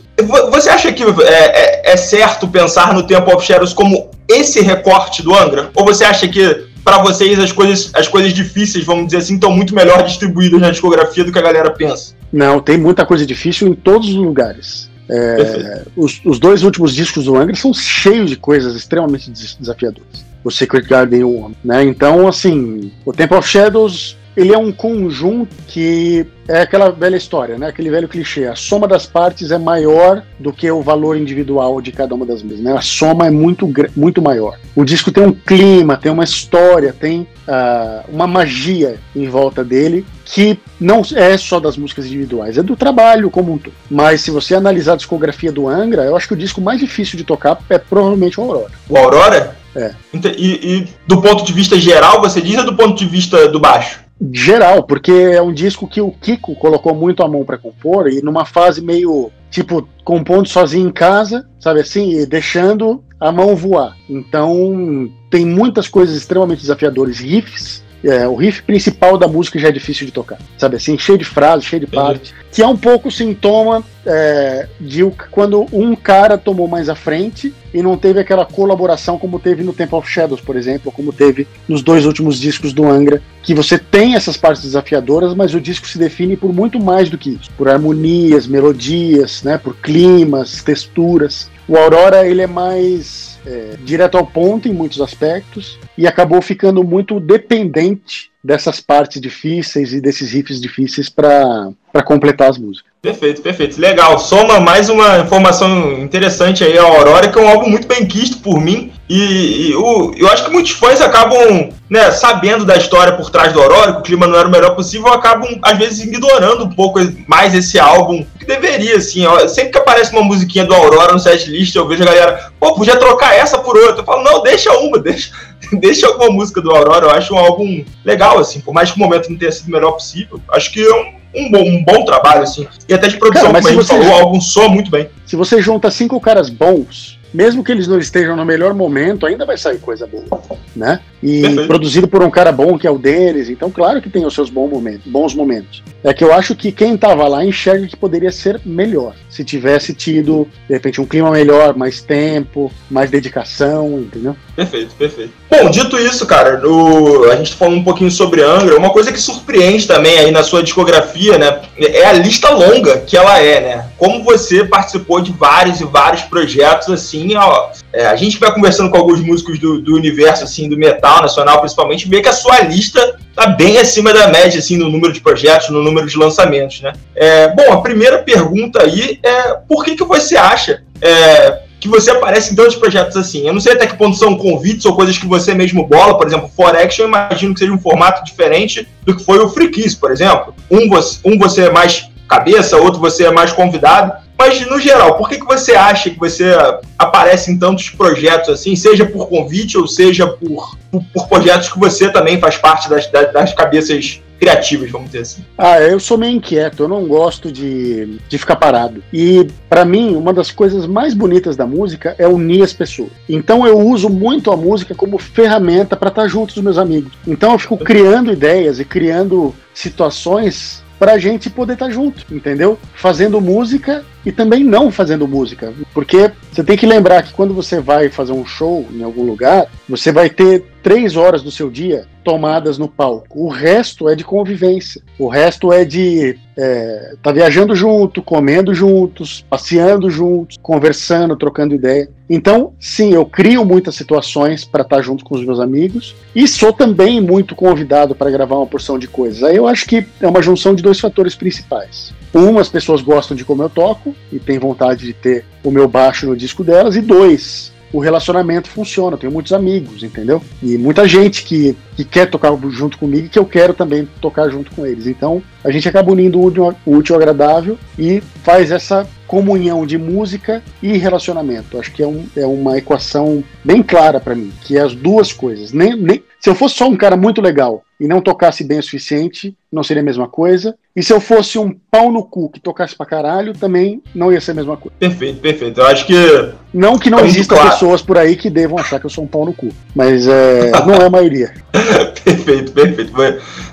você 0.52 0.69
acha 0.69 0.91
que 0.91 1.04
é, 1.04 1.08
é, 1.24 1.93
é 1.93 1.97
certo 1.97 2.47
pensar 2.47 2.93
no 2.93 3.04
Temple 3.04 3.34
of 3.34 3.45
Shadows 3.45 3.74
como 3.74 4.12
esse 4.28 4.62
recorte 4.62 5.21
do 5.21 5.36
Angra? 5.36 5.69
Ou 5.76 5.86
você 5.86 6.04
acha 6.04 6.28
que 6.28 6.69
para 6.84 6.97
vocês 7.00 7.38
as 7.39 7.52
coisas, 7.52 7.91
as 7.93 8.08
coisas 8.08 8.34
difíceis, 8.34 8.86
vamos 8.86 9.06
dizer 9.06 9.17
assim, 9.17 9.36
estão 9.36 9.52
muito 9.52 9.76
melhor 9.76 10.04
distribuídas 10.04 10.60
na 10.60 10.71
discografia 10.71 11.24
do 11.24 11.32
que 11.32 11.39
a 11.39 11.41
galera 11.41 11.71
pensa? 11.71 12.13
Não, 12.32 12.60
tem 12.60 12.78
muita 12.78 13.06
coisa 13.06 13.26
difícil 13.26 13.67
em 13.67 13.74
todos 13.74 14.10
os 14.10 14.15
lugares. 14.15 14.89
É, 15.13 15.84
os, 15.97 16.21
os, 16.24 16.39
dois 16.39 16.63
últimos 16.63 16.95
discos 16.95 17.26
do 17.26 17.36
Angra 17.36 17.54
são 17.56 17.74
cheios 17.74 18.30
de 18.30 18.38
coisas 18.38 18.76
extremamente 18.76 19.30
desafiadoras. 19.30 20.26
O 20.41 20.50
Secret 20.50 20.88
Garden 20.88 21.19
e 21.19 21.24
o 21.24 21.52
né? 21.63 21.84
Então, 21.84 22.28
assim, 22.28 22.91
o 23.06 23.12
Temple 23.12 23.38
of 23.38 23.47
Shadows 23.47 24.17
ele 24.36 24.54
é 24.54 24.58
um 24.58 24.71
conjunto 24.71 25.54
que 25.67 26.26
é 26.47 26.62
aquela 26.62 26.89
velha 26.89 27.17
história, 27.17 27.58
né? 27.58 27.67
Aquele 27.67 27.89
velho 27.89 28.08
clichê. 28.08 28.45
A 28.45 28.56
soma 28.56 28.88
das 28.88 29.06
partes 29.06 29.52
é 29.52 29.58
maior 29.58 30.24
do 30.39 30.54
que 30.54 30.69
o 30.71 30.82
valor 30.82 31.17
individual 31.17 31.82
de 31.82 31.91
cada 31.91 32.15
uma 32.15 32.26
das 32.26 32.41
mesmas. 32.41 32.62
Né? 32.62 32.74
A 32.74 32.82
soma 32.82 33.28
é 33.28 33.30
muito, 33.30 33.71
muito 33.95 34.21
maior. 34.21 34.58
O 34.76 34.86
disco 34.86 35.12
tem 35.12 35.26
um 35.26 35.34
clima, 35.34 35.97
tem 35.97 36.12
uma 36.12 36.24
história, 36.24 36.93
tem 36.97 37.28
uh, 37.47 38.10
uma 38.10 38.26
magia 38.26 38.97
em 39.15 39.28
volta 39.28 39.63
dele 39.63 40.06
que 40.32 40.58
não 40.80 41.02
é 41.13 41.38
só 41.38 41.60
das 41.60 41.76
músicas 41.76 42.06
individuais, 42.06 42.58
é 42.58 42.63
do 42.63 42.76
trabalho 42.76 43.30
como 43.30 43.52
um 43.52 43.58
todo. 43.58 43.74
Mas 43.89 44.22
se 44.22 44.32
você 44.32 44.56
analisar 44.56 44.94
a 44.94 44.96
discografia 44.96 45.52
do 45.52 45.67
Angra, 45.67 46.04
eu 46.04 46.15
acho 46.15 46.28
que 46.28 46.34
o 46.34 46.38
disco 46.38 46.62
mais 46.62 46.80
difícil 46.80 47.17
de 47.17 47.26
tocar 47.26 47.60
é 47.70 47.78
provavelmente 47.78 48.39
o 48.39 48.44
Aurora. 48.44 48.72
O 48.88 48.98
Aurora? 48.98 49.56
É. 49.76 49.94
E, 50.13 50.20
e 50.48 50.88
do 51.06 51.22
ponto 51.22 51.44
de 51.44 51.52
vista 51.52 51.78
geral, 51.78 52.22
você 52.22 52.41
diz 52.41 52.58
ou 52.58 52.65
do 52.65 52.76
ponto 52.76 52.98
de 52.98 53.06
vista 53.06 53.48
do 53.50 53.60
baixo? 53.60 54.00
geral, 54.32 54.84
porque 54.84 55.12
é 55.12 55.41
um 55.41 55.52
disco 55.52 55.88
que 55.88 56.00
o 56.00 56.12
Kiko 56.12 56.54
colocou 56.54 56.94
muito 56.94 57.24
a 57.24 57.28
mão 57.28 57.44
para 57.44 57.58
compor 57.58 58.08
e 58.08 58.22
numa 58.22 58.46
fase 58.46 58.80
meio 58.80 59.32
tipo 59.50 59.88
compondo 60.04 60.48
sozinho 60.48 60.89
em 60.89 60.91
casa, 60.91 61.48
sabe 61.60 61.80
assim, 61.80 62.20
e 62.20 62.26
deixando 62.28 63.04
a 63.20 63.32
mão 63.32 63.56
voar. 63.56 63.96
Então 64.08 65.10
tem 65.32 65.44
muitas 65.44 65.88
coisas 65.88 66.15
extremamente 66.15 66.62
desafiadoras, 66.62 67.17
riffs 67.17 67.84
é, 68.04 68.28
o 68.28 68.36
riff 68.36 68.64
principal 68.64 69.18
da 69.18 69.28
música 69.28 69.60
já 69.60 69.68
é 69.68 69.72
difícil 69.72 70.06
de 70.06 70.12
tocar, 70.12 70.40
sabe 70.58 70.76
assim, 70.76 70.98
cheio 70.98 71.18
de 71.18 71.26
frases, 71.26 71.66
cheio 71.66 71.80
de 71.80 71.88
partes, 71.88 72.34
que 72.52 72.62
é 72.62 72.68
um 72.68 72.76
pouco 72.76 73.12
sintoma 73.12 73.84
é, 74.06 74.68
de 74.80 75.04
quando 75.30 75.66
um 75.72 75.96
cara 75.96 76.38
tomou 76.38 76.68
mais 76.68 76.90
à 76.90 76.96
frente 76.96 77.54
e 77.74 77.82
não 77.82 77.98
teve 77.98 78.20
aquela 78.20 78.46
colaboração 78.46 79.18
como 79.18 79.40
teve 79.40 79.64
no 79.64 79.74
Temple 79.74 79.98
of 79.98 80.10
Shadows, 80.10 80.42
por 80.42 80.56
exemplo, 80.56 80.84
ou 80.88 80.92
como 80.92 81.14
teve 81.14 81.48
nos 81.68 81.82
dois 81.82 82.06
últimos 82.06 82.40
discos 82.40 82.74
do 82.74 82.86
Angra, 82.86 83.22
que 83.44 83.54
você 83.54 83.78
tem 83.78 84.16
essas 84.16 84.36
partes 84.36 84.64
desafiadoras, 84.64 85.34
mas 85.34 85.54
o 85.54 85.62
disco 85.62 85.88
se 85.88 85.98
define 85.98 86.36
por 86.36 86.52
muito 86.52 86.80
mais 86.80 87.10
do 87.10 87.18
que 87.18 87.32
isso, 87.32 87.52
por 87.58 87.70
harmonias, 87.70 88.48
melodias, 88.48 89.44
né, 89.44 89.58
por 89.58 89.76
climas, 89.78 90.62
texturas. 90.64 91.50
O 91.68 91.78
Aurora 91.78 92.28
ele 92.28 92.42
é 92.42 92.48
mais 92.48 93.31
é, 93.46 93.76
direto 93.84 94.18
ao 94.18 94.26
ponto 94.26 94.68
em 94.68 94.74
muitos 94.74 95.02
aspectos 95.02 95.78
e 95.98 96.08
acabou 96.08 96.42
ficando 96.42 96.84
muito 96.84 97.20
dependente 97.20 98.31
dessas 98.44 98.80
partes 98.80 99.22
difíceis 99.22 99.94
e 99.94 100.02
desses 100.02 100.32
riffs 100.32 100.60
difíceis 100.60 101.10
para 101.10 101.74
completar 102.06 102.50
as 102.50 102.58
músicas. 102.58 102.92
Perfeito, 103.02 103.42
perfeito. 103.42 103.82
Legal. 103.82 104.20
Soma 104.20 104.60
mais 104.60 104.88
uma 104.88 105.20
informação 105.20 105.94
interessante 105.94 106.64
aí 106.64 106.78
a 106.78 106.84
Aurora, 106.84 107.30
que 107.30 107.40
é 107.40 107.42
um 107.42 107.50
álbum 107.50 107.68
muito 107.68 107.88
bem 107.88 108.06
quisto 108.06 108.38
por 108.38 108.62
mim. 108.62 108.94
E, 109.10 109.70
e 109.70 109.76
o, 109.76 110.14
eu 110.16 110.28
acho 110.30 110.46
que 110.46 110.52
muitos 110.52 110.72
fãs 110.72 111.02
acabam, 111.02 111.72
né, 111.90 112.12
sabendo 112.12 112.64
da 112.64 112.78
história 112.78 113.14
por 113.14 113.30
trás 113.30 113.52
do 113.52 113.60
Aurora, 113.60 113.94
que 113.94 114.00
o 114.00 114.04
clima 114.04 114.28
não 114.28 114.38
era 114.38 114.48
o 114.48 114.52
melhor 114.52 114.76
possível, 114.76 115.08
acabam, 115.08 115.60
às 115.64 115.78
vezes, 115.78 116.06
ignorando 116.06 116.64
um 116.64 116.70
pouco 116.70 117.00
mais 117.28 117.54
esse 117.54 117.80
álbum, 117.80 118.26
que 118.40 118.46
deveria, 118.46 118.98
assim. 118.98 119.26
Ó, 119.26 119.48
sempre 119.48 119.72
que 119.72 119.80
aparece 119.80 120.14
uma 120.14 120.24
musiquinha 120.24 120.64
do 120.64 120.74
Aurora 120.74 121.12
no 121.12 121.20
setlist, 121.20 121.76
eu 121.76 121.88
vejo 121.88 122.04
a 122.04 122.06
galera, 122.06 122.52
pô, 122.60 122.76
podia 122.76 122.96
trocar 122.96 123.36
essa 123.36 123.58
por 123.58 123.76
outra. 123.76 124.02
Eu 124.02 124.06
falo, 124.06 124.24
não, 124.24 124.44
deixa 124.44 124.72
uma, 124.78 124.98
deixa, 125.02 125.32
deixa 125.80 126.08
alguma 126.08 126.30
música 126.32 126.62
do 126.62 126.72
Aurora. 126.72 127.08
Eu 127.08 127.12
acho 127.12 127.34
um 127.34 127.38
álbum 127.38 127.84
legal, 128.04 128.40
assim, 128.40 128.60
por 128.62 128.74
mais 128.74 128.92
que 128.92 128.98
o 128.98 129.00
momento 129.00 129.30
não 129.30 129.38
tenha 129.38 129.52
sido 129.52 129.68
o 129.68 129.72
melhor 129.72 129.92
possível. 129.92 130.40
Acho 130.50 130.72
que 130.72 130.82
é 130.82 130.94
um 130.94 131.22
um 131.34 131.50
bom, 131.50 131.64
um 131.64 131.84
bom 131.84 132.06
trabalho, 132.06 132.44
assim. 132.44 132.68
E 132.88 132.94
até 132.94 133.08
de 133.08 133.18
produção, 133.18 133.52
Cara, 133.52 133.62
como 133.62 133.68
a 133.68 133.72
gente 133.72 133.88
falou, 133.88 134.06
o 134.06 134.14
álbum 134.14 134.42
soa 134.42 134.68
muito 134.68 134.92
bem. 134.92 135.10
Se 135.26 135.36
você 135.36 135.62
junta 135.62 135.90
cinco 135.90 136.20
caras 136.20 136.50
bons, 136.50 137.18
mesmo 137.34 137.63
que 137.63 137.72
eles 137.72 137.88
não 137.88 138.00
estejam 138.00 138.36
no 138.36 138.46
melhor 138.46 138.74
momento, 138.74 139.26
ainda 139.26 139.46
vai 139.46 139.58
sair 139.58 139.80
coisa 139.80 140.08
boa, 140.08 140.41
né? 140.76 141.00
E 141.22 141.41
Perfeito. 141.41 141.67
produzido 141.67 142.08
por 142.08 142.24
um 142.24 142.30
cara 142.30 142.52
bom 142.52 142.78
que 142.78 142.88
é 142.88 142.91
o 142.91 142.98
deles, 142.98 143.50
então 143.50 143.70
claro 143.70 144.02
que 144.02 144.10
tem 144.10 144.26
os 144.26 144.34
seus 144.34 144.50
bons 144.50 144.70
momentos, 144.70 145.12
bons 145.12 145.36
momentos. 145.36 145.84
É 146.04 146.13
que 146.13 146.24
eu 146.24 146.34
acho 146.34 146.56
que 146.56 146.72
quem 146.72 146.96
estava 146.96 147.28
lá 147.28 147.46
enxerga 147.46 147.88
que 147.88 147.96
poderia 147.96 148.32
ser 148.32 148.60
melhor, 148.65 149.13
se 149.30 149.44
tivesse 149.44 149.94
tido, 149.94 150.48
de 150.67 150.74
repente, 150.74 151.00
um 151.00 151.06
clima 151.06 151.30
melhor, 151.30 151.76
mais 151.76 152.02
tempo, 152.02 152.72
mais 152.89 153.12
dedicação, 153.12 154.00
entendeu? 154.00 154.36
Perfeito, 154.56 154.96
perfeito. 154.96 155.32
Bom, 155.50 155.70
dito 155.70 155.98
isso, 156.00 156.26
cara, 156.26 156.58
no, 156.58 157.26
a 157.26 157.36
gente 157.36 157.54
falou 157.54 157.76
um 157.76 157.84
pouquinho 157.84 158.10
sobre 158.10 158.41
Angra, 158.41 158.78
uma 158.78 158.89
coisa 158.89 159.12
que 159.12 159.22
surpreende 159.22 159.88
também 159.88 160.17
aí 160.17 160.32
na 160.32 160.41
sua 160.41 160.63
discografia, 160.63 161.38
né, 161.38 161.62
é 161.78 162.06
a 162.06 162.13
lista 162.13 162.50
longa 162.50 163.00
que 163.00 163.15
ela 163.15 163.39
é, 163.39 163.62
né? 163.62 163.91
Como 164.02 164.24
você 164.24 164.66
participou 164.66 165.22
de 165.22 165.32
vários 165.32 165.80
e 165.80 165.86
vários 165.86 166.24
projetos, 166.24 166.90
assim, 166.90 167.36
ó, 167.36 167.70
é, 167.94 168.08
a 168.08 168.16
gente 168.16 168.40
vai 168.40 168.52
conversando 168.52 168.90
com 168.90 168.98
alguns 168.98 169.20
músicos 169.20 169.60
do, 169.60 169.80
do 169.80 169.96
universo, 169.96 170.44
assim, 170.44 170.68
do 170.68 170.76
metal 170.76 171.22
nacional, 171.22 171.60
principalmente, 171.60 172.10
vê 172.10 172.20
que 172.20 172.28
a 172.28 172.34
sua 172.34 172.62
lista 172.62 173.20
tá 173.36 173.46
bem 173.46 173.78
acima 173.78 174.12
da 174.12 174.28
média, 174.28 174.58
assim, 174.58 174.76
no 174.76 174.90
número 174.90 175.14
de 175.14 175.22
projetos, 175.22 175.70
no 175.70 175.84
número 175.84 176.08
de 176.08 176.18
lançamentos, 176.18 176.82
né? 176.82 176.94
É, 177.16 177.50
bom, 177.50 177.74
a 177.74 177.82
primeira 177.82 178.18
pergunta 178.24 178.82
aí 178.82 179.20
é 179.22 179.54
por 179.70 179.86
que, 179.86 179.96
que 179.96 180.04
você 180.04 180.36
acha 180.36 180.82
é, 181.00 181.60
que 181.80 181.88
você 181.88 182.10
aparece 182.10 182.54
em 182.54 182.56
tantos 182.56 182.78
projetos 182.78 183.16
assim? 183.16 183.46
Eu 183.46 183.54
não 183.54 183.62
sei 183.62 183.74
até 183.74 183.86
que 183.86 183.98
ponto 183.98 184.18
são 184.18 184.36
convites 184.36 184.84
ou 184.86 184.96
coisas 184.96 185.16
que 185.16 185.28
você 185.28 185.54
mesmo 185.54 185.86
bola, 185.86 186.18
por 186.18 186.26
exemplo, 186.26 186.50
For 186.56 186.76
Action, 186.76 187.06
eu 187.06 187.08
imagino 187.08 187.54
que 187.54 187.60
seja 187.60 187.72
um 187.72 187.80
formato 187.80 188.24
diferente 188.24 188.88
do 189.04 189.16
que 189.16 189.24
foi 189.24 189.38
o 189.38 189.50
Free 189.50 189.70
Kiss, 189.70 189.96
por 189.96 190.12
exemplo. 190.12 190.56
Um 190.72 190.90
um 191.24 191.38
você 191.38 191.66
é 191.66 191.72
mais 191.72 192.11
cabeça, 192.32 192.78
outro 192.78 193.02
você 193.02 193.26
é 193.26 193.32
mais 193.32 193.52
convidado. 193.52 194.13
Mas, 194.38 194.65
no 194.65 194.80
geral, 194.80 195.17
por 195.17 195.30
que, 195.30 195.38
que 195.38 195.46
você 195.46 195.74
acha 195.74 196.10
que 196.10 196.17
você 196.17 196.52
aparece 196.98 197.52
em 197.52 197.60
tantos 197.60 197.89
projetos 197.89 198.50
assim, 198.50 198.76
seja 198.76 199.06
por 199.06 199.28
convite 199.28 199.78
ou 199.78 199.86
seja 199.86 200.26
por, 200.26 200.76
por, 200.89 201.04
por 201.13 201.28
projetos 201.28 201.70
que 201.70 201.78
você 201.78 202.10
também 202.10 202.39
faz 202.39 202.58
parte 202.58 202.89
das, 202.89 203.06
das, 203.12 203.32
das 203.32 203.54
cabeças 203.54 204.20
criativas, 204.39 204.89
vamos 204.89 205.12
dizer 205.12 205.22
assim? 205.22 205.46
Ah, 205.56 205.80
eu 205.80 206.00
sou 206.00 206.17
meio 206.17 206.38
inquieto, 206.38 206.82
eu 206.82 206.88
não 206.88 207.06
gosto 207.06 207.52
de, 207.52 208.17
de 208.28 208.38
ficar 208.39 208.56
parado. 208.56 209.04
E, 209.13 209.48
para 209.70 209.86
mim, 209.86 210.15
uma 210.15 210.34
das 210.34 210.50
coisas 210.50 210.88
mais 210.88 211.13
bonitas 211.13 211.56
da 211.56 211.67
música 211.67 212.15
é 212.17 212.28
unir 212.28 212.63
as 212.63 212.74
pessoas. 212.74 213.12
Então, 213.30 213.67
eu 213.67 213.78
uso 213.78 214.10
muito 214.10 214.50
a 214.50 214.58
música 214.58 214.96
como 214.96 215.20
ferramenta 215.20 215.96
para 215.96 216.10
estar 216.10 216.28
junto 216.28 216.56
dos 216.56 216.63
meus 216.63 216.80
amigos. 216.80 217.12
Então, 217.28 217.52
eu 217.52 217.60
fico 217.60 217.78
criando 217.78 218.32
ideias 218.32 218.80
e 218.80 218.86
criando 218.86 219.54
situações 219.76 220.82
para 221.02 221.14
a 221.14 221.18
gente 221.18 221.50
poder 221.50 221.74
estar 221.74 221.88
tá 221.88 221.92
junto, 221.92 222.24
entendeu? 222.32 222.78
Fazendo 222.94 223.42
música 223.42 224.06
e 224.26 224.32
também 224.32 224.64
não 224.64 224.92
fazendo 224.92 225.28
música. 225.28 225.74
Porque 225.94 226.32
você 226.52 226.64
tem 226.64 226.78
que 226.78 226.86
lembrar 226.86 227.24
que 227.24 227.34
quando 227.34 227.54
você 227.54 227.80
vai 227.80 228.10
fazer 228.10 228.34
um 228.34 228.46
show 228.46 228.86
em 228.94 229.04
algum 229.04 229.24
lugar, 229.24 229.68
você 229.88 230.12
vai 230.12 230.30
ter 230.30 230.66
três 230.82 231.16
horas 231.16 231.44
do 231.44 231.52
seu 231.52 231.70
dia 231.70 232.06
tomadas 232.24 232.78
no 232.78 232.88
palco. 232.88 233.44
O 233.44 233.50
resto 233.50 234.10
é 234.10 234.16
de 234.16 234.24
convivência. 234.24 235.02
O 235.18 235.28
resto 235.28 235.72
é 235.72 235.86
de 235.86 236.38
é, 236.58 237.16
tá 237.22 237.32
viajando 237.32 237.76
junto, 237.76 238.22
comendo 238.22 238.74
juntos, 238.74 239.46
passeando 239.50 240.10
juntos, 240.10 240.58
conversando, 240.62 241.36
trocando 241.36 241.76
ideia. 241.76 242.10
Então, 242.30 242.74
sim, 242.80 243.14
eu 243.14 243.26
crio 243.26 243.66
muitas 243.66 243.96
situações 243.96 244.64
para 244.64 244.84
estar 244.84 244.98
tá 244.98 245.02
junto 245.02 245.24
com 245.24 245.36
os 245.36 245.46
meus 245.46 245.60
amigos 245.60 246.16
e 246.36 246.48
sou 246.48 246.72
também 246.72 247.20
muito 247.20 247.56
convidado 247.56 248.16
para 248.16 248.32
gravar 248.32 248.58
uma 248.58 248.68
porção 248.68 248.98
de 249.00 249.08
coisas. 249.08 249.44
Aí 249.44 249.56
eu 249.56 249.68
acho 249.68 249.86
que 249.86 250.06
é 250.20 250.28
uma 250.28 250.42
junção 250.42 250.76
de 250.76 250.84
dois 250.84 251.00
fatores 251.00 251.36
principais. 251.36 252.14
Um, 252.34 252.58
as 252.58 252.70
pessoas 252.70 253.02
gostam 253.02 253.36
de 253.36 253.44
como 253.44 253.64
eu 253.64 253.70
toco 253.70 254.11
e 254.32 254.39
têm 254.39 254.60
vontade 254.60 255.06
de 255.06 255.13
ter 255.13 255.45
o 255.63 255.71
meu 255.71 255.88
baixo 255.88 256.28
no 256.28 256.36
disco 256.36 256.63
delas. 256.63 256.95
E 256.95 257.02
dois, 257.02 257.71
o 257.93 258.00
relacionamento 258.00 258.69
funciona. 258.69 259.15
Eu 259.15 259.19
tenho 259.19 259.34
muitos 259.34 259.54
amigos, 259.54 260.04
entendeu? 260.04 260.41
E 260.62 260.78
muita 260.78 261.08
gente 261.08 261.43
que, 261.43 261.76
que 261.95 262.06
quer 262.06 262.30
tocar 262.30 262.56
junto 262.69 262.97
comigo 262.97 263.26
e 263.26 263.30
que 263.30 263.39
eu 263.39 263.45
quero 263.45 263.74
também 263.74 264.08
tocar 264.19 264.50
junto 264.50 264.71
com 264.71 264.86
eles. 264.86 265.08
Então 265.08 265.41
a 265.63 265.71
gente 265.71 265.88
acaba 265.88 266.12
unindo 266.12 266.39
o 266.39 266.45
útil 266.45 267.15
ao 267.15 267.21
agradável 267.21 267.78
e 267.97 268.21
faz 268.43 268.71
essa 268.71 269.08
comunhão 269.32 269.86
de 269.86 269.98
música 269.98 270.62
e 270.84 270.98
relacionamento. 270.98 271.80
Acho 271.80 271.89
que 271.94 272.04
é, 272.04 272.08
um, 272.08 272.28
é 272.36 272.46
uma 272.46 272.78
equação 272.78 273.41
bem 273.63 273.82
clara 273.82 274.20
para 274.20 274.36
mim, 274.36 274.52
que 274.60 274.78
é 274.78 274.82
as 274.82 274.94
duas 274.94 275.32
coisas. 275.32 275.72
Nem, 275.72 275.96
nem, 275.96 276.22
se 276.38 276.50
eu 276.50 276.54
fosse 276.54 276.76
só 276.76 276.89
um 276.89 276.98
cara 276.98 277.15
muito 277.15 277.39
legal 277.39 277.82
e 277.98 278.10
não 278.10 278.20
tocasse 278.20 278.62
bem 278.62 278.80
o 278.80 278.84
suficiente, 278.84 279.56
não 279.72 279.84
seria 279.84 280.02
a 280.02 280.06
mesma 280.06 280.28
coisa. 280.28 280.76
E 280.94 281.02
se 281.02 281.13
eu 281.13 281.22
fosse 281.22 281.58
um 281.58 281.74
pau 281.89 282.12
no 282.12 282.26
cu 282.26 282.50
que 282.50 282.60
tocasse 282.60 282.94
pra 282.94 283.06
caralho, 283.06 283.54
também 283.54 284.04
não 284.13 284.34
ia 284.34 284.41
ser 284.41 284.52
a 284.52 284.56
mesma 284.56 284.76
coisa. 284.76 284.98
Perfeito, 285.00 285.39
perfeito. 285.39 285.80
Eu 285.80 285.86
acho 285.86 286.06
que. 286.06 286.52
Não 286.74 287.00
que 287.00 287.10
não 287.10 287.20
tá 287.20 287.26
existam 287.26 287.56
claro. 287.56 287.70
pessoas 287.70 288.02
por 288.02 288.17
aí 288.17 288.36
que 288.36 288.50
devam 288.50 288.78
achar 288.78 289.00
que 289.00 289.06
eu 289.06 289.10
sou 289.10 289.24
um 289.24 289.28
pau 289.28 289.46
no 289.46 289.54
cu. 289.54 289.70
Mas 289.96 290.28
é, 290.28 290.72
não 290.86 290.96
é 290.96 291.06
a 291.06 291.10
maioria. 291.10 291.54
perfeito, 292.26 292.74
perfeito. 292.74 293.13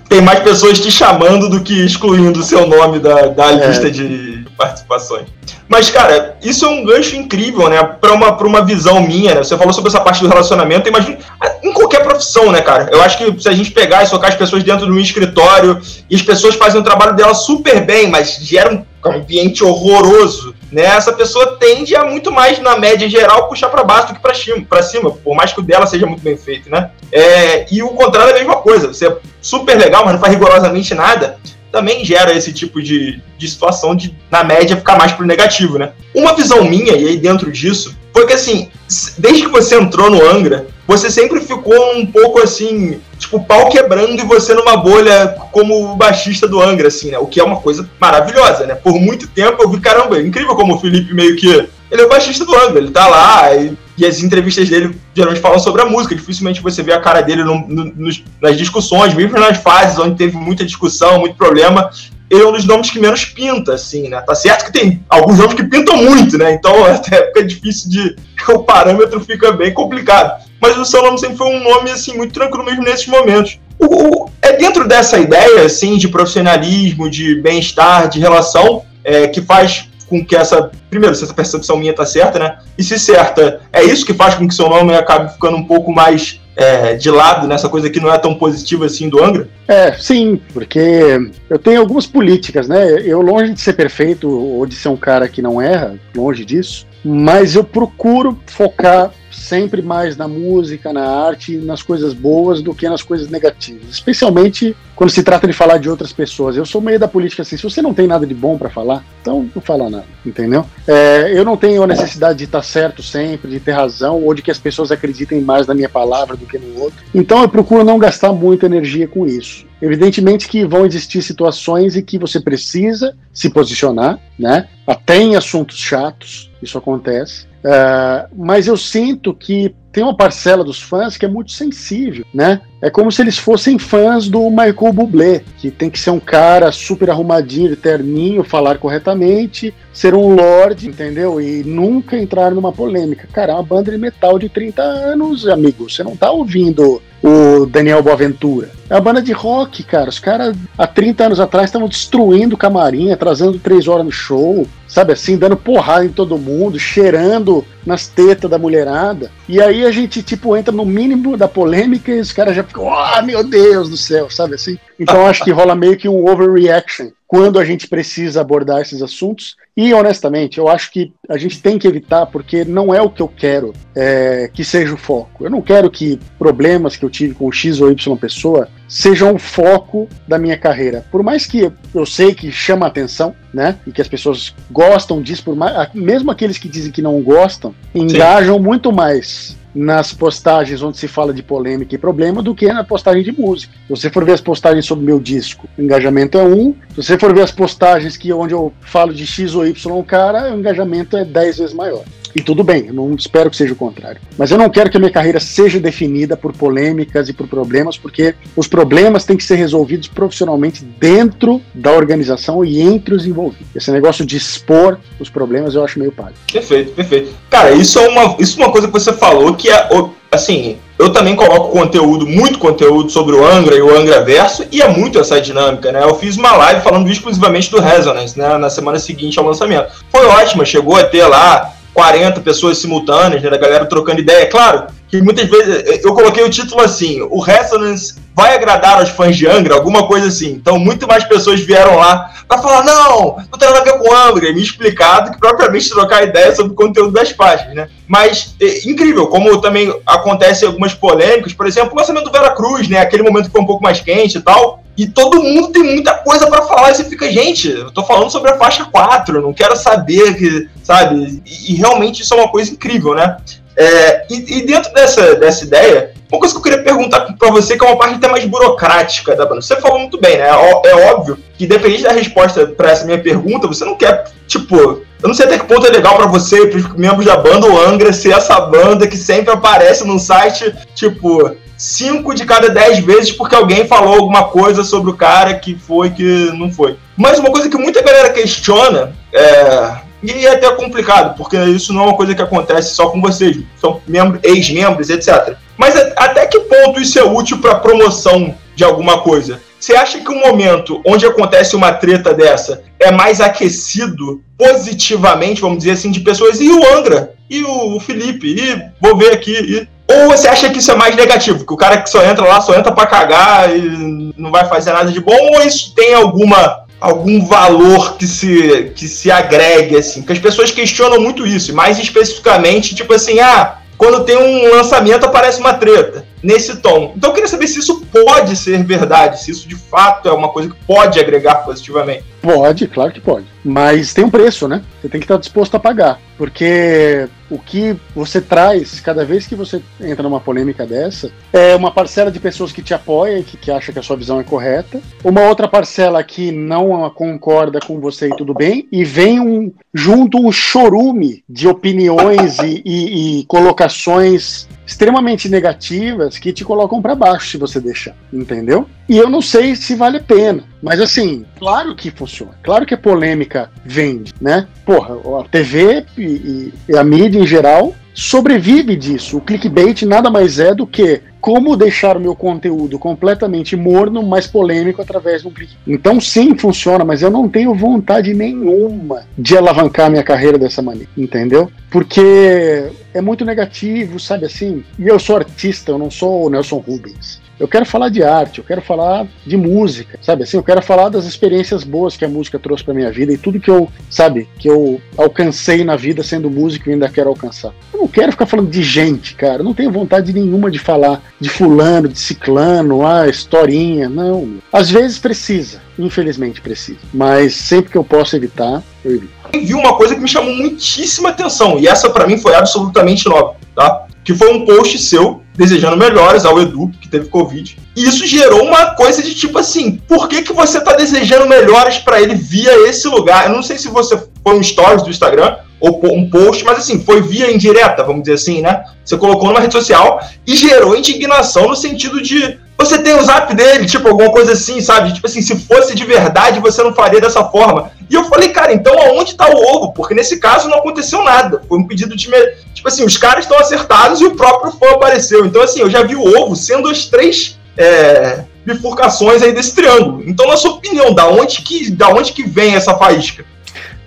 Tem 0.08 0.20
mais 0.20 0.38
pessoas 0.40 0.78
te 0.78 0.90
chamando 0.90 1.48
do 1.50 1.62
que 1.62 1.84
excluindo 1.84 2.38
o 2.38 2.44
seu 2.44 2.66
nome 2.66 3.00
da, 3.00 3.26
da 3.26 3.52
é. 3.52 3.66
lista 3.66 3.90
de 3.90 4.37
participações. 4.58 5.28
Mas, 5.68 5.88
cara, 5.88 6.36
isso 6.42 6.66
é 6.66 6.68
um 6.68 6.84
gancho 6.84 7.14
incrível, 7.14 7.68
né? 7.68 7.82
Pra 7.82 8.12
uma, 8.12 8.36
pra 8.36 8.46
uma 8.46 8.64
visão 8.64 9.00
minha, 9.00 9.36
né? 9.36 9.44
Você 9.44 9.56
falou 9.56 9.72
sobre 9.72 9.88
essa 9.88 10.00
parte 10.00 10.20
do 10.20 10.28
relacionamento, 10.28 10.88
imagina 10.88 11.18
em 11.62 11.72
qualquer 11.72 12.02
profissão, 12.02 12.50
né, 12.50 12.60
cara? 12.60 12.88
Eu 12.90 13.00
acho 13.00 13.16
que 13.16 13.40
se 13.40 13.48
a 13.48 13.52
gente 13.52 13.70
pegar 13.70 14.02
e 14.02 14.06
socar 14.06 14.30
as 14.30 14.36
pessoas 14.36 14.64
dentro 14.64 14.86
de 14.86 14.92
um 14.92 14.98
escritório 14.98 15.80
e 16.10 16.16
as 16.16 16.22
pessoas 16.22 16.56
fazem 16.56 16.80
o 16.80 16.84
trabalho 16.84 17.14
dela 17.14 17.34
super 17.34 17.80
bem, 17.84 18.08
mas 18.08 18.38
gera 18.42 18.74
um 18.74 18.84
ambiente 19.08 19.62
horroroso, 19.62 20.54
né? 20.72 20.84
Essa 20.84 21.12
pessoa 21.12 21.56
tende 21.58 21.94
a 21.94 22.04
muito 22.04 22.32
mais, 22.32 22.58
na 22.58 22.76
média 22.76 23.08
geral, 23.08 23.48
puxar 23.48 23.68
para 23.68 23.84
baixo 23.84 24.08
do 24.08 24.14
que 24.14 24.20
para 24.20 24.34
cima, 24.34 24.66
pra 24.68 24.82
cima, 24.82 25.10
por 25.10 25.36
mais 25.36 25.52
que 25.52 25.60
o 25.60 25.62
dela 25.62 25.86
seja 25.86 26.04
muito 26.04 26.22
bem 26.22 26.36
feito, 26.36 26.68
né? 26.68 26.90
É, 27.12 27.72
e 27.72 27.80
o 27.82 27.90
contrário 27.90 28.32
é 28.32 28.34
a 28.34 28.38
mesma 28.38 28.56
coisa. 28.56 28.88
Você 28.88 29.06
é 29.06 29.16
super 29.40 29.78
legal, 29.78 30.04
mas 30.04 30.14
não 30.14 30.20
faz 30.20 30.32
rigorosamente 30.32 30.94
nada 30.94 31.38
também 31.70 32.04
gera 32.04 32.36
esse 32.36 32.52
tipo 32.52 32.82
de, 32.82 33.20
de 33.36 33.48
situação 33.48 33.94
de, 33.94 34.14
na 34.30 34.42
média, 34.42 34.76
ficar 34.76 34.96
mais 34.96 35.12
pro 35.12 35.26
negativo, 35.26 35.78
né? 35.78 35.92
Uma 36.14 36.34
visão 36.34 36.64
minha, 36.64 36.96
e 36.96 37.08
aí 37.08 37.16
dentro 37.16 37.50
disso, 37.52 37.96
foi 38.12 38.26
que 38.26 38.32
assim, 38.32 38.68
desde 39.16 39.44
que 39.44 39.50
você 39.50 39.76
entrou 39.76 40.10
no 40.10 40.24
Angra, 40.28 40.66
você 40.86 41.10
sempre 41.10 41.40
ficou 41.40 41.96
um 41.96 42.06
pouco 42.06 42.42
assim, 42.42 43.00
tipo, 43.18 43.44
pau 43.44 43.68
quebrando 43.68 44.20
e 44.20 44.24
você 44.24 44.54
numa 44.54 44.76
bolha 44.76 45.36
como 45.52 45.92
o 45.92 45.96
baixista 45.96 46.48
do 46.48 46.60
Angra, 46.60 46.88
assim, 46.88 47.10
né? 47.10 47.18
O 47.18 47.26
que 47.26 47.40
é 47.40 47.44
uma 47.44 47.60
coisa 47.60 47.88
maravilhosa, 48.00 48.66
né? 48.66 48.74
Por 48.74 48.98
muito 48.98 49.28
tempo 49.28 49.62
eu 49.62 49.68
vi, 49.68 49.80
caramba, 49.80 50.18
é 50.18 50.22
incrível 50.22 50.56
como 50.56 50.74
o 50.74 50.80
Felipe 50.80 51.12
meio 51.14 51.36
que. 51.36 51.68
Ele 51.90 52.02
é 52.02 52.04
o 52.04 52.08
baixista 52.08 52.44
do 52.44 52.54
Angra, 52.54 52.78
ele 52.78 52.90
tá 52.90 53.06
lá, 53.06 53.54
e, 53.54 53.76
e 53.98 54.06
as 54.06 54.22
entrevistas 54.22 54.68
dele 54.68 54.96
geralmente 55.12 55.42
falam 55.42 55.58
sobre 55.58 55.82
a 55.82 55.86
música, 55.86 56.14
dificilmente 56.14 56.62
você 56.62 56.82
vê 56.82 56.92
a 56.92 57.00
cara 57.00 57.20
dele 57.20 57.42
no, 57.42 57.66
no, 57.66 57.92
nas 58.40 58.56
discussões, 58.56 59.12
mesmo 59.12 59.38
nas 59.38 59.58
fases 59.58 59.98
onde 59.98 60.16
teve 60.16 60.36
muita 60.36 60.64
discussão, 60.64 61.18
muito 61.18 61.36
problema, 61.36 61.90
ele 62.30 62.42
é 62.42 62.46
um 62.46 62.52
dos 62.52 62.64
nomes 62.64 62.90
que 62.90 63.00
menos 63.00 63.24
pinta, 63.24 63.74
assim, 63.74 64.08
né? 64.08 64.20
Tá 64.20 64.34
certo 64.34 64.66
que 64.66 64.72
tem 64.72 65.02
alguns 65.08 65.38
nomes 65.38 65.54
que 65.54 65.64
pintam 65.64 65.96
muito, 65.96 66.36
né? 66.36 66.52
Então 66.52 66.84
até 66.84 67.26
fica 67.26 67.44
difícil 67.44 67.90
de. 67.90 68.16
O 68.50 68.60
parâmetro 68.60 69.20
fica 69.20 69.52
bem 69.52 69.72
complicado. 69.72 70.42
Mas 70.60 70.76
o 70.76 70.84
seu 70.84 71.02
nome 71.02 71.18
sempre 71.18 71.36
foi 71.36 71.46
um 71.48 71.62
nome, 71.62 71.90
assim, 71.90 72.16
muito 72.16 72.32
tranquilo 72.32 72.64
mesmo 72.64 72.82
nesses 72.82 73.06
momentos. 73.06 73.58
O, 73.78 73.86
o, 73.86 74.30
é 74.42 74.56
dentro 74.56 74.86
dessa 74.86 75.18
ideia, 75.18 75.64
assim, 75.64 75.96
de 75.96 76.08
profissionalismo, 76.08 77.08
de 77.08 77.36
bem-estar, 77.40 78.08
de 78.08 78.18
relação, 78.18 78.84
é, 79.04 79.28
que 79.28 79.40
faz 79.40 79.87
com 80.08 80.24
que 80.24 80.34
essa. 80.34 80.70
Primeiro, 80.88 81.14
se 81.14 81.24
essa 81.24 81.34
percepção 81.34 81.76
minha 81.76 81.94
tá 81.94 82.06
certa, 82.06 82.38
né? 82.38 82.58
E 82.76 82.82
se 82.82 82.98
certa, 82.98 83.60
é 83.72 83.82
isso 83.82 84.06
que 84.06 84.14
faz 84.14 84.34
com 84.34 84.48
que 84.48 84.54
seu 84.54 84.68
nome 84.68 84.94
acabe 84.94 85.32
ficando 85.32 85.56
um 85.56 85.64
pouco 85.64 85.92
mais 85.92 86.40
é, 86.56 86.94
de 86.94 87.08
lado 87.10 87.46
nessa 87.46 87.68
coisa 87.68 87.88
que 87.88 88.00
não 88.00 88.12
é 88.12 88.18
tão 88.18 88.34
positiva 88.34 88.86
assim 88.86 89.08
do 89.08 89.22
Angra? 89.22 89.48
É, 89.68 89.92
sim, 89.92 90.40
porque 90.52 91.30
eu 91.48 91.58
tenho 91.58 91.80
algumas 91.80 92.06
políticas, 92.06 92.68
né? 92.68 93.00
Eu, 93.04 93.20
longe 93.20 93.52
de 93.52 93.60
ser 93.60 93.74
perfeito 93.74 94.28
ou 94.28 94.66
de 94.66 94.74
ser 94.74 94.88
um 94.88 94.96
cara 94.96 95.28
que 95.28 95.40
não 95.40 95.62
erra, 95.62 95.94
longe 96.16 96.44
disso, 96.44 96.86
mas 97.04 97.54
eu 97.54 97.62
procuro 97.62 98.38
focar 98.46 99.12
sempre 99.48 99.80
mais 99.80 100.16
na 100.16 100.28
música, 100.28 100.92
na 100.92 101.08
arte, 101.08 101.56
nas 101.56 101.82
coisas 101.82 102.12
boas 102.12 102.60
do 102.60 102.74
que 102.74 102.88
nas 102.88 103.02
coisas 103.02 103.28
negativas, 103.28 103.88
especialmente 103.90 104.76
quando 104.94 105.10
se 105.10 105.22
trata 105.22 105.46
de 105.46 105.52
falar 105.52 105.78
de 105.78 105.88
outras 105.88 106.12
pessoas. 106.12 106.56
Eu 106.56 106.66
sou 106.66 106.80
meio 106.80 106.98
da 106.98 107.08
política 107.08 107.42
assim, 107.42 107.56
se 107.56 107.62
você 107.62 107.80
não 107.80 107.94
tem 107.94 108.06
nada 108.06 108.26
de 108.26 108.34
bom 108.34 108.58
para 108.58 108.68
falar, 108.68 109.02
então 109.22 109.48
não 109.54 109.62
fala 109.62 109.88
nada, 109.88 110.04
entendeu? 110.26 110.66
É, 110.86 111.32
eu 111.32 111.44
não 111.44 111.56
tenho 111.56 111.82
a 111.82 111.86
necessidade 111.86 112.38
de 112.38 112.44
estar 112.44 112.62
certo 112.62 113.02
sempre, 113.02 113.50
de 113.50 113.60
ter 113.60 113.72
razão, 113.72 114.22
ou 114.22 114.34
de 114.34 114.42
que 114.42 114.50
as 114.50 114.58
pessoas 114.58 114.90
acreditem 114.90 115.40
mais 115.40 115.66
na 115.66 115.74
minha 115.74 115.88
palavra 115.88 116.36
do 116.36 116.44
que 116.44 116.58
no 116.58 116.80
outro. 116.80 116.98
Então 117.14 117.42
eu 117.42 117.48
procuro 117.48 117.84
não 117.84 117.98
gastar 117.98 118.32
muita 118.32 118.66
energia 118.66 119.08
com 119.08 119.26
isso. 119.26 119.66
Evidentemente 119.80 120.48
que 120.48 120.66
vão 120.66 120.84
existir 120.84 121.22
situações 121.22 121.96
em 121.96 122.02
que 122.02 122.18
você 122.18 122.40
precisa 122.40 123.16
se 123.32 123.48
posicionar, 123.48 124.18
né? 124.38 124.68
Até 124.86 125.18
em 125.18 125.36
assuntos 125.36 125.78
chatos, 125.78 126.50
isso 126.60 126.76
acontece. 126.76 127.47
Uh, 127.58 128.28
mas 128.36 128.66
eu 128.66 128.76
sinto 128.76 129.34
que 129.34 129.74
tem 129.90 130.04
uma 130.04 130.16
parcela 130.16 130.62
dos 130.62 130.80
fãs 130.80 131.16
que 131.16 131.24
é 131.24 131.28
muito 131.28 131.50
sensível, 131.50 132.24
né? 132.32 132.60
É 132.80 132.88
como 132.88 133.10
se 133.10 133.20
eles 133.20 133.36
fossem 133.36 133.78
fãs 133.78 134.28
do 134.28 134.48
Michael 134.48 134.92
Bublé, 134.92 135.42
que 135.56 135.70
tem 135.70 135.90
que 135.90 135.98
ser 135.98 136.10
um 136.10 136.20
cara 136.20 136.70
super 136.70 137.10
arrumadinho, 137.10 137.74
terninho, 137.74 138.44
falar 138.44 138.78
corretamente, 138.78 139.74
ser 139.92 140.14
um 140.14 140.34
lord, 140.34 140.88
entendeu? 140.88 141.40
E 141.40 141.64
nunca 141.64 142.16
entrar 142.16 142.52
numa 142.52 142.72
polêmica. 142.72 143.26
Cara, 143.32 143.52
é 143.52 143.54
uma 143.56 143.62
banda 143.64 143.90
de 143.90 143.98
metal 143.98 144.38
de 144.38 144.48
30 144.48 144.80
anos, 144.80 145.48
amigo. 145.48 145.90
Você 145.90 146.04
não 146.04 146.16
tá 146.16 146.30
ouvindo 146.30 147.02
o 147.20 147.66
Daniel 147.66 148.02
Boaventura. 148.02 148.70
É 148.88 148.94
uma 148.94 149.00
banda 149.00 149.20
de 149.20 149.32
rock, 149.32 149.82
cara. 149.82 150.08
Os 150.08 150.20
caras, 150.20 150.56
há 150.76 150.86
30 150.86 151.24
anos 151.24 151.40
atrás, 151.40 151.66
estavam 151.66 151.88
destruindo 151.88 152.56
camarim, 152.56 153.10
atrasando 153.10 153.58
três 153.58 153.88
horas 153.88 154.04
no 154.04 154.12
show, 154.12 154.66
sabe 154.88 155.12
assim, 155.12 155.36
dando 155.36 155.56
porrada 155.56 156.04
em 156.04 156.08
todo 156.08 156.38
mundo, 156.38 156.78
cheirando 156.78 157.64
nas 157.84 158.08
tetas 158.08 158.50
da 158.50 158.58
mulherada. 158.58 159.30
E 159.48 159.60
aí 159.60 159.84
a 159.84 159.90
gente, 159.90 160.22
tipo, 160.22 160.56
entra 160.56 160.72
no 160.72 160.84
mínimo 160.84 161.36
da 161.36 161.46
polêmica 161.46 162.10
e 162.10 162.20
os 162.20 162.32
caras 162.32 162.56
já 162.56 162.64
ficam, 162.64 162.84
oh, 162.86 163.22
meu 163.22 163.44
Deus 163.44 163.88
do 163.88 163.96
céu, 163.96 164.30
sabe 164.30 164.54
assim? 164.54 164.78
Então 164.98 165.26
acho 165.26 165.44
que 165.44 165.50
rola 165.50 165.74
meio 165.74 165.96
que 165.96 166.08
um 166.08 166.28
overreaction 166.28 167.10
quando 167.28 167.58
a 167.58 167.64
gente 167.64 167.86
precisa 167.86 168.40
abordar 168.40 168.80
esses 168.80 169.02
assuntos. 169.02 169.54
E, 169.76 169.92
honestamente, 169.92 170.58
eu 170.58 170.66
acho 170.66 170.90
que 170.90 171.12
a 171.28 171.36
gente 171.36 171.62
tem 171.62 171.78
que 171.78 171.86
evitar, 171.86 172.26
porque 172.26 172.64
não 172.64 172.92
é 172.92 173.02
o 173.02 173.10
que 173.10 173.20
eu 173.20 173.28
quero 173.28 173.74
é, 173.94 174.50
que 174.52 174.64
seja 174.64 174.94
o 174.94 174.96
foco. 174.96 175.44
Eu 175.44 175.50
não 175.50 175.60
quero 175.60 175.90
que 175.90 176.18
problemas 176.38 176.96
que 176.96 177.04
eu 177.04 177.10
tive 177.10 177.34
com 177.34 177.52
X 177.52 177.80
ou 177.82 177.92
Y 177.92 178.16
pessoa 178.16 178.68
sejam 178.88 179.34
o 179.34 179.38
foco 179.38 180.08
da 180.26 180.38
minha 180.38 180.56
carreira. 180.56 181.04
Por 181.12 181.22
mais 181.22 181.44
que 181.44 181.70
eu 181.94 182.06
sei 182.06 182.34
que 182.34 182.50
chama 182.50 182.86
atenção, 182.86 183.36
né? 183.52 183.76
E 183.86 183.92
que 183.92 184.00
as 184.00 184.08
pessoas 184.08 184.54
gostam 184.70 185.20
disso, 185.20 185.44
por 185.44 185.54
mais, 185.54 185.92
mesmo 185.92 186.30
aqueles 186.30 186.56
que 186.56 186.68
dizem 186.68 186.90
que 186.90 187.02
não 187.02 187.20
gostam, 187.20 187.74
engajam 187.94 188.56
Sim. 188.56 188.62
muito 188.62 188.90
mais 188.90 189.56
nas 189.78 190.12
postagens 190.12 190.82
onde 190.82 190.98
se 190.98 191.06
fala 191.06 191.32
de 191.32 191.40
polêmica 191.40 191.94
e 191.94 191.98
problema 191.98 192.42
do 192.42 192.52
que 192.52 192.66
na 192.66 192.82
postagem 192.82 193.22
de 193.22 193.30
música. 193.30 193.72
Se 193.86 193.88
você 193.88 194.10
for 194.10 194.24
ver 194.24 194.32
as 194.32 194.40
postagens 194.40 194.84
sobre 194.84 195.04
meu 195.04 195.20
disco, 195.20 195.68
o 195.78 195.82
engajamento 195.82 196.36
é 196.36 196.42
um. 196.42 196.74
Se 196.90 196.96
você 196.96 197.18
for 197.18 197.32
ver 197.32 197.42
as 197.42 197.52
postagens 197.52 198.16
que 198.16 198.32
onde 198.32 198.54
eu 198.54 198.72
falo 198.80 199.14
de 199.14 199.24
X 199.24 199.54
ou 199.54 199.64
Y 199.64 200.02
cara, 200.02 200.52
o 200.52 200.58
engajamento 200.58 201.16
é 201.16 201.24
10 201.24 201.58
vezes 201.58 201.74
maior. 201.74 202.02
E 202.34 202.42
tudo 202.42 202.62
bem, 202.62 202.86
eu 202.86 202.94
não 202.94 203.14
espero 203.14 203.50
que 203.50 203.56
seja 203.56 203.72
o 203.72 203.76
contrário. 203.76 204.20
Mas 204.36 204.50
eu 204.50 204.58
não 204.58 204.68
quero 204.68 204.90
que 204.90 204.96
a 204.96 205.00
minha 205.00 205.12
carreira 205.12 205.40
seja 205.40 205.80
definida 205.80 206.36
por 206.36 206.52
polêmicas 206.52 207.28
e 207.28 207.32
por 207.32 207.48
problemas, 207.48 207.96
porque 207.96 208.34
os 208.56 208.66
problemas 208.68 209.24
têm 209.24 209.36
que 209.36 209.44
ser 209.44 209.56
resolvidos 209.56 210.08
profissionalmente 210.08 210.84
dentro 210.84 211.60
da 211.74 211.92
organização 211.92 212.64
e 212.64 212.80
entre 212.80 213.14
os 213.14 213.26
envolvidos. 213.26 213.66
Esse 213.74 213.90
negócio 213.90 214.24
de 214.24 214.36
expor 214.36 214.98
os 215.18 215.30
problemas 215.30 215.74
eu 215.74 215.84
acho 215.84 215.98
meio 215.98 216.12
palha. 216.12 216.34
Perfeito, 216.52 216.92
perfeito. 216.92 217.32
Cara, 217.50 217.72
isso 217.72 217.98
é 217.98 218.08
uma, 218.08 218.36
isso 218.38 218.60
é 218.60 218.64
uma 218.64 218.72
coisa 218.72 218.86
que 218.86 218.92
você 218.92 219.12
falou 219.12 219.54
que 219.54 219.70
é, 219.70 219.88
assim, 220.30 220.76
eu 220.98 221.12
também 221.12 221.34
coloco 221.34 221.70
conteúdo, 221.70 222.26
muito 222.26 222.58
conteúdo 222.58 223.10
sobre 223.10 223.34
o 223.34 223.44
Angra 223.44 223.74
e 223.74 223.80
o 223.80 223.96
Angra 223.96 224.22
Verso, 224.24 224.66
e 224.70 224.82
é 224.82 224.88
muito 224.88 225.18
essa 225.18 225.40
dinâmica, 225.40 225.92
né? 225.92 226.02
Eu 226.02 226.14
fiz 226.16 226.36
uma 226.36 226.56
live 226.56 226.82
falando 226.82 227.08
exclusivamente 227.10 227.70
do 227.70 227.80
Resonance, 227.80 228.38
né? 228.38 228.56
Na 228.58 228.68
semana 228.68 228.98
seguinte 228.98 229.38
ao 229.38 229.44
lançamento. 229.44 229.92
Foi 230.10 230.26
ótima, 230.26 230.64
chegou 230.64 230.96
a 230.96 231.04
ter 231.04 231.24
lá 231.26 231.72
40 231.98 232.40
pessoas 232.42 232.78
simultâneas, 232.78 233.42
né, 233.42 233.50
da 233.50 233.58
galera 233.58 233.84
trocando 233.84 234.20
ideia. 234.20 234.46
Claro 234.48 234.86
que 235.08 235.20
muitas 235.20 235.48
vezes 235.48 236.04
eu 236.04 236.14
coloquei 236.14 236.44
o 236.44 236.48
título 236.48 236.80
assim: 236.80 237.20
o 237.22 237.40
Resonance 237.40 238.14
vai 238.36 238.54
agradar 238.54 239.00
aos 239.00 239.08
fãs 239.08 239.36
de 239.36 239.48
Angra, 239.48 239.74
alguma 239.74 240.06
coisa 240.06 240.28
assim. 240.28 240.52
Então, 240.52 240.78
muito 240.78 241.08
mais 241.08 241.24
pessoas 241.24 241.58
vieram 241.58 241.96
lá 241.96 242.30
para 242.46 242.62
falar: 242.62 242.84
não, 242.84 243.38
não 243.50 243.58
tem 243.58 243.68
nada 243.68 243.80
a 243.80 243.82
ver 243.82 243.98
com 243.98 244.14
Angra, 244.14 244.48
e 244.48 244.54
me 244.54 244.62
explicar 244.62 245.22
do 245.22 245.32
que 245.32 245.40
propriamente 245.40 245.90
trocar 245.90 246.22
ideia 246.22 246.54
sobre 246.54 246.70
o 246.70 246.76
conteúdo 246.76 247.10
das 247.10 247.32
páginas, 247.32 247.74
né? 247.74 247.88
Mas, 248.06 248.54
é, 248.60 248.88
incrível, 248.88 249.26
como 249.26 249.60
também 249.60 249.92
acontece 250.06 250.64
algumas 250.64 250.94
polêmicas, 250.94 251.52
por 251.52 251.66
exemplo, 251.66 251.94
o 251.94 251.96
lançamento 251.96 252.26
do 252.26 252.30
Vera 252.30 252.50
Cruz, 252.50 252.88
né? 252.88 253.00
Aquele 253.00 253.24
momento 253.24 253.46
que 253.46 253.52
foi 253.52 253.60
um 253.60 253.66
pouco 253.66 253.82
mais 253.82 254.00
quente 254.00 254.38
e 254.38 254.40
tal. 254.40 254.77
E 254.98 255.06
todo 255.06 255.40
mundo 255.40 255.68
tem 255.68 255.84
muita 255.84 256.12
coisa 256.12 256.48
para 256.48 256.62
falar 256.62 256.90
e 256.90 256.96
você 256.96 257.04
fica, 257.04 257.30
gente, 257.30 257.70
eu 257.70 257.92
tô 257.92 258.02
falando 258.02 258.30
sobre 258.30 258.50
a 258.50 258.56
faixa 258.56 258.84
4, 258.84 259.40
não 259.40 259.54
quero 259.54 259.76
saber 259.76 260.36
que, 260.36 260.68
sabe? 260.82 261.40
E, 261.46 261.72
e 261.72 261.76
realmente 261.76 262.22
isso 262.22 262.34
é 262.34 262.36
uma 262.36 262.50
coisa 262.50 262.72
incrível, 262.72 263.14
né? 263.14 263.36
É, 263.76 264.26
e, 264.28 264.58
e, 264.58 264.66
dentro 264.66 264.92
dessa, 264.92 265.36
dessa 265.36 265.64
ideia, 265.64 266.12
uma 266.28 266.40
coisa 266.40 266.52
que 266.52 266.58
eu 266.58 266.64
queria 266.64 266.82
perguntar 266.82 267.20
para 267.38 267.48
você, 267.48 267.78
que 267.78 267.84
é 267.84 267.88
uma 267.88 267.96
parte 267.96 268.16
até 268.16 268.26
mais 268.26 268.44
burocrática 268.44 269.36
da 269.36 269.46
banda. 269.46 269.60
Você 269.60 269.76
falou 269.76 270.00
muito 270.00 270.20
bem, 270.20 270.36
né? 270.36 270.48
É, 270.48 270.88
é 270.88 271.12
óbvio 271.12 271.38
que, 271.56 271.64
independente 271.64 272.02
da 272.02 272.10
resposta 272.10 272.66
para 272.66 272.90
essa 272.90 273.04
minha 273.04 273.22
pergunta, 273.22 273.68
você 273.68 273.84
não 273.84 273.94
quer, 273.94 274.24
tipo, 274.48 274.76
eu 274.76 275.28
não 275.28 275.32
sei 275.32 275.46
até 275.46 275.60
que 275.60 275.66
ponto 275.66 275.86
é 275.86 275.90
legal 275.90 276.16
para 276.16 276.26
você, 276.26 276.66
para 276.66 276.76
os 276.76 276.92
membros 276.96 277.24
da 277.24 277.36
banda, 277.36 277.68
o 277.68 277.80
Angra, 277.80 278.12
ser 278.12 278.32
essa 278.32 278.60
banda 278.62 279.06
que 279.06 279.16
sempre 279.16 279.54
aparece 279.54 280.04
no 280.04 280.18
site, 280.18 280.74
tipo, 280.96 281.54
5 281.78 282.34
de 282.34 282.44
cada 282.44 282.68
10 282.68 282.98
vezes 282.98 283.30
porque 283.30 283.54
alguém 283.54 283.86
falou 283.86 284.14
alguma 284.14 284.44
coisa 284.44 284.82
sobre 284.82 285.12
o 285.12 285.16
cara 285.16 285.54
que 285.54 285.76
foi, 285.76 286.10
que 286.10 286.50
não 286.52 286.70
foi. 286.70 286.98
Mas 287.16 287.38
uma 287.38 287.50
coisa 287.50 287.70
que 287.70 287.76
muita 287.78 288.02
galera 288.02 288.30
questiona, 288.30 289.12
é, 289.32 289.96
e 290.22 290.44
é 290.44 290.50
até 290.50 290.68
complicado, 290.72 291.36
porque 291.36 291.56
isso 291.56 291.92
não 291.92 292.02
é 292.02 292.06
uma 292.06 292.16
coisa 292.16 292.34
que 292.34 292.42
acontece 292.42 292.94
só 292.94 293.08
com 293.08 293.20
vocês, 293.20 293.58
são 293.80 294.00
ex-membros, 294.42 295.08
etc. 295.08 295.56
Mas 295.76 295.94
até 296.16 296.46
que 296.46 296.58
ponto 296.60 297.00
isso 297.00 297.18
é 297.18 297.22
útil 297.22 297.58
para 297.58 297.76
promoção 297.76 298.54
de 298.74 298.82
alguma 298.82 299.20
coisa? 299.20 299.60
Você 299.78 299.94
acha 299.94 300.18
que 300.18 300.30
o 300.30 300.40
momento 300.40 301.00
onde 301.06 301.24
acontece 301.24 301.76
uma 301.76 301.92
treta 301.92 302.34
dessa 302.34 302.82
é 302.98 303.12
mais 303.12 303.40
aquecido 303.40 304.42
positivamente, 304.56 305.60
vamos 305.60 305.78
dizer 305.78 305.92
assim, 305.92 306.10
de 306.10 306.18
pessoas, 306.18 306.60
e 306.60 306.68
o 306.68 306.96
Angra, 306.96 307.34
e 307.48 307.62
o 307.62 308.00
Felipe, 308.00 308.48
e 308.48 308.82
vou 309.00 309.16
ver 309.16 309.32
aqui, 309.32 309.52
e 309.52 309.88
ou 310.10 310.28
você 310.28 310.48
acha 310.48 310.70
que 310.70 310.78
isso 310.78 310.90
é 310.90 310.94
mais 310.94 311.14
negativo, 311.14 311.66
que 311.66 311.72
o 311.72 311.76
cara 311.76 312.00
que 312.00 312.08
só 312.08 312.24
entra 312.24 312.44
lá 312.46 312.60
só 312.60 312.74
entra 312.74 312.92
para 312.92 313.06
cagar 313.06 313.76
e 313.76 314.32
não 314.36 314.50
vai 314.50 314.64
fazer 314.66 314.92
nada 314.92 315.12
de 315.12 315.20
bom, 315.20 315.36
ou 315.54 315.62
isso 315.62 315.92
tem 315.94 316.14
alguma 316.14 316.86
algum 317.00 317.44
valor 317.46 318.16
que 318.16 318.26
se 318.26 318.92
que 318.96 319.06
se 319.06 319.30
agregue 319.30 319.96
assim? 319.96 320.20
Porque 320.20 320.32
as 320.32 320.38
pessoas 320.38 320.70
questionam 320.70 321.20
muito 321.20 321.46
isso, 321.46 321.74
mais 321.74 321.98
especificamente, 321.98 322.94
tipo 322.94 323.12
assim, 323.12 323.38
ah, 323.38 323.78
quando 323.98 324.24
tem 324.24 324.36
um 324.36 324.74
lançamento 324.74 325.26
aparece 325.26 325.60
uma 325.60 325.74
treta 325.74 326.24
nesse 326.42 326.76
tom. 326.76 327.12
Então 327.16 327.30
eu 327.30 327.34
queria 327.34 327.48
saber 327.48 327.66
se 327.66 327.80
isso 327.80 328.00
pode 328.06 328.56
ser 328.56 328.82
verdade, 328.84 329.42
se 329.42 329.50
isso 329.50 329.68
de 329.68 329.76
fato 329.76 330.28
é 330.28 330.32
uma 330.32 330.48
coisa 330.48 330.70
que 330.70 330.76
pode 330.86 331.20
agregar 331.20 331.56
positivamente. 331.56 332.24
Pode, 332.40 332.86
claro 332.86 333.12
que 333.12 333.20
pode. 333.20 333.46
Mas 333.64 334.14
tem 334.14 334.24
um 334.24 334.30
preço, 334.30 334.68
né? 334.68 334.82
Você 335.00 335.08
tem 335.08 335.20
que 335.20 335.24
estar 335.24 335.36
disposto 335.36 335.74
a 335.74 335.80
pagar. 335.80 336.20
Porque 336.36 337.28
o 337.50 337.58
que 337.58 337.96
você 338.14 338.40
traz, 338.40 339.00
cada 339.00 339.24
vez 339.24 339.46
que 339.46 339.56
você 339.56 339.82
entra 340.00 340.22
numa 340.22 340.38
polêmica 340.38 340.86
dessa, 340.86 341.32
é 341.52 341.74
uma 341.74 341.90
parcela 341.90 342.30
de 342.30 342.38
pessoas 342.38 342.70
que 342.70 342.82
te 342.82 342.94
apoia, 342.94 343.42
que, 343.42 343.56
que 343.56 343.70
acha 343.70 343.92
que 343.92 343.98
a 343.98 344.02
sua 344.02 344.16
visão 344.16 344.38
é 344.38 344.44
correta, 344.44 345.00
uma 345.24 345.42
outra 345.42 345.66
parcela 345.66 346.22
que 346.22 346.52
não 346.52 347.10
concorda 347.10 347.80
com 347.80 347.98
você 348.00 348.28
e 348.28 348.36
tudo 348.36 348.54
bem, 348.54 348.86
e 348.92 349.04
vem 349.04 349.40
um 349.40 349.72
junto 349.92 350.38
um 350.38 350.52
chorume 350.52 351.42
de 351.48 351.66
opiniões 351.66 352.58
e, 352.60 352.82
e, 352.84 353.40
e 353.40 353.44
colocações 353.46 354.68
extremamente 354.88 355.50
negativas 355.50 356.38
que 356.38 356.50
te 356.50 356.64
colocam 356.64 357.02
para 357.02 357.14
baixo 357.14 357.50
se 357.50 357.58
você 357.58 357.78
deixar, 357.78 358.16
entendeu? 358.32 358.88
E 359.06 359.18
eu 359.18 359.28
não 359.28 359.42
sei 359.42 359.76
se 359.76 359.94
vale 359.94 360.16
a 360.16 360.22
pena, 360.22 360.64
mas 360.82 360.98
assim, 360.98 361.44
claro 361.58 361.94
que 361.94 362.10
funciona, 362.10 362.52
claro 362.62 362.86
que 362.86 362.94
a 362.94 362.98
polêmica 362.98 363.70
vende, 363.84 364.32
né? 364.40 364.66
Porra, 364.86 365.14
a 365.40 365.44
TV 365.44 366.06
e, 366.16 366.72
e 366.88 366.96
a 366.96 367.04
mídia 367.04 367.38
em 367.38 367.46
geral 367.46 367.94
sobrevive 368.14 368.96
disso. 368.96 369.36
O 369.36 369.40
clickbait 369.42 370.02
nada 370.06 370.30
mais 370.30 370.58
é 370.58 370.74
do 370.74 370.86
que 370.86 371.20
como 371.48 371.78
deixar 371.78 372.14
o 372.14 372.20
meu 372.20 372.36
conteúdo 372.36 372.98
completamente 372.98 373.74
morno, 373.74 374.22
mas 374.22 374.46
polêmico 374.46 375.00
através 375.00 375.40
de 375.40 375.48
um 375.48 375.50
clique. 375.50 375.78
Então 375.86 376.20
sim, 376.20 376.54
funciona, 376.54 377.06
mas 377.06 377.22
eu 377.22 377.30
não 377.30 377.48
tenho 377.48 377.74
vontade 377.74 378.34
nenhuma 378.34 379.24
de 379.38 379.56
alavancar 379.56 380.10
minha 380.10 380.22
carreira 380.22 380.58
dessa 380.58 380.82
maneira, 380.82 381.08
entendeu? 381.16 381.72
Porque 381.90 382.90
é 383.14 383.22
muito 383.22 383.46
negativo, 383.46 384.20
sabe 384.20 384.44
assim? 384.44 384.84
E 384.98 385.08
eu 385.08 385.18
sou 385.18 385.36
artista, 385.36 385.90
eu 385.90 385.96
não 385.96 386.10
sou 386.10 386.44
o 386.44 386.50
Nelson 386.50 386.76
Rubens. 386.86 387.40
Eu 387.58 387.66
quero 387.66 387.84
falar 387.84 388.08
de 388.08 388.22
arte, 388.22 388.58
eu 388.58 388.64
quero 388.64 388.80
falar 388.80 389.26
de 389.44 389.56
música, 389.56 390.18
sabe 390.22 390.44
assim? 390.44 390.56
Eu 390.56 390.62
quero 390.62 390.80
falar 390.80 391.08
das 391.08 391.24
experiências 391.24 391.82
boas 391.82 392.16
que 392.16 392.24
a 392.24 392.28
música 392.28 392.58
trouxe 392.58 392.84
para 392.84 392.94
minha 392.94 393.10
vida 393.10 393.32
e 393.32 393.38
tudo 393.38 393.58
que 393.58 393.70
eu, 393.70 393.90
sabe, 394.08 394.48
que 394.58 394.68
eu 394.68 395.00
alcancei 395.16 395.82
na 395.82 395.96
vida 395.96 396.22
sendo 396.22 396.48
músico 396.48 396.88
e 396.88 396.92
ainda 396.92 397.08
quero 397.08 397.28
alcançar. 397.28 397.72
Eu 397.92 398.00
não 398.00 398.08
quero 398.08 398.30
ficar 398.30 398.46
falando 398.46 398.70
de 398.70 398.82
gente, 398.82 399.34
cara. 399.34 399.58
Eu 399.60 399.64
não 399.64 399.74
tenho 399.74 399.90
vontade 399.90 400.32
nenhuma 400.32 400.70
de 400.70 400.78
falar 400.78 401.20
de 401.40 401.48
fulano, 401.48 402.08
de 402.08 402.18
ciclano, 402.18 403.04
ah, 403.04 403.26
historinha. 403.28 404.08
Não. 404.08 404.58
Às 404.72 404.88
vezes 404.88 405.18
precisa, 405.18 405.82
infelizmente 405.98 406.60
precisa. 406.60 407.00
Mas 407.12 407.56
sempre 407.56 407.90
que 407.90 407.98
eu 407.98 408.04
posso 408.04 408.36
evitar, 408.36 408.82
eu 409.04 409.16
evito. 409.16 409.32
Vi 409.52 409.74
uma 409.74 409.96
coisa 409.96 410.14
que 410.14 410.20
me 410.20 410.28
chamou 410.28 410.54
muitíssima 410.54 411.30
atenção, 411.30 411.78
e 411.78 411.88
essa 411.88 412.10
para 412.10 412.26
mim 412.26 412.38
foi 412.38 412.54
absolutamente 412.54 413.28
nova, 413.28 413.56
tá? 413.74 414.06
Que 414.22 414.34
foi 414.34 414.52
um 414.52 414.64
post 414.64 414.98
seu 414.98 415.42
desejando 415.58 415.96
melhores 415.96 416.44
ao 416.44 416.60
Edu, 416.60 416.88
que 417.00 417.08
teve 417.08 417.28
Covid. 417.28 417.76
E 417.96 418.04
isso 418.04 418.24
gerou 418.24 418.62
uma 418.62 418.94
coisa 418.94 419.20
de 419.20 419.34
tipo 419.34 419.58
assim, 419.58 420.00
por 420.06 420.28
que, 420.28 420.42
que 420.42 420.52
você 420.52 420.80
tá 420.80 420.94
desejando 420.94 421.48
melhores 421.48 421.98
para 421.98 422.22
ele 422.22 422.36
via 422.36 422.88
esse 422.88 423.08
lugar? 423.08 423.46
Eu 423.46 423.56
não 423.56 423.62
sei 423.62 423.76
se 423.76 423.88
você 423.88 424.16
foi 424.44 424.56
um 424.56 424.62
stories 424.62 425.02
do 425.02 425.10
Instagram 425.10 425.56
ou 425.80 426.00
um 426.14 426.30
post, 426.30 426.64
mas 426.64 426.78
assim, 426.78 427.02
foi 427.04 427.20
via 427.20 427.52
indireta, 427.52 428.04
vamos 428.04 428.22
dizer 428.22 428.34
assim, 428.34 428.62
né? 428.62 428.84
Você 429.04 429.16
colocou 429.16 429.48
numa 429.48 429.60
rede 429.60 429.72
social 429.72 430.20
e 430.46 430.54
gerou 430.54 430.96
indignação 430.96 431.68
no 431.68 431.76
sentido 431.76 432.22
de 432.22 432.56
você 432.78 432.96
tem 432.96 433.12
o 433.14 433.24
zap 433.24 433.52
dele, 433.56 433.86
tipo, 433.86 434.06
alguma 434.06 434.30
coisa 434.30 434.52
assim, 434.52 434.80
sabe? 434.80 435.12
Tipo 435.12 435.26
assim, 435.26 435.42
se 435.42 435.56
fosse 435.56 435.96
de 435.96 436.04
verdade, 436.04 436.60
você 436.60 436.80
não 436.80 436.94
faria 436.94 437.20
dessa 437.20 437.44
forma. 437.44 437.90
E 438.08 438.14
eu 438.14 438.24
falei, 438.26 438.50
cara, 438.50 438.72
então 438.72 438.96
aonde 438.96 439.34
tá 439.34 439.50
o 439.50 439.76
ovo? 439.76 439.92
Porque 439.92 440.14
nesse 440.14 440.38
caso 440.38 440.68
não 440.68 440.78
aconteceu 440.78 441.24
nada. 441.24 441.60
Foi 441.68 441.76
um 441.76 441.86
pedido 441.86 442.16
de. 442.16 442.30
Tipo 442.72 442.86
assim, 442.86 443.04
os 443.04 443.16
caras 443.16 443.44
estão 443.44 443.58
acertados 443.58 444.20
e 444.20 444.26
o 444.26 444.36
próprio 444.36 444.70
fã 444.70 444.90
apareceu. 444.92 445.44
Então, 445.44 445.60
assim, 445.60 445.80
eu 445.80 445.90
já 445.90 446.04
vi 446.04 446.14
o 446.14 446.40
ovo 446.40 446.54
sendo 446.54 446.88
as 446.88 447.06
três 447.06 447.58
é, 447.76 448.44
bifurcações 448.64 449.42
aí 449.42 449.52
desse 449.52 449.74
triângulo. 449.74 450.22
Então, 450.24 450.46
na 450.46 450.56
sua 450.56 450.72
opinião, 450.72 451.12
da 451.12 451.28
onde 451.28 451.62
que, 451.62 451.90
da 451.90 452.08
onde 452.10 452.32
que 452.32 452.44
vem 452.44 452.76
essa 452.76 452.96
faísca? 452.96 453.44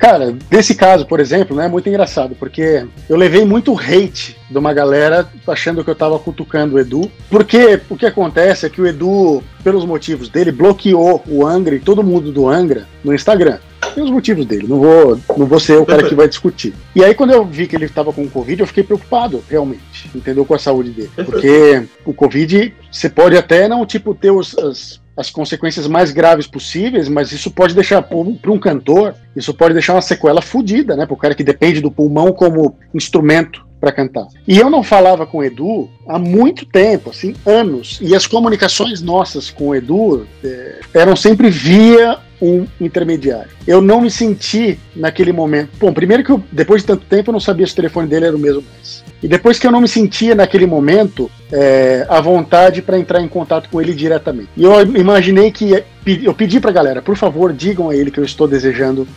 Cara, 0.02 0.36
nesse 0.50 0.74
caso, 0.74 1.06
por 1.06 1.20
exemplo, 1.20 1.56
né, 1.56 1.68
é 1.68 1.70
muito 1.70 1.88
engraçado, 1.88 2.34
porque 2.34 2.88
eu 3.08 3.16
levei 3.16 3.46
muito 3.46 3.78
hate 3.78 4.36
de 4.50 4.58
uma 4.58 4.74
galera 4.74 5.30
achando 5.48 5.84
que 5.84 5.92
eu 5.92 5.96
tava 5.96 6.18
cutucando 6.18 6.76
o 6.76 6.80
Edu, 6.80 7.10
porque 7.30 7.80
o 7.88 7.96
que 7.96 8.08
acontece 8.08 8.66
é 8.66 8.70
que 8.70 8.82
o 8.82 8.88
Edu, 8.88 9.44
pelos 9.64 9.86
motivos 9.86 10.28
dele, 10.28 10.52
bloqueou 10.52 11.24
o 11.28 11.46
Angra 11.46 11.76
e 11.76 11.80
todo 11.80 12.04
mundo 12.04 12.32
do 12.32 12.50
Angra 12.50 12.88
no 13.04 13.14
Instagram. 13.14 13.60
Tem 13.94 14.04
os 14.04 14.10
motivos 14.10 14.46
dele, 14.46 14.68
não 14.68 14.80
vou, 14.80 15.20
não 15.38 15.46
vou 15.46 15.60
ser 15.60 15.78
o 15.78 15.86
cara 15.86 16.08
que 16.08 16.16
vai 16.16 16.28
discutir. 16.28 16.74
E 16.96 17.04
aí, 17.04 17.14
quando 17.14 17.32
eu 17.32 17.46
vi 17.46 17.68
que 17.68 17.76
ele 17.76 17.86
estava 17.86 18.12
com 18.12 18.28
Covid, 18.28 18.62
eu 18.62 18.68
fiquei 18.68 18.84
preocupado, 18.84 19.44
realmente, 19.50 20.10
entendeu? 20.14 20.46
Com 20.46 20.54
a 20.54 20.60
saúde 20.60 20.92
dele. 20.92 21.12
Porque 21.26 21.84
o 22.06 22.14
Covid, 22.14 22.74
você 22.92 23.10
pode 23.10 23.38
até 23.38 23.68
não, 23.68 23.86
tipo, 23.86 24.14
ter 24.14 24.32
os, 24.32 24.58
as 24.58 25.02
as 25.16 25.30
consequências 25.30 25.88
mais 25.88 26.12
graves 26.12 26.48
possíveis, 26.48 27.08
mas 27.08 27.32
isso 27.32 27.52
pode 27.52 27.76
deixar 27.76 28.02
para 28.02 28.18
um 28.18 28.60
cantor, 28.60 29.14
isso 29.36 29.54
pode 29.54 29.74
deixar 29.74 29.94
uma 29.94 30.02
sequela 30.02 30.42
fodida, 30.42 30.96
né? 30.96 31.06
Para 31.06 31.14
o 31.14 31.18
cara 31.18 31.36
que 31.36 31.44
depende 31.44 31.82
do 31.82 31.92
pulmão 31.92 32.32
como 32.32 32.76
instrumento 32.94 33.66
para 33.80 33.92
cantar. 33.92 34.28
E 34.48 34.60
eu 34.60 34.70
não 34.70 34.84
falava 34.84 35.26
com 35.26 35.40
o 35.40 35.44
Edu 35.44 35.90
há 36.08 36.20
muito 36.20 36.66
tempo, 36.66 37.10
assim, 37.10 37.36
anos. 37.46 38.00
E 38.02 38.16
as 38.16 38.28
comunicações 38.28 39.02
nossas 39.02 39.50
com 39.50 39.70
o 39.70 39.76
Edu 39.76 40.28
é, 40.44 40.80
eram 40.94 41.16
sempre 41.16 41.50
via 41.50 42.20
um 42.42 42.66
intermediário. 42.80 43.52
Eu 43.68 43.82
não 43.82 44.02
me 44.02 44.10
senti 44.10 44.80
naquele 44.96 45.32
momento. 45.32 45.70
Bom, 45.80 45.94
primeiro 45.94 46.24
que 46.24 46.32
eu, 46.32 46.44
depois 46.52 46.82
de 46.82 46.88
tanto 46.88 47.06
tempo 47.06 47.30
eu 47.30 47.34
não 47.34 47.40
sabia 47.40 47.68
se 47.68 47.74
o 47.74 47.76
telefone 47.76 48.08
dele 48.08 48.26
era 48.26 48.36
o 48.36 48.40
mesmo 48.40 48.64
mais. 48.74 49.04
E 49.22 49.28
depois 49.28 49.60
que 49.60 49.68
eu 49.68 49.72
não 49.72 49.82
me 49.82 49.88
sentia 49.88 50.34
naquele 50.34 50.66
momento 50.66 51.30
é, 51.52 52.06
à 52.10 52.20
vontade 52.20 52.82
para 52.82 52.98
entrar 52.98 53.22
em 53.22 53.28
contato 53.28 53.70
com 53.70 53.80
ele 53.80 53.94
diretamente. 53.94 54.50
E 54.58 54.64
eu 54.64 54.82
imaginei 54.98 55.52
que 55.52 55.84
eu 56.06 56.34
pedi 56.34 56.60
para 56.60 56.72
a 56.72 56.74
galera, 56.74 57.02
por 57.02 57.16
favor, 57.16 57.54
digam 57.54 57.90
a 57.90 57.96
ele 57.96 58.10
que 58.10 58.20
eu 58.20 58.26
estou 58.26 58.48
desejando 58.48 59.08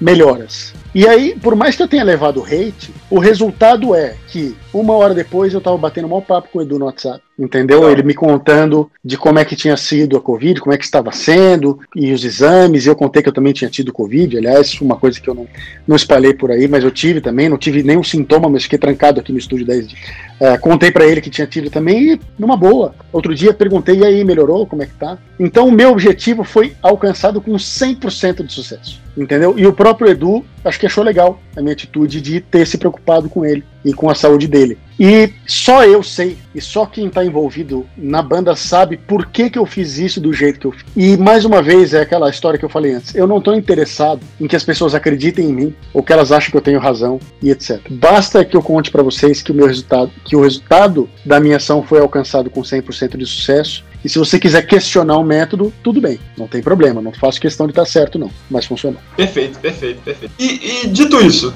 melhoras. 0.00 0.72
E 0.94 1.06
aí, 1.06 1.36
por 1.40 1.54
mais 1.54 1.76
que 1.76 1.82
eu 1.82 1.88
tenha 1.88 2.02
levado 2.02 2.42
hate, 2.42 2.90
o 3.10 3.18
resultado 3.18 3.94
é 3.94 4.16
que 4.28 4.56
uma 4.72 4.94
hora 4.94 5.14
depois 5.14 5.52
eu 5.52 5.60
tava 5.60 5.76
batendo 5.76 6.06
um 6.06 6.10
mau 6.10 6.22
papo 6.22 6.48
com 6.52 6.58
o 6.58 6.62
Edu 6.62 6.78
no 6.78 6.86
WhatsApp, 6.86 7.22
entendeu? 7.38 7.90
Ele 7.90 8.02
me 8.02 8.14
contando 8.14 8.90
de 9.04 9.16
como 9.16 9.38
é 9.38 9.44
que 9.44 9.56
tinha 9.56 9.76
sido 9.76 10.16
a 10.16 10.20
Covid, 10.20 10.60
como 10.60 10.72
é 10.72 10.78
que 10.78 10.84
estava 10.84 11.10
sendo, 11.12 11.78
e 11.94 12.12
os 12.12 12.24
exames, 12.24 12.86
e 12.86 12.88
eu 12.88 12.96
contei 12.96 13.22
que 13.22 13.28
eu 13.28 13.32
também 13.32 13.52
tinha 13.52 13.70
tido 13.70 13.92
Covid, 13.92 14.36
aliás, 14.36 14.80
uma 14.80 14.96
coisa 14.96 15.20
que 15.20 15.28
eu 15.28 15.34
não, 15.34 15.46
não 15.86 15.96
espalhei 15.96 16.34
por 16.34 16.50
aí, 16.50 16.68
mas 16.68 16.84
eu 16.84 16.90
tive 16.90 17.20
também, 17.20 17.48
não 17.48 17.58
tive 17.58 17.82
nenhum 17.82 18.04
sintoma, 18.04 18.48
mas 18.48 18.64
fiquei 18.64 18.78
trancado 18.78 19.20
aqui 19.20 19.32
no 19.32 19.38
estúdio 19.38 19.66
10 19.66 19.88
dias. 19.88 20.00
É, 20.38 20.56
contei 20.56 20.90
para 20.90 21.04
ele 21.04 21.20
que 21.20 21.30
tinha 21.30 21.46
tido 21.46 21.68
também, 21.70 22.14
e 22.14 22.20
numa 22.38 22.56
boa. 22.56 22.94
Outro 23.12 23.34
dia 23.34 23.52
perguntei, 23.52 23.98
e 23.98 24.04
aí, 24.04 24.24
melhorou? 24.24 24.66
Como 24.66 24.82
é 24.82 24.86
que 24.86 24.94
tá? 24.94 25.18
Então 25.38 25.68
o 25.68 25.72
meu 25.72 25.90
objetivo 25.90 26.44
foi 26.44 26.74
alcançado 26.82 27.40
com 27.40 27.52
100% 27.52 28.44
de 28.44 28.52
sucesso, 28.52 29.00
entendeu? 29.16 29.54
E 29.58 29.66
o 29.66 29.72
próprio 29.72 30.10
Edu, 30.10 30.44
acho 30.64 30.78
que 30.78 30.86
achou 30.86 31.02
legal 31.02 31.40
a 31.56 31.60
minha 31.60 31.72
atitude 31.72 32.20
de 32.20 32.40
ter 32.40 32.66
se 32.66 32.78
preocupado 32.78 33.28
com 33.28 33.44
ele 33.44 33.64
e 33.84 33.92
com 33.92 34.10
a 34.10 34.14
saúde 34.14 34.46
dele. 34.46 34.78
E 34.98 35.32
só 35.46 35.82
eu 35.84 36.02
sei, 36.02 36.36
e 36.54 36.60
só 36.60 36.84
quem 36.84 37.06
está 37.06 37.24
envolvido 37.24 37.86
na 37.96 38.20
banda 38.20 38.54
sabe 38.54 38.98
por 38.98 39.26
que, 39.26 39.48
que 39.48 39.58
eu 39.58 39.64
fiz 39.64 39.96
isso 39.96 40.20
do 40.20 40.32
jeito 40.32 40.60
que 40.60 40.66
eu 40.66 40.72
fiz. 40.72 40.84
E 40.94 41.16
mais 41.16 41.44
uma 41.46 41.62
vez, 41.62 41.94
é 41.94 42.02
aquela 42.02 42.28
história 42.28 42.58
que 42.58 42.64
eu 42.64 42.68
falei 42.68 42.92
antes: 42.92 43.14
eu 43.14 43.26
não 43.26 43.38
estou 43.38 43.54
interessado 43.54 44.20
em 44.38 44.46
que 44.46 44.56
as 44.56 44.64
pessoas 44.64 44.94
acreditem 44.94 45.48
em 45.48 45.52
mim, 45.52 45.74
ou 45.94 46.02
que 46.02 46.12
elas 46.12 46.30
acham 46.30 46.50
que 46.50 46.56
eu 46.56 46.60
tenho 46.60 46.78
razão, 46.78 47.18
e 47.42 47.50
etc. 47.50 47.80
Basta 47.90 48.44
que 48.44 48.56
eu 48.56 48.62
conte 48.62 48.90
para 48.90 49.02
vocês 49.02 49.42
que 49.42 49.52
o 49.52 49.54
meu 49.54 49.66
resultado, 49.66 50.10
que 50.24 50.36
o 50.36 50.42
resultado 50.42 51.08
da 51.24 51.40
minha 51.40 51.56
ação 51.56 51.82
foi 51.82 52.00
alcançado 52.00 52.50
com 52.50 52.60
100% 52.60 53.16
de 53.16 53.24
sucesso 53.24 53.84
e 54.04 54.08
se 54.08 54.18
você 54.18 54.38
quiser 54.38 54.66
questionar 54.66 55.16
o 55.16 55.24
método, 55.24 55.72
tudo 55.82 56.00
bem, 56.00 56.18
não 56.36 56.46
tem 56.46 56.62
problema, 56.62 57.02
não 57.02 57.12
faço 57.12 57.40
questão 57.40 57.66
de 57.66 57.72
estar 57.72 57.84
certo, 57.84 58.18
não, 58.18 58.30
mas 58.50 58.64
funcionou. 58.64 59.00
Perfeito, 59.16 59.58
perfeito, 59.58 60.00
perfeito. 60.02 60.32
E, 60.38 60.84
e 60.84 60.88
dito 60.88 61.20
isso, 61.24 61.54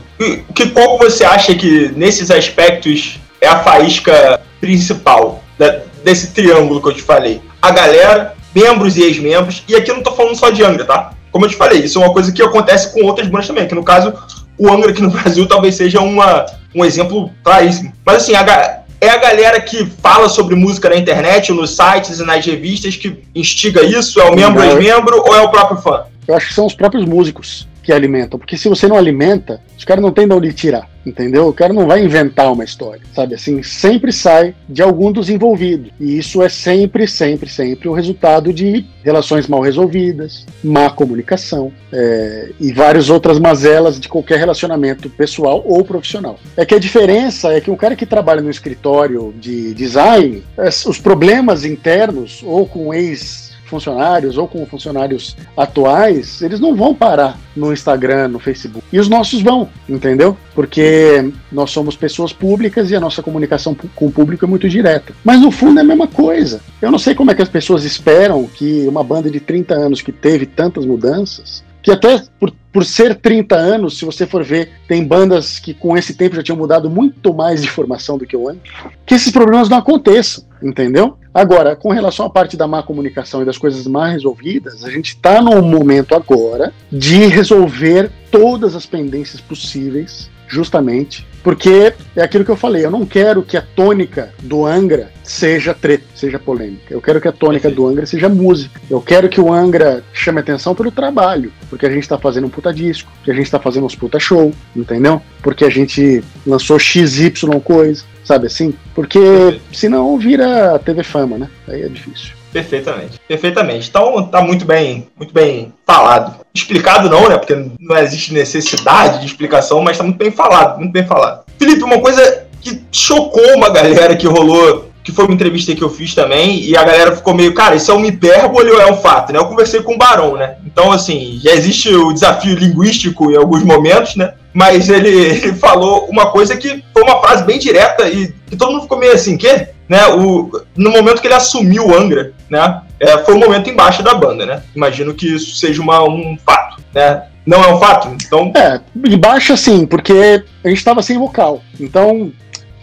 que 0.55 0.69
qual 0.71 0.99
você 0.99 1.25
acha 1.25 1.55
que 1.55 1.91
nesses 1.97 2.31
aspectos 2.31 3.19
é 3.41 3.49
a 3.49 3.61
faísca 3.61 4.41
principal 4.61 5.43
da, 5.59 5.81
desse 6.05 6.33
triângulo 6.33 6.83
que 6.83 6.89
eu 6.89 6.95
te 6.95 7.03
falei? 7.03 7.41
A 7.63 7.71
galera, 7.71 8.35
membros 8.55 8.97
e 8.97 9.03
ex-membros, 9.03 9.65
e 9.67 9.75
aqui 9.75 9.91
eu 9.91 9.97
não 9.97 10.03
tô 10.03 10.13
falando 10.13 10.37
só 10.37 10.51
de 10.51 10.63
Angra, 10.63 10.85
tá? 10.85 11.15
Como 11.33 11.47
eu 11.47 11.51
te 11.51 11.57
falei, 11.57 11.81
isso 11.81 12.01
é 12.01 12.05
uma 12.05 12.13
coisa 12.13 12.31
que 12.31 12.43
acontece 12.43 12.93
com 12.93 13.05
outras 13.07 13.27
bandas 13.27 13.47
também, 13.47 13.67
que 13.67 13.75
no 13.75 13.83
caso, 13.83 14.13
o 14.59 14.71
Angra 14.71 14.91
aqui 14.91 15.03
no 15.03 15.11
Brasil 15.11 15.47
talvez 15.49 15.75
seja 15.75 16.01
uma, 16.01 16.45
um 16.75 16.85
exemplo 16.85 17.31
claríssimo. 17.43 17.93
Mas 18.05 18.17
assim, 18.17 18.35
a, 18.35 18.84
é 19.05 19.11
a 19.11 19.19
galera 19.19 19.61
que 19.61 19.87
fala 20.03 20.29
sobre 20.29 20.55
música 20.55 20.89
na 20.89 20.97
internet, 20.97 21.53
nos 21.53 21.77
sites 21.77 22.21
e 22.21 22.25
nas 22.25 22.45
revistas 22.45 22.97
que 22.97 23.23
instiga 23.35 23.83
isso? 23.83 24.21
É 24.21 24.25
o 24.25 24.35
membro 24.35 24.63
ex-membro 24.63 25.23
ou 25.27 25.35
é 25.35 25.43
o 25.43 25.51
próprio 25.51 25.81
fã? 25.81 26.05
Eu 26.27 26.35
acho 26.37 26.49
que 26.49 26.55
são 26.55 26.67
os 26.67 26.75
próprios 26.75 27.05
músicos 27.05 27.67
que 27.85 27.93
alimentam, 27.93 28.39
porque 28.39 28.57
se 28.57 28.69
você 28.69 28.89
não 28.89 28.97
alimenta, 28.97 29.61
os 29.77 29.85
caras 29.85 30.03
não 30.03 30.11
têm 30.11 30.27
de 30.27 30.35
onde 30.35 30.53
tirar, 30.53 30.89
entendeu? 31.05 31.49
O 31.49 31.53
cara 31.53 31.73
não 31.73 31.87
vai 31.87 32.03
inventar 32.03 32.51
uma 32.51 32.65
história, 32.65 33.03
sabe? 33.15 33.35
Assim, 33.35 33.63
sempre 33.63 34.11
sai 34.11 34.55
de 34.69 34.83
algum 34.83 35.13
dos 35.13 35.29
envolvidos. 35.29 35.91
E 36.01 36.19
isso 36.19 36.43
é 36.43 36.49
sempre, 36.49 37.07
sempre, 37.07 37.51
sempre 37.51 37.89
o 37.89 37.93
resultado 37.93 38.53
de 38.53 38.87
relações 39.05 39.47
mal 39.47 39.61
resolvidas, 39.61 40.47
má 40.63 40.89
comunicação 40.89 41.71
é, 41.93 42.51
e 42.59 42.73
várias 42.73 43.11
outras 43.11 43.39
mazelas 43.39 44.01
de 44.01 44.09
qualquer 44.09 44.39
relacionamento 44.39 45.11
pessoal 45.11 45.63
ou 45.67 45.85
profissional. 45.85 46.39
É 46.57 46.65
que 46.65 46.75
a 46.75 46.81
diferença 46.81 47.53
é 47.53 47.61
que 47.61 47.71
um 47.71 47.77
cara 47.77 47.95
que 47.95 48.07
trabalha 48.07 48.41
no 48.41 48.51
escritório 48.51 49.35
de 49.39 49.75
design, 49.75 50.43
os 50.87 50.99
problemas 50.99 51.65
internos 51.65 52.43
ou 52.43 52.67
com 52.67 52.95
ex 52.95 53.54
funcionários 53.75 54.39
ou 54.39 54.47
com 54.47 54.65
funcionários 54.67 55.37
atuais, 55.57 56.41
eles 56.41 56.61
não 56.61 56.77
vão 56.77 56.95
parar 56.95 57.37
no 57.57 57.73
Instagram, 57.73 58.29
no 58.29 58.39
Facebook. 58.39 58.87
E 58.93 59.01
os 59.01 59.09
nossos 59.09 59.43
vão, 59.43 59.69
entendeu? 59.89 60.37
Porque 60.55 61.33
nós 61.51 61.73
somos 61.73 61.97
pessoas 61.97 62.33
públicas 62.33 62.93
e 62.93 62.95
a 62.95 63.01
nossa 63.01 63.21
comunicação 63.21 63.77
com 63.97 64.07
o 64.07 64.13
público 64.13 64.45
é 64.45 64.49
muito 64.49 64.69
direta. 64.69 65.13
Mas 65.25 65.41
no 65.41 65.51
fundo 65.51 65.79
é 65.79 65.83
a 65.83 65.85
mesma 65.85 66.07
coisa. 66.07 66.61
Eu 66.81 66.93
não 66.93 66.99
sei 67.01 67.17
como 67.17 67.33
é 67.33 67.35
que 67.35 67.43
as 67.43 67.49
pessoas 67.49 67.85
esperam 67.85 68.47
que 68.47 68.87
uma 68.87 69.03
banda 69.03 69.29
de 69.29 69.41
30 69.41 69.75
anos 69.75 70.01
que 70.01 70.13
teve 70.13 70.47
tantas 70.47 70.87
mudanças 70.87 71.65
que 71.83 71.91
até 71.91 72.23
por, 72.41 72.51
por 72.75 72.85
ser 72.85 73.15
30 73.15 73.55
anos, 73.55 73.97
se 73.97 74.05
você 74.05 74.27
for 74.27 74.43
ver, 74.43 74.73
tem 74.89 75.07
bandas 75.07 75.61
que 75.61 75.73
com 75.73 75.97
esse 75.97 76.13
tempo 76.13 76.35
já 76.35 76.43
tinham 76.43 76.59
mudado 76.59 76.91
muito 76.91 77.33
mais 77.33 77.63
de 77.63 77.71
formação 77.71 78.19
do 78.19 78.27
que 78.27 78.37
o 78.37 78.49
antes, 78.49 78.73
que 79.07 79.15
esses 79.15 79.31
problemas 79.31 79.69
não 79.69 79.79
aconteçam, 79.79 80.45
entendeu? 80.61 81.17
Agora, 81.33 81.77
com 81.77 81.93
relação 81.93 82.27
à 82.27 82.31
parte 82.31 82.57
da 82.57 82.67
má 82.67 82.83
comunicação 82.83 83.43
e 83.43 83.45
das 83.45 83.57
coisas 83.57 83.87
mal 83.87 84.11
resolvidas, 84.11 84.85
a 84.85 84.91
gente 84.91 85.11
está 85.11 85.41
num 85.41 85.63
momento 85.63 86.17
agora 86.17 86.73
de 86.91 87.27
resolver 87.27 88.11
todas 88.29 88.75
as 88.75 88.85
pendências 88.85 89.41
possíveis, 89.41 90.29
justamente 90.49 91.25
porque 91.45 91.95
é 92.17 92.23
aquilo 92.23 92.45
que 92.45 92.51
eu 92.51 92.57
falei, 92.57 92.85
eu 92.85 92.91
não 92.91 93.07
quero 93.07 93.43
que 93.43 93.57
a 93.57 93.63
tônica 93.63 94.33
do 94.43 94.65
Angra 94.67 95.13
seja 95.25 95.75
treta, 95.75 96.05
seja 96.15 96.39
polêmica. 96.39 96.93
Eu 96.93 97.01
quero 97.01 97.21
que 97.21 97.27
a 97.27 97.33
tônica 97.33 97.71
do 97.71 97.87
Angra 97.87 98.07
seja 98.07 98.29
música. 98.29 98.81
Eu 98.89 99.01
quero 99.01 99.29
que 99.29 99.41
o 99.41 99.53
Angra 99.53 100.05
chame 100.13 100.41
atenção 100.41 100.75
pelo 100.75 100.93
trabalho, 100.93 101.53
porque 101.69 101.87
a 101.87 101.91
gente 101.91 102.09
tá 102.09 102.19
fazendo 102.19 102.47
um 102.47 102.51
puta 102.51 102.73
disco, 102.73 103.11
que 103.25 103.31
a 103.31 103.35
gente 103.35 103.51
tá 103.51 103.59
fazendo 103.59 103.87
uns 103.87 103.97
puta 103.97 104.21
show, 104.21 104.53
entendeu? 104.77 105.21
Porque 105.43 105.65
a 105.65 105.71
gente 105.71 106.23
lançou 106.47 106.79
XY 106.79 107.33
coisa, 107.65 108.05
sabe 108.23 108.47
assim? 108.47 108.75
Porque 108.95 109.61
senão 109.73 110.19
vira 110.19 110.79
TV 110.79 111.03
Fama, 111.03 111.39
né? 111.39 111.49
Aí 111.67 111.83
é 111.83 111.89
difícil. 111.89 112.33
Perfeitamente. 112.53 113.19
Perfeitamente. 113.27 113.89
Então 113.89 114.29
tá 114.29 114.41
muito 114.41 114.65
bem, 114.65 115.09
muito 115.17 115.35
bem 115.35 115.73
falado. 115.85 116.37
Explicado 116.55 117.11
não, 117.11 117.29
né? 117.29 117.37
Porque 117.37 117.55
não 117.81 117.97
existe 117.99 118.33
necessidade 118.33 119.19
de 119.21 119.27
explicação, 119.27 119.83
mas 119.83 119.99
tá 119.99 120.05
muito 120.05 120.19
bem 120.19 120.31
falado, 120.31 120.79
muito 120.79 120.93
bem 120.93 121.05
falado. 121.05 121.45
Felipe, 121.59 121.83
uma 121.83 122.01
coisa 122.01 122.47
que 122.61 122.81
chocou 122.93 123.57
uma 123.57 123.71
galera 123.71 124.15
que 124.15 124.29
rolou, 124.29 124.89
que 125.05 125.13
foi 125.13 125.27
uma 125.27 125.35
entrevista 125.35 125.75
que 125.75 125.83
eu 125.83 125.91
fiz 125.91 126.15
também, 126.15 126.63
e 126.63 126.75
a 126.75 126.83
galera 126.83 127.15
ficou 127.15 127.35
meio, 127.35 127.53
cara, 127.53 127.77
isso 127.77 127.91
é 127.91 127.95
uma 127.95 128.07
hipérbole 128.07 128.71
ou 128.71 128.81
é 128.81 128.91
um 128.91 128.97
fato, 128.97 129.35
né? 129.35 129.39
Eu 129.39 129.45
conversei 129.45 129.83
com 129.83 129.95
o 129.95 129.99
Barão, 129.99 130.35
né? 130.35 130.57
Então, 130.65 130.91
assim, 130.91 131.39
já 131.45 131.53
existe 131.53 131.95
o 131.95 132.11
desafio 132.11 132.57
linguístico 132.57 133.31
em 133.31 133.37
alguns 133.37 133.63
momentos, 133.63 134.17
né? 134.17 134.33
Mas 134.55 134.89
ele, 134.89 135.11
ele 135.45 135.53
falou 135.53 136.07
uma 136.09 136.31
coisa 136.31 136.57
que 136.57 136.83
foi 136.91 137.03
uma 137.03 137.21
frase 137.21 137.45
bem 137.45 137.59
direta 137.59 138.09
e 138.09 138.33
que 138.47 138.57
todo 138.57 138.73
mundo 138.73 138.83
ficou 138.85 138.99
meio 138.99 139.13
assim, 139.13 139.37
quê? 139.37 139.69
Né, 139.87 140.09
o, 140.09 140.51
no 140.75 140.91
momento 140.91 141.21
que 141.21 141.27
ele 141.27 141.35
assumiu 141.35 141.89
o 141.89 141.95
Angra, 141.95 142.33
né, 142.49 142.81
é, 142.99 143.19
foi 143.19 143.35
um 143.35 143.39
momento 143.39 143.69
embaixo 143.69 144.03
da 144.03 144.15
banda, 144.15 144.47
né? 144.47 144.63
Imagino 144.75 145.13
que 145.13 145.35
isso 145.35 145.55
seja 145.57 145.83
uma, 145.83 146.03
um 146.03 146.39
fato, 146.43 146.83
né? 146.95 147.25
Não 147.45 147.63
é 147.63 147.75
um 147.75 147.79
fato? 147.79 148.09
Então. 148.09 148.51
É, 148.57 148.81
embaixo 149.07 149.55
sim, 149.55 149.85
porque 149.85 150.43
a 150.65 150.69
gente 150.69 150.79
estava 150.79 151.03
sem 151.03 151.19
vocal. 151.19 151.63
Então 151.79 152.33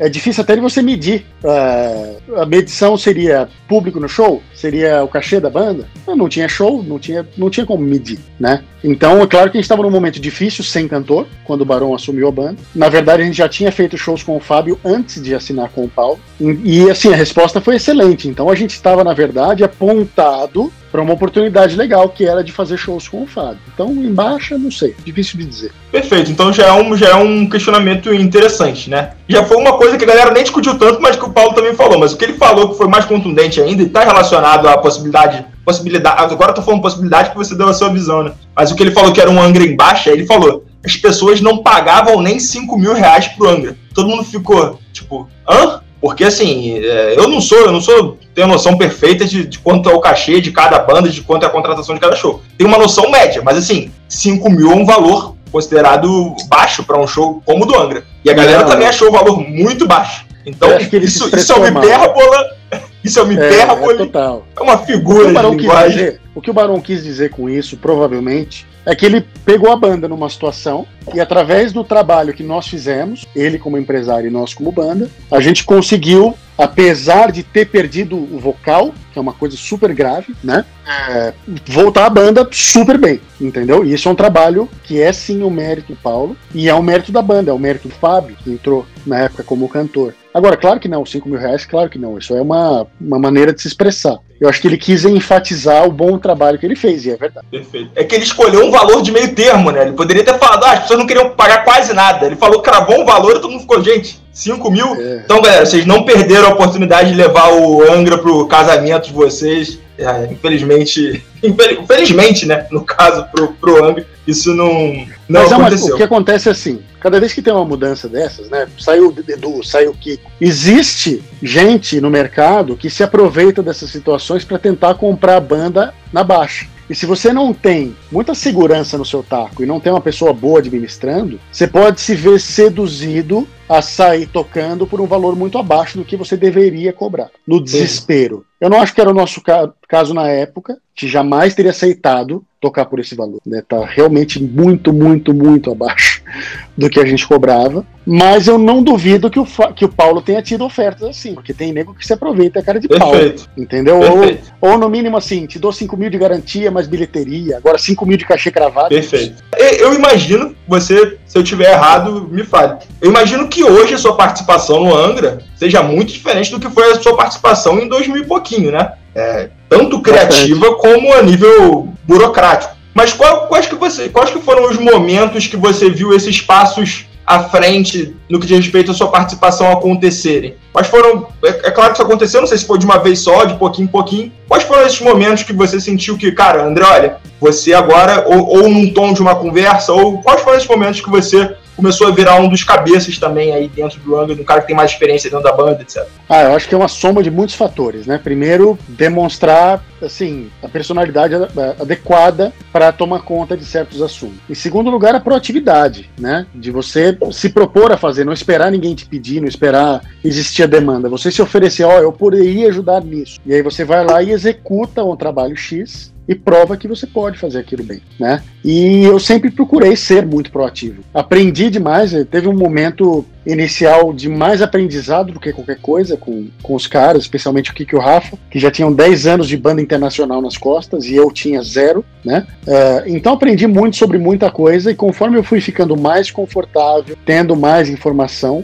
é 0.02 0.10
difícil 0.10 0.41
até 0.41 0.56
de 0.56 0.62
você 0.62 0.82
medir. 0.82 1.24
Uh, 1.43 2.41
a 2.41 2.45
medição 2.47 2.97
seria 2.97 3.47
público 3.68 3.99
no 3.99 4.10
show? 4.10 4.41
Seria 4.52 5.04
o 5.04 5.08
cachê 5.08 5.39
da 5.39 5.47
banda? 5.47 5.88
Não, 6.08 6.16
não 6.16 6.28
tinha 6.28 6.49
show, 6.49 6.82
não 6.82 6.97
tinha, 6.97 7.28
não 7.38 7.52
tinha 7.52 7.68
como 7.68 7.84
medir, 7.84 8.18
né? 8.39 8.64
Então, 8.84 9.22
é 9.22 9.28
claro 9.28 9.52
que 9.52 9.58
a 9.58 9.60
gente 9.60 9.66
estava 9.66 9.84
num 9.84 9.91
momento 9.91 10.20
difícil, 10.20 10.64
sem 10.64 10.88
cantor, 10.88 11.28
quando 11.43 11.62
o 11.62 11.66
Barão 11.66 11.93
assumiu 11.93 12.28
a 12.28 12.32
banda. 12.32 12.58
Na 12.74 12.89
verdade, 12.89 13.22
a 13.22 13.26
gente 13.26 13.38
já 13.38 13.47
tinha 13.47 13.72
feito 13.72 13.95
shows 13.95 14.24
com 14.24 14.36
o 14.36 14.39
Fábio 14.39 14.80
antes 14.84 15.22
de 15.22 15.36
assinar 15.36 15.70
com 15.70 15.86
o 15.86 15.89
Paulo. 15.89 16.20
E, 16.39 16.89
assim, 16.89 17.14
a 17.14 17.16
resposta 17.16 17.62
foi 17.62 17.76
excelente. 17.76 18.28
Então, 18.28 18.49
a 18.49 18.56
gente 18.56 18.72
estava, 18.72 19.04
na 19.04 19.14
verdade, 19.14 19.64
apontado 19.64 20.74
para 20.91 21.01
uma 21.01 21.13
oportunidade 21.13 21.75
legal, 21.75 22.09
que 22.09 22.25
era 22.25 22.43
de 22.43 22.51
fazer 22.51 22.77
shows 22.77 23.07
com 23.07 23.23
o 23.23 23.27
Fábio. 23.27 23.59
Então, 23.73 23.91
embaixo, 23.91 24.57
não 24.57 24.69
sei, 24.69 24.95
difícil 25.05 25.39
de 25.39 25.45
dizer. 25.45 25.71
Perfeito, 25.91 26.29
então 26.29 26.51
já 26.51 26.67
é, 26.67 26.73
um, 26.73 26.95
já 26.97 27.09
é 27.09 27.15
um 27.15 27.49
questionamento 27.49 28.13
interessante, 28.13 28.89
né? 28.89 29.11
Já 29.27 29.43
foi 29.45 29.57
uma 29.57 29.73
coisa 29.73 29.97
que 29.97 30.03
a 30.03 30.07
galera 30.07 30.31
nem 30.31 30.43
discutiu 30.43 30.77
tanto, 30.77 31.01
mas 31.01 31.15
que 31.15 31.25
o 31.25 31.31
Paulo 31.31 31.53
também 31.53 31.73
falou. 31.73 31.97
Mas 31.97 32.13
o 32.13 32.17
que 32.17 32.25
ele 32.25 32.33
falou 32.33 32.69
que 32.69 32.77
foi 32.77 32.87
mais 32.87 33.05
contundente 33.05 33.61
ainda, 33.61 33.83
e 33.83 33.85
está 33.85 34.03
relacionado 34.03 34.67
à 34.67 34.77
possibilidade 34.77 35.45
possibilidade. 35.63 36.33
Agora 36.33 36.51
eu 36.51 36.55
tô 36.55 36.61
falando 36.61 36.81
possibilidade 36.81 37.29
que 37.29 37.37
você 37.37 37.55
deu 37.55 37.67
a 37.67 37.73
sua 37.73 37.89
visão, 37.89 38.23
né? 38.23 38.33
Mas 38.55 38.71
o 38.71 38.75
que 38.75 38.83
ele 38.83 38.91
falou 38.91 39.13
que 39.13 39.21
era 39.21 39.29
um 39.29 39.41
Angra 39.41 39.63
em 39.63 39.75
baixa, 39.75 40.09
ele 40.09 40.25
falou: 40.25 40.65
as 40.83 40.95
pessoas 40.97 41.41
não 41.41 41.59
pagavam 41.59 42.21
nem 42.21 42.39
5 42.39 42.77
mil 42.77 42.93
reais 42.93 43.27
pro 43.27 43.49
Angra. 43.49 43.77
Todo 43.93 44.09
mundo 44.09 44.23
ficou, 44.23 44.79
tipo, 44.91 45.29
hã? 45.47 45.81
Porque 45.99 46.23
assim, 46.23 46.79
é, 46.79 47.13
eu 47.15 47.27
não 47.27 47.39
sou, 47.39 47.59
eu 47.59 47.71
não 47.71 47.79
sou, 47.79 48.17
tenho 48.34 48.47
noção 48.47 48.77
perfeita 48.77 49.25
de, 49.25 49.45
de, 49.45 49.59
quanto 49.59 49.89
é 49.89 49.93
o 49.93 49.99
cachê 49.99 50.39
de 50.39 50.51
cada 50.51 50.79
banda, 50.79 51.09
de 51.09 51.21
quanto 51.21 51.43
é 51.43 51.47
a 51.47 51.49
contratação 51.51 51.95
de 51.95 52.01
cada 52.01 52.15
show. 52.15 52.41
Tenho 52.57 52.69
uma 52.69 52.77
noção 52.77 53.09
média, 53.11 53.41
mas 53.43 53.57
assim, 53.57 53.91
5 54.07 54.49
mil 54.49 54.71
é 54.71 54.75
um 54.75 54.86
valor 54.86 55.36
considerado 55.51 56.36
baixo 56.47 56.84
para 56.84 56.99
um 56.99 57.07
show 57.07 57.41
como 57.45 57.63
o 57.63 57.67
do 57.67 57.77
Angra. 57.77 58.05
E 58.23 58.29
a 58.29 58.34
galera 58.34 58.61
não, 58.61 58.69
também 58.69 58.88
achou 58.88 59.09
o 59.09 59.11
valor 59.11 59.39
muito 59.39 59.86
baixo. 59.86 60.25
Então, 60.45 60.69
isso, 60.77 61.29
isso 61.36 61.53
é 61.53 61.55
uma 61.55 61.67
hipérbola 61.67 62.61
isso 63.04 63.20
é 63.20 63.24
uma 63.24 63.34
hipérbole. 63.34 63.99
É, 63.99 64.04
é, 64.04 64.06
total. 64.06 64.47
é 64.56 64.62
uma 64.62 64.78
figura 64.78 65.34
de 65.34 65.56
linguagem. 65.56 66.06
Dizer, 66.06 66.22
o 66.34 66.41
que 66.41 66.49
o 66.49 66.54
Barão 66.54 66.80
quis 66.80 67.04
dizer 67.04 67.30
com 67.32 67.49
isso, 67.49 67.78
provavelmente, 67.78 68.66
é 68.86 68.95
que 68.95 69.06
ele 69.06 69.26
pegou 69.45 69.72
a 69.72 69.76
banda 69.76 70.08
numa 70.08 70.30
situação 70.30 70.88
e 71.14 71.20
através 71.20 71.72
do 71.72 71.84
trabalho 71.84 72.34
que 72.34 72.43
nós 72.43 72.68
fizemos, 72.68 73.26
ele 73.36 73.60
como 73.60 73.78
empresário 73.78 74.28
e 74.28 74.32
nós 74.32 74.54
como 74.54 74.72
banda, 74.72 75.10
a 75.30 75.39
gente 75.39 75.64
conseguiu, 75.64 76.36
apesar 76.58 77.32
de 77.32 77.43
ter 77.43 77.66
perdido 77.68 78.16
o 78.16 78.39
vocal, 78.39 78.93
que 79.12 79.20
é 79.20 79.22
uma 79.22 79.34
coisa 79.34 79.56
super 79.58 79.93
grave, 79.93 80.36
né? 80.43 80.66
É, 80.88 81.34
voltar 81.68 82.06
a 82.06 82.10
banda 82.10 82.47
super 82.52 82.97
bem, 82.97 83.20
entendeu? 83.39 83.86
E 83.86 83.93
isso 83.93 84.08
é 84.08 84.12
um 84.12 84.16
trabalho 84.16 84.70
que 84.84 85.02
é 85.02 85.12
sim 85.12 85.43
o 85.43 85.49
mérito 85.49 85.93
do 85.93 85.99
Paulo 85.99 86.36
e 86.54 86.70
é 86.70 86.74
o 86.74 86.82
mérito 86.82 87.12
da 87.12 87.22
banda, 87.22 87.52
é 87.52 87.54
o 87.54 87.60
mérito 87.60 87.88
do 87.88 87.95
Fábio, 87.95 88.36
que 88.43 88.52
entrou 88.52 88.86
na 89.06 89.20
época 89.20 89.43
como 89.43 89.70
cantor. 89.70 90.14
Agora, 90.34 90.55
claro 90.55 90.79
que 90.79 90.88
não, 90.88 91.05
5 91.05 91.27
mil 91.27 91.39
reais, 91.39 91.65
claro 91.65 91.89
que 91.89 91.99
não. 91.99 92.17
Isso 92.17 92.36
é 92.36 92.41
uma, 92.41 92.88
uma 92.99 93.19
maneira 93.19 93.53
de 93.53 93.61
se 93.61 93.67
expressar. 93.67 94.17
Eu 94.39 94.49
acho 94.49 94.61
que 94.61 94.67
ele 94.67 94.77
quis 94.77 95.05
enfatizar 95.05 95.86
o 95.86 95.91
bom 95.91 96.17
trabalho 96.17 96.57
que 96.57 96.65
ele 96.65 96.75
fez, 96.75 97.05
e 97.05 97.11
é 97.11 97.17
verdade. 97.17 97.45
Perfeito. 97.51 97.91
É 97.95 98.03
que 98.03 98.15
ele 98.15 98.23
escolheu 98.23 98.65
um 98.65 98.71
valor 98.71 99.01
de 99.01 99.11
meio 99.11 99.36
termo, 99.36 99.71
né? 99.71 99.84
Ele 99.84 99.93
poderia 99.93 100.23
ter 100.23 100.38
falado, 100.39 100.63
ah, 100.63 100.71
as 100.71 100.79
pessoas 100.82 100.99
não 100.99 101.05
queriam 101.05 101.32
pagar 101.32 101.63
quase 101.63 101.93
nada. 101.93 102.25
Ele 102.25 102.36
falou, 102.36 102.61
cravou 102.61 103.01
um 103.01 103.05
valor 103.05 103.36
e 103.36 103.39
todo 103.39 103.51
mundo 103.51 103.61
ficou, 103.61 103.84
gente, 103.84 104.21
5 104.34 104.71
mil? 104.71 104.95
É. 104.95 105.21
Então, 105.25 105.41
galera, 105.41 105.65
vocês 105.65 105.86
não 105.86 106.03
perderam 106.03 106.47
a 106.47 106.53
oportunidade 106.53 107.11
de 107.11 107.15
levar 107.15 107.51
o 107.53 107.84
Angra 107.91 108.17
pro 108.17 108.47
casamento 108.47 109.07
de 109.07 109.13
vocês. 109.13 109.79
É, 109.97 110.32
infelizmente, 110.32 111.23
infelizmente, 111.43 112.45
né? 112.45 112.65
No 112.71 112.84
caso, 112.84 113.25
pro, 113.32 113.49
pro 113.53 113.84
Angra, 113.84 114.05
isso 114.25 114.53
não, 114.53 115.05
não 115.27 115.41
Mas 115.41 115.51
aconteceu. 115.51 115.88
É 115.88 115.89
uma, 115.89 115.95
o 115.95 115.97
que 115.97 116.03
acontece 116.03 116.49
é 116.49 116.51
assim, 116.51 116.79
cada 116.99 117.19
vez 117.19 117.34
que 117.34 117.41
tem 117.41 117.53
uma 117.53 117.65
mudança 117.65 118.07
dessas, 118.07 118.49
né? 118.49 118.67
Saiu 118.79 119.09
o 119.09 119.32
Edu, 119.32 119.63
saiu 119.63 119.91
o 119.91 119.95
Kiko. 119.95 120.32
Existe 120.39 121.21
gente 121.41 121.99
no 121.99 122.09
mercado 122.09 122.77
que 122.77 122.89
se 122.89 123.03
aproveita 123.03 123.61
dessas 123.61 123.89
situações 123.89 124.43
para 124.43 124.57
tentar 124.57 124.95
comprar 124.95 125.38
a 125.38 125.41
banda 125.41 125.93
na 126.11 126.23
baixa. 126.23 126.65
E 126.91 126.95
se 126.95 127.05
você 127.05 127.32
não 127.32 127.53
tem 127.53 127.95
muita 128.11 128.36
segurança 128.36 128.97
no 128.97 129.05
seu 129.05 129.23
taco 129.23 129.63
e 129.63 129.65
não 129.65 129.79
tem 129.79 129.93
uma 129.93 130.01
pessoa 130.01 130.34
boa 130.34 130.59
administrando, 130.59 131.39
você 131.49 131.65
pode 131.65 132.01
se 132.01 132.13
ver 132.13 132.38
seduzido 132.38 133.47
a 133.72 133.82
sair 133.82 134.28
tocando 134.28 134.86
por 134.86 134.99
um 134.99 135.07
valor 135.07 135.34
muito 135.34 135.57
abaixo 135.57 135.97
do 135.97 136.03
que 136.03 136.17
você 136.17 136.36
deveria 136.36 136.91
cobrar, 136.91 137.30
no 137.47 137.63
desespero. 137.63 138.45
Eu 138.59 138.69
não 138.69 138.82
acho 138.82 138.93
que 138.93 138.99
era 138.99 139.09
o 139.09 139.13
nosso 139.13 139.41
caso 139.88 140.13
na 140.13 140.28
época, 140.28 140.78
que 140.93 141.07
jamais 141.07 141.55
teria 141.55 141.72
aceitado 141.72 142.43
tocar 142.59 142.86
por 142.86 142.99
esse 142.99 143.15
valor. 143.15 143.39
Né? 143.43 143.63
Tá 143.67 143.84
realmente 143.84 144.41
muito, 144.43 144.93
muito, 144.93 145.34
muito 145.34 145.72
abaixo 145.72 146.22
do 146.78 146.89
que 146.89 146.99
a 146.99 147.05
gente 147.05 147.26
cobrava. 147.28 147.84
Mas 148.05 148.47
eu 148.47 148.57
não 148.57 148.84
duvido 148.84 149.30
que 149.30 149.39
o, 149.39 149.45
que 149.76 149.86
o 149.86 149.89
Paulo 149.89 150.22
tenha 150.22 150.41
tido 150.41 150.63
ofertas 150.63 151.03
assim, 151.03 151.34
porque 151.34 151.53
tem 151.53 151.72
nego 151.72 151.95
que 151.95 152.05
se 152.05 152.13
aproveita 152.13 152.59
a 152.59 152.63
cara 152.63 152.80
de 152.80 152.88
Perfeito. 152.88 153.45
pau. 153.45 153.53
Entendeu? 153.57 153.99
Perfeito. 153.99 154.53
Ou, 154.59 154.72
ou 154.72 154.78
no 154.78 154.89
mínimo 154.89 155.17
assim, 155.17 155.45
te 155.47 155.57
dou 155.57 155.72
5 155.72 155.95
mil 155.97 156.09
de 156.09 156.17
garantia, 156.17 156.69
mais 156.69 156.88
bilheteria, 156.88 157.57
agora 157.57 157.78
5 157.78 158.05
mil 158.05 158.17
de 158.17 158.26
cachê 158.26 158.51
cravado. 158.51 158.89
Perfeito. 158.89 159.43
Eu 159.82 159.95
imagino, 159.95 160.55
você, 160.67 161.17
se 161.25 161.36
eu 161.36 161.43
tiver 161.43 161.71
errado, 161.71 162.29
me 162.29 162.43
fale. 162.43 162.77
Eu 163.01 163.09
imagino 163.09 163.47
que 163.47 163.63
hoje 163.63 163.95
a 163.95 163.97
sua 163.97 164.15
participação 164.15 164.84
no 164.84 164.95
Angra 164.95 165.39
seja 165.55 165.82
muito 165.82 166.13
diferente 166.13 166.51
do 166.51 166.59
que 166.59 166.69
foi 166.69 166.91
a 166.91 167.01
sua 167.01 167.17
participação 167.17 167.79
em 167.79 167.88
2000 167.88 168.21
e 168.21 168.25
pouquinho, 168.27 168.71
né? 168.71 168.93
É, 169.15 169.49
tanto 169.67 169.99
criativa 169.99 170.69
Bastante. 170.69 170.82
como 170.82 171.13
a 171.13 171.23
nível 171.23 171.89
burocrático. 172.07 172.75
Mas 172.93 173.11
qual, 173.11 173.47
quais, 173.47 173.65
que 173.65 173.73
você, 173.73 174.07
quais 174.07 174.29
que 174.29 174.39
foram 174.39 174.69
os 174.69 174.77
momentos 174.77 175.47
que 175.47 175.57
você 175.57 175.89
viu 175.89 176.13
esses 176.13 176.39
passos 176.39 177.07
à 177.25 177.39
frente 177.39 178.15
no 178.29 178.39
que 178.39 178.45
diz 178.45 178.57
respeito 178.57 178.91
à 178.91 178.93
sua 178.93 179.07
participação 179.07 179.71
acontecerem? 179.71 180.55
Quais 180.74 180.88
foram. 180.88 181.28
É, 181.43 181.49
é, 181.49 181.72
claro 181.72 181.91
que 181.91 181.97
isso 181.97 182.07
aconteceu, 182.07 182.41
não 182.41 182.47
sei 182.47 182.57
se 182.57 182.65
foi 182.65 182.78
de 182.78 182.86
uma 182.86 182.97
vez 182.97 183.19
só, 183.19 183.43
de 183.45 183.55
pouquinho 183.55 183.88
em 183.88 183.91
pouquinho. 183.91 184.32
Quais 184.47 184.63
foram 184.63 184.86
esses 184.86 185.01
momentos 185.01 185.43
que 185.43 185.53
você 185.53 185.80
sentiu 185.80 186.17
que, 186.17 186.32
cara, 186.32 186.63
André, 186.63 186.86
olha, 186.86 187.17
você 187.39 187.74
agora, 187.74 188.26
ou, 188.28 188.57
ou 188.57 188.69
num 188.69 188.91
tom 188.93 189.13
de 189.13 189.22
uma 189.22 189.36
conversa, 189.36 189.91
ou 189.91 190.22
quais 190.22 190.41
foram 190.41 190.57
esses 190.57 190.69
momentos 190.69 191.01
que 191.01 191.09
você 191.09 191.55
começou 191.76 192.07
a 192.07 192.11
virar 192.11 192.39
um 192.39 192.49
dos 192.49 192.63
cabeças 192.63 193.17
também 193.17 193.53
aí 193.53 193.67
dentro 193.67 193.99
do 193.99 194.17
ângulo, 194.17 194.41
um 194.41 194.45
cara 194.45 194.61
que 194.61 194.67
tem 194.67 194.76
mais 194.76 194.91
experiência 194.91 195.30
dentro 195.30 195.43
da 195.43 195.55
banda, 195.55 195.82
etc. 195.82 196.05
Ah, 196.30 196.43
eu 196.43 196.55
acho 196.55 196.67
que 196.67 196.76
é 196.76 196.78
uma 196.78 196.88
soma 196.88 197.24
de 197.24 197.32
muitos 197.32 197.55
fatores, 197.55 198.05
né? 198.05 198.17
Primeiro, 198.17 198.78
demonstrar, 198.88 199.84
assim, 200.01 200.49
a 200.61 200.67
personalidade 200.67 201.36
adequada 201.80 202.53
para 202.72 202.91
tomar 202.91 203.22
conta 203.22 203.57
de 203.57 203.65
certos 203.65 204.01
assuntos. 204.01 204.38
Em 204.49 204.55
segundo 204.55 204.89
lugar, 204.89 205.15
a 205.15 205.19
proatividade, 205.19 206.09
né? 206.19 206.45
De 206.53 206.72
você 206.72 207.17
se 207.32 207.49
propor 207.49 207.91
a 207.91 207.97
fazer, 207.97 208.26
não 208.26 208.34
esperar 208.34 208.72
ninguém 208.72 208.95
te 208.95 209.05
pedir, 209.05 209.41
não 209.41 209.47
esperar 209.47 210.01
existir 210.24 210.63
a 210.63 210.67
demanda. 210.67 211.09
Você 211.09 211.32
se 211.32 211.41
oferecer, 211.41 211.84
ó, 211.84 211.97
oh, 211.97 212.01
eu 212.01 212.11
poderia 212.11 212.69
ajudar 212.69 213.03
nisso. 213.03 213.39
E 213.45 213.53
aí 213.53 213.61
você 213.61 213.84
vai 213.84 214.05
lá 214.05 214.22
e 214.22 214.32
executa 214.32 215.03
um 215.03 215.15
trabalho 215.15 215.55
X 215.55 216.11
e 216.32 216.36
prova 216.36 216.77
que 216.77 216.88
você 216.88 217.05
pode 217.05 217.38
fazer 217.38 217.59
aquilo 217.59 217.84
bem, 217.84 218.01
né? 218.17 218.41
E 218.63 219.03
eu 219.03 219.19
sempre 219.19 219.51
procurei 219.51 219.97
ser 219.97 220.25
muito 220.25 220.49
proativo. 220.49 221.03
Aprendi 221.13 221.69
demais, 221.69 222.13
eh, 222.13 222.23
teve 222.23 222.47
um 222.47 222.55
momento 222.55 223.25
inicial 223.45 224.13
de 224.13 224.29
mais 224.29 224.61
aprendizado 224.61 225.34
do 225.34 225.41
que 225.41 225.51
qualquer 225.51 225.79
coisa 225.82 226.15
com, 226.15 226.47
com 226.63 226.73
os 226.73 226.88
caras, 226.88 227.23
especialmente 227.23 227.71
o 227.71 227.73
Kiki 227.73 227.95
e 227.95 227.97
o 227.97 228.01
Rafa, 228.01 228.38
que 228.49 228.59
já 228.59 228.71
tinham 228.71 228.93
10 228.93 229.27
anos 229.27 229.47
de 229.49 229.57
banda 229.57 229.82
internacional 229.82 230.41
nas 230.41 230.57
costas 230.57 231.05
e 231.05 231.15
eu 231.15 231.29
tinha 231.32 231.61
zero, 231.61 232.05
né? 232.23 232.47
Uh, 232.65 233.07
então 233.07 233.34
aprendi 233.34 233.67
muito 233.67 233.97
sobre 233.97 234.17
muita 234.17 234.49
coisa 234.49 234.89
e 234.91 234.95
conforme 234.95 235.38
eu 235.38 235.43
fui 235.43 235.59
ficando 235.59 235.97
mais 235.97 236.32
confortável, 236.32 237.17
tendo 237.25 237.57
mais 237.57 237.89
informação, 237.89 238.63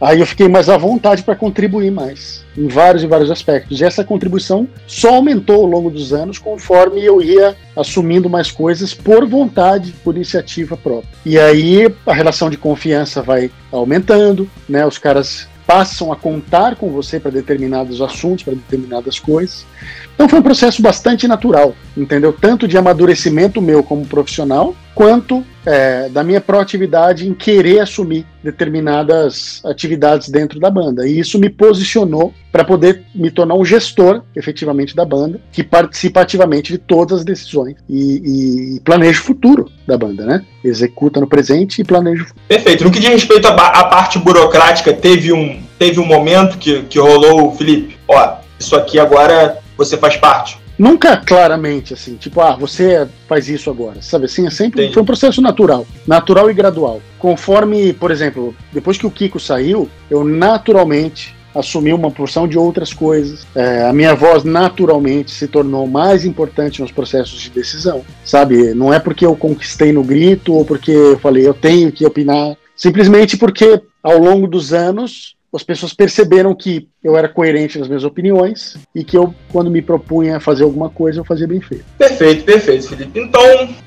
Aí 0.00 0.20
eu 0.20 0.26
fiquei 0.26 0.48
mais 0.48 0.68
à 0.68 0.76
vontade 0.76 1.22
para 1.22 1.34
contribuir 1.34 1.90
mais 1.90 2.44
em 2.56 2.68
vários 2.68 3.02
e 3.02 3.06
vários 3.06 3.30
aspectos. 3.30 3.80
E 3.80 3.84
essa 3.84 4.04
contribuição 4.04 4.68
só 4.86 5.16
aumentou 5.16 5.56
ao 5.56 5.66
longo 5.66 5.90
dos 5.90 6.12
anos 6.12 6.38
conforme 6.38 7.04
eu 7.04 7.22
ia 7.22 7.56
assumindo 7.74 8.28
mais 8.28 8.50
coisas 8.50 8.92
por 8.92 9.26
vontade, 9.26 9.92
por 10.04 10.14
iniciativa 10.14 10.76
própria. 10.76 11.08
E 11.24 11.38
aí 11.38 11.88
a 12.06 12.12
relação 12.12 12.50
de 12.50 12.56
confiança 12.56 13.22
vai 13.22 13.50
aumentando, 13.72 14.48
né? 14.68 14.86
Os 14.86 14.98
caras 14.98 15.48
passam 15.66 16.12
a 16.12 16.16
contar 16.16 16.76
com 16.76 16.90
você 16.90 17.18
para 17.18 17.30
determinados 17.30 18.00
assuntos, 18.00 18.44
para 18.44 18.54
determinadas 18.54 19.18
coisas. 19.18 19.66
Então 20.14 20.28
foi 20.28 20.38
um 20.38 20.42
processo 20.42 20.80
bastante 20.80 21.28
natural, 21.28 21.74
entendeu? 21.94 22.32
Tanto 22.32 22.66
de 22.66 22.78
amadurecimento 22.78 23.60
meu 23.60 23.82
como 23.82 24.06
profissional, 24.06 24.74
quanto 24.94 25.44
é, 25.66 26.08
da 26.08 26.24
minha 26.24 26.40
proatividade 26.40 27.28
em 27.28 27.34
querer 27.34 27.80
assumir 27.80 28.24
determinadas 28.42 29.60
atividades 29.62 30.30
dentro 30.30 30.58
da 30.58 30.70
banda. 30.70 31.06
E 31.06 31.18
isso 31.18 31.38
me 31.38 31.50
posicionou 31.50 32.32
para 32.50 32.64
poder 32.64 33.02
me 33.14 33.30
tornar 33.30 33.56
um 33.56 33.64
gestor, 33.64 34.22
efetivamente, 34.34 34.96
da 34.96 35.04
banda, 35.04 35.38
que 35.52 35.62
participa 35.62 36.22
ativamente 36.22 36.72
de 36.72 36.78
todas 36.78 37.18
as 37.18 37.24
decisões 37.24 37.76
e, 37.86 38.76
e 38.76 38.80
planeja 38.80 39.20
o 39.20 39.24
futuro 39.24 39.70
da 39.86 39.98
banda, 39.98 40.24
né? 40.24 40.46
Executa 40.64 41.20
no 41.20 41.26
presente 41.26 41.82
e 41.82 41.84
planeja 41.84 42.22
o 42.22 42.26
futuro. 42.26 42.46
Perfeito. 42.48 42.84
No 42.84 42.90
que 42.90 43.00
diz 43.00 43.10
respeito 43.10 43.46
à, 43.48 43.84
parte 43.84 44.18
burocrática, 44.18 44.94
teve 44.94 45.30
um, 45.30 45.60
teve 45.78 46.00
um 46.00 46.06
momento 46.06 46.56
que, 46.56 46.84
que 46.84 46.98
rolou, 46.98 47.54
Felipe, 47.54 47.98
ó, 48.08 48.36
isso 48.58 48.74
aqui 48.74 48.98
agora 48.98 49.58
você 49.76 49.96
faz 49.96 50.16
parte. 50.16 50.58
Nunca 50.78 51.16
claramente 51.16 51.94
assim, 51.94 52.16
tipo, 52.16 52.40
ah, 52.40 52.54
você 52.54 53.08
faz 53.26 53.48
isso 53.48 53.70
agora, 53.70 54.02
sabe 54.02 54.26
assim? 54.26 54.46
É 54.46 54.50
sempre 54.50 54.82
Entendi. 54.82 54.94
foi 54.94 55.02
um 55.02 55.06
processo 55.06 55.40
natural, 55.40 55.86
natural 56.06 56.50
e 56.50 56.54
gradual. 56.54 57.00
Conforme, 57.18 57.94
por 57.94 58.10
exemplo, 58.10 58.54
depois 58.72 58.98
que 58.98 59.06
o 59.06 59.10
Kiko 59.10 59.40
saiu, 59.40 59.88
eu 60.10 60.22
naturalmente 60.22 61.34
assumi 61.54 61.92
uma 61.92 62.10
porção 62.10 62.46
de 62.46 62.58
outras 62.58 62.92
coisas. 62.92 63.46
É, 63.54 63.86
a 63.88 63.92
minha 63.92 64.14
voz 64.14 64.44
naturalmente 64.44 65.30
se 65.30 65.48
tornou 65.48 65.86
mais 65.86 66.24
importante 66.24 66.82
nos 66.82 66.92
processos 66.92 67.40
de 67.40 67.50
decisão, 67.50 68.04
sabe? 68.24 68.74
Não 68.74 68.92
é 68.92 68.98
porque 68.98 69.24
eu 69.24 69.34
conquistei 69.34 69.92
no 69.92 70.04
grito 70.04 70.52
ou 70.52 70.64
porque 70.64 70.90
eu 70.90 71.18
falei 71.18 71.46
eu 71.46 71.54
tenho 71.54 71.90
que 71.90 72.04
opinar, 72.04 72.56
simplesmente 72.76 73.36
porque 73.36 73.80
ao 74.02 74.18
longo 74.18 74.46
dos 74.46 74.74
anos 74.74 75.35
as 75.54 75.62
pessoas 75.62 75.94
perceberam 75.94 76.54
que 76.54 76.88
eu 77.02 77.16
era 77.16 77.28
coerente 77.28 77.78
nas 77.78 77.88
minhas 77.88 78.04
opiniões 78.04 78.76
e 78.94 79.04
que 79.04 79.16
eu, 79.16 79.34
quando 79.50 79.70
me 79.70 79.80
propunha 79.80 80.40
fazer 80.40 80.64
alguma 80.64 80.90
coisa, 80.90 81.20
eu 81.20 81.24
fazia 81.24 81.46
bem 81.46 81.60
feito. 81.60 81.84
Perfeito, 81.98 82.44
perfeito, 82.44 82.88
Felipe. 82.88 83.18
Então, 83.18 83.42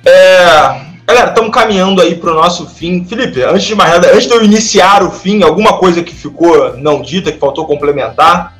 é... 0.05 0.89
Galera, 1.07 1.29
estamos 1.29 1.51
caminhando 1.51 2.01
aí 2.01 2.15
para 2.15 2.31
o 2.31 2.35
nosso 2.35 2.67
fim. 2.67 3.03
Felipe, 3.03 3.41
antes 3.41 3.63
de 3.63 3.73
mais 3.73 3.91
nada, 3.93 4.13
antes 4.13 4.27
de 4.27 4.33
eu 4.33 4.43
iniciar 4.43 5.01
o 5.01 5.09
fim, 5.09 5.41
alguma 5.41 5.79
coisa 5.79 6.03
que 6.03 6.13
ficou 6.13 6.77
não 6.77 7.01
dita, 7.01 7.31
que 7.31 7.39
faltou 7.39 7.65
complementar? 7.65 8.55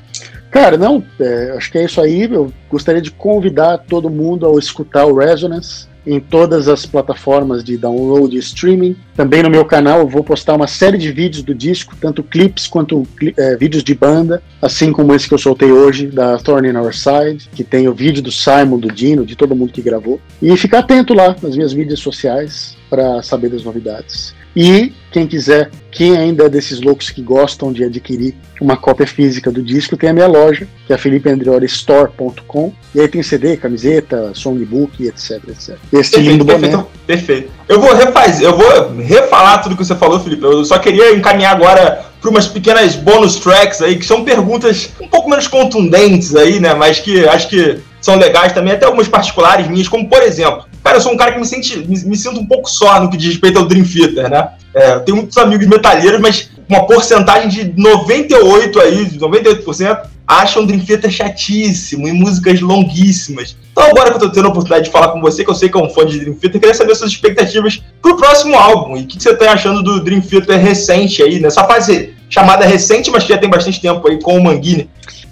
Cara, 0.50 0.76
não, 0.76 1.04
é, 1.20 1.54
acho 1.56 1.72
que 1.72 1.78
é 1.78 1.86
isso 1.86 2.02
aí. 2.02 2.24
Eu 2.24 2.52
gostaria 2.68 3.02
de 3.02 3.12
convidar 3.12 3.78
todo 3.78 4.10
mundo 4.10 4.48
a 4.48 4.58
escutar 4.58 5.06
o 5.06 5.16
Resonance 5.16 5.89
em 6.10 6.20
todas 6.20 6.68
as 6.68 6.88
plataformas 6.88 7.64
de 7.64 7.78
download 7.78 8.36
e 8.36 8.40
streaming. 8.40 8.96
Também 9.16 9.44
no 9.44 9.50
meu 9.50 9.64
canal 9.64 10.00
eu 10.00 10.08
vou 10.08 10.24
postar 10.24 10.56
uma 10.56 10.66
série 10.66 10.98
de 10.98 11.12
vídeos 11.12 11.44
do 11.44 11.54
disco, 11.54 11.96
tanto 12.02 12.24
clips 12.24 12.68
quanto 12.68 13.06
é, 13.38 13.56
vídeos 13.56 13.84
de 13.84 13.94
banda, 13.94 14.42
assim 14.60 14.92
como 14.92 15.14
esse 15.14 15.28
que 15.28 15.34
eu 15.36 15.38
soltei 15.38 15.72
hoje, 15.72 16.08
da 16.08 16.38
Thorn 16.40 16.68
in 16.68 16.76
Our 16.76 16.94
Side, 16.94 17.50
que 17.54 17.64
tem 17.64 17.88
o 17.88 17.94
vídeo 17.94 18.24
do 18.24 18.32
Simon, 18.32 18.80
do 18.80 18.92
Dino, 18.92 19.24
de 19.24 19.36
todo 19.36 19.56
mundo 19.56 19.72
que 19.72 19.82
gravou. 19.84 20.20
E 20.42 20.56
ficar 20.58 20.80
atento 20.80 21.14
lá 21.14 21.36
nas 21.42 21.56
minhas 21.56 21.74
mídias 21.74 22.00
sociais 22.00 22.76
para 22.90 23.22
saber 23.22 23.50
das 23.50 23.64
novidades. 23.64 24.34
E 24.62 24.92
quem 25.10 25.26
quiser, 25.26 25.72
quem 25.90 26.18
ainda 26.18 26.44
é 26.44 26.50
desses 26.50 26.82
loucos 26.82 27.10
que 27.10 27.22
gostam 27.22 27.72
de 27.72 27.82
adquirir 27.86 28.36
uma 28.60 28.76
cópia 28.76 29.08
física 29.08 29.50
do 29.50 29.64
disco, 29.64 29.96
tem 29.96 30.10
a 30.10 30.14
minha 30.14 30.28
loja, 30.28 30.68
que 30.86 30.92
é 30.92 30.98
felipeandrioristore.com. 30.98 32.74
E 32.94 33.00
aí 33.00 33.08
tem 33.08 33.24
CD, 33.24 33.56
camiseta, 33.56 34.34
songbook, 34.36 35.02
etc, 35.08 35.32
etc. 35.48 35.70
Este 35.70 35.78
perfeito, 35.92 36.20
lindo 36.20 36.46
perfeito, 36.46 36.76
boné. 36.76 36.88
Perfeito. 37.08 37.52
Eu 37.70 37.80
vou 37.80 37.96
refazer, 37.96 38.48
eu 38.48 38.58
vou 38.58 38.98
refalar 38.98 39.64
tudo 39.64 39.78
que 39.78 39.86
você 39.86 39.96
falou, 39.96 40.20
Felipe. 40.20 40.44
Eu 40.44 40.66
só 40.66 40.78
queria 40.78 41.16
encaminhar 41.16 41.56
agora 41.56 42.06
para 42.20 42.30
umas 42.30 42.46
pequenas 42.46 42.98
bonus 42.98 43.38
tracks 43.38 43.82
aí, 43.82 43.98
que 43.98 44.06
são 44.06 44.26
perguntas 44.26 44.90
um 45.00 45.08
pouco 45.08 45.30
menos 45.30 45.48
contundentes 45.48 46.36
aí, 46.36 46.60
né? 46.60 46.74
Mas 46.74 47.00
que 47.00 47.26
acho 47.30 47.48
que 47.48 47.80
são 48.02 48.18
legais 48.18 48.52
também, 48.52 48.74
até 48.74 48.86
algumas 48.86 49.08
particulares 49.08 49.70
minhas, 49.70 49.88
como 49.88 50.10
por 50.10 50.22
exemplo, 50.22 50.66
cara, 50.90 50.98
eu 50.98 51.02
sou 51.02 51.14
um 51.14 51.18
cara 51.18 51.32
que 51.32 51.40
me, 51.40 51.46
sente, 51.46 51.78
me, 51.78 52.04
me 52.04 52.18
sinto 52.18 52.40
um 52.40 52.46
pouco 52.46 52.70
só 52.70 53.00
no 53.00 53.10
que 53.10 53.18
diz 53.18 53.28
respeito 53.28 53.60
ao 53.60 53.66
Dream 53.66 53.86
Theater, 53.86 54.30
né? 54.30 54.50
É, 54.74 54.94
eu 54.94 55.02
tenho 55.02 55.18
muitos 55.18 55.38
amigos 55.38 55.68
metalheiros, 55.68 56.20
mas 56.20 56.50
uma 56.68 56.86
porcentagem 56.86 57.48
de 57.50 57.80
98 57.80 58.80
aí, 58.80 59.06
98% 59.12 60.00
acham 60.28 60.66
Dream 60.66 60.80
Theater 60.80 61.10
chatíssimo 61.10 62.08
e 62.08 62.12
músicas 62.12 62.60
longuíssimas. 62.62 63.56
Então 63.72 63.84
agora 63.84 64.12
que 64.12 64.18
eu 64.18 64.20
tô 64.20 64.32
tendo 64.32 64.46
a 64.46 64.50
oportunidade 64.50 64.86
de 64.86 64.92
falar 64.92 65.10
com 65.10 65.22
você, 65.22 65.44
que 65.44 65.50
eu 65.50 65.56
sei 65.56 65.70
que 65.70 65.78
é 65.78 65.82
um 65.82 65.90
fã 65.90 66.06
de 66.06 66.20
Dream 66.20 66.36
Theater, 66.36 66.60
queria 66.60 66.76
saber 66.76 66.96
suas 66.96 67.12
expectativas 67.12 67.82
pro 68.02 68.18
próximo 68.18 68.56
álbum. 68.56 68.98
E 68.98 69.02
o 69.02 69.08
que, 69.08 69.22
você 69.22 69.34
tá 69.36 69.52
achando 69.52 69.84
do 69.84 70.04
Dream 70.04 70.22
Theater 70.22 70.60
recente 70.60 71.22
aí, 71.22 71.40
nessa 71.40 71.64
fase 71.66 72.14
chamada 72.30 72.66
recente, 72.66 73.10
mas 73.10 73.24
que 73.24 73.30
já 73.34 73.40
tem 73.40 73.50
bastante 73.50 73.82
tempo 73.82 74.08
aí, 74.08 74.20
com 74.22 74.38
o 74.38 74.44
Manguini? 74.44 74.90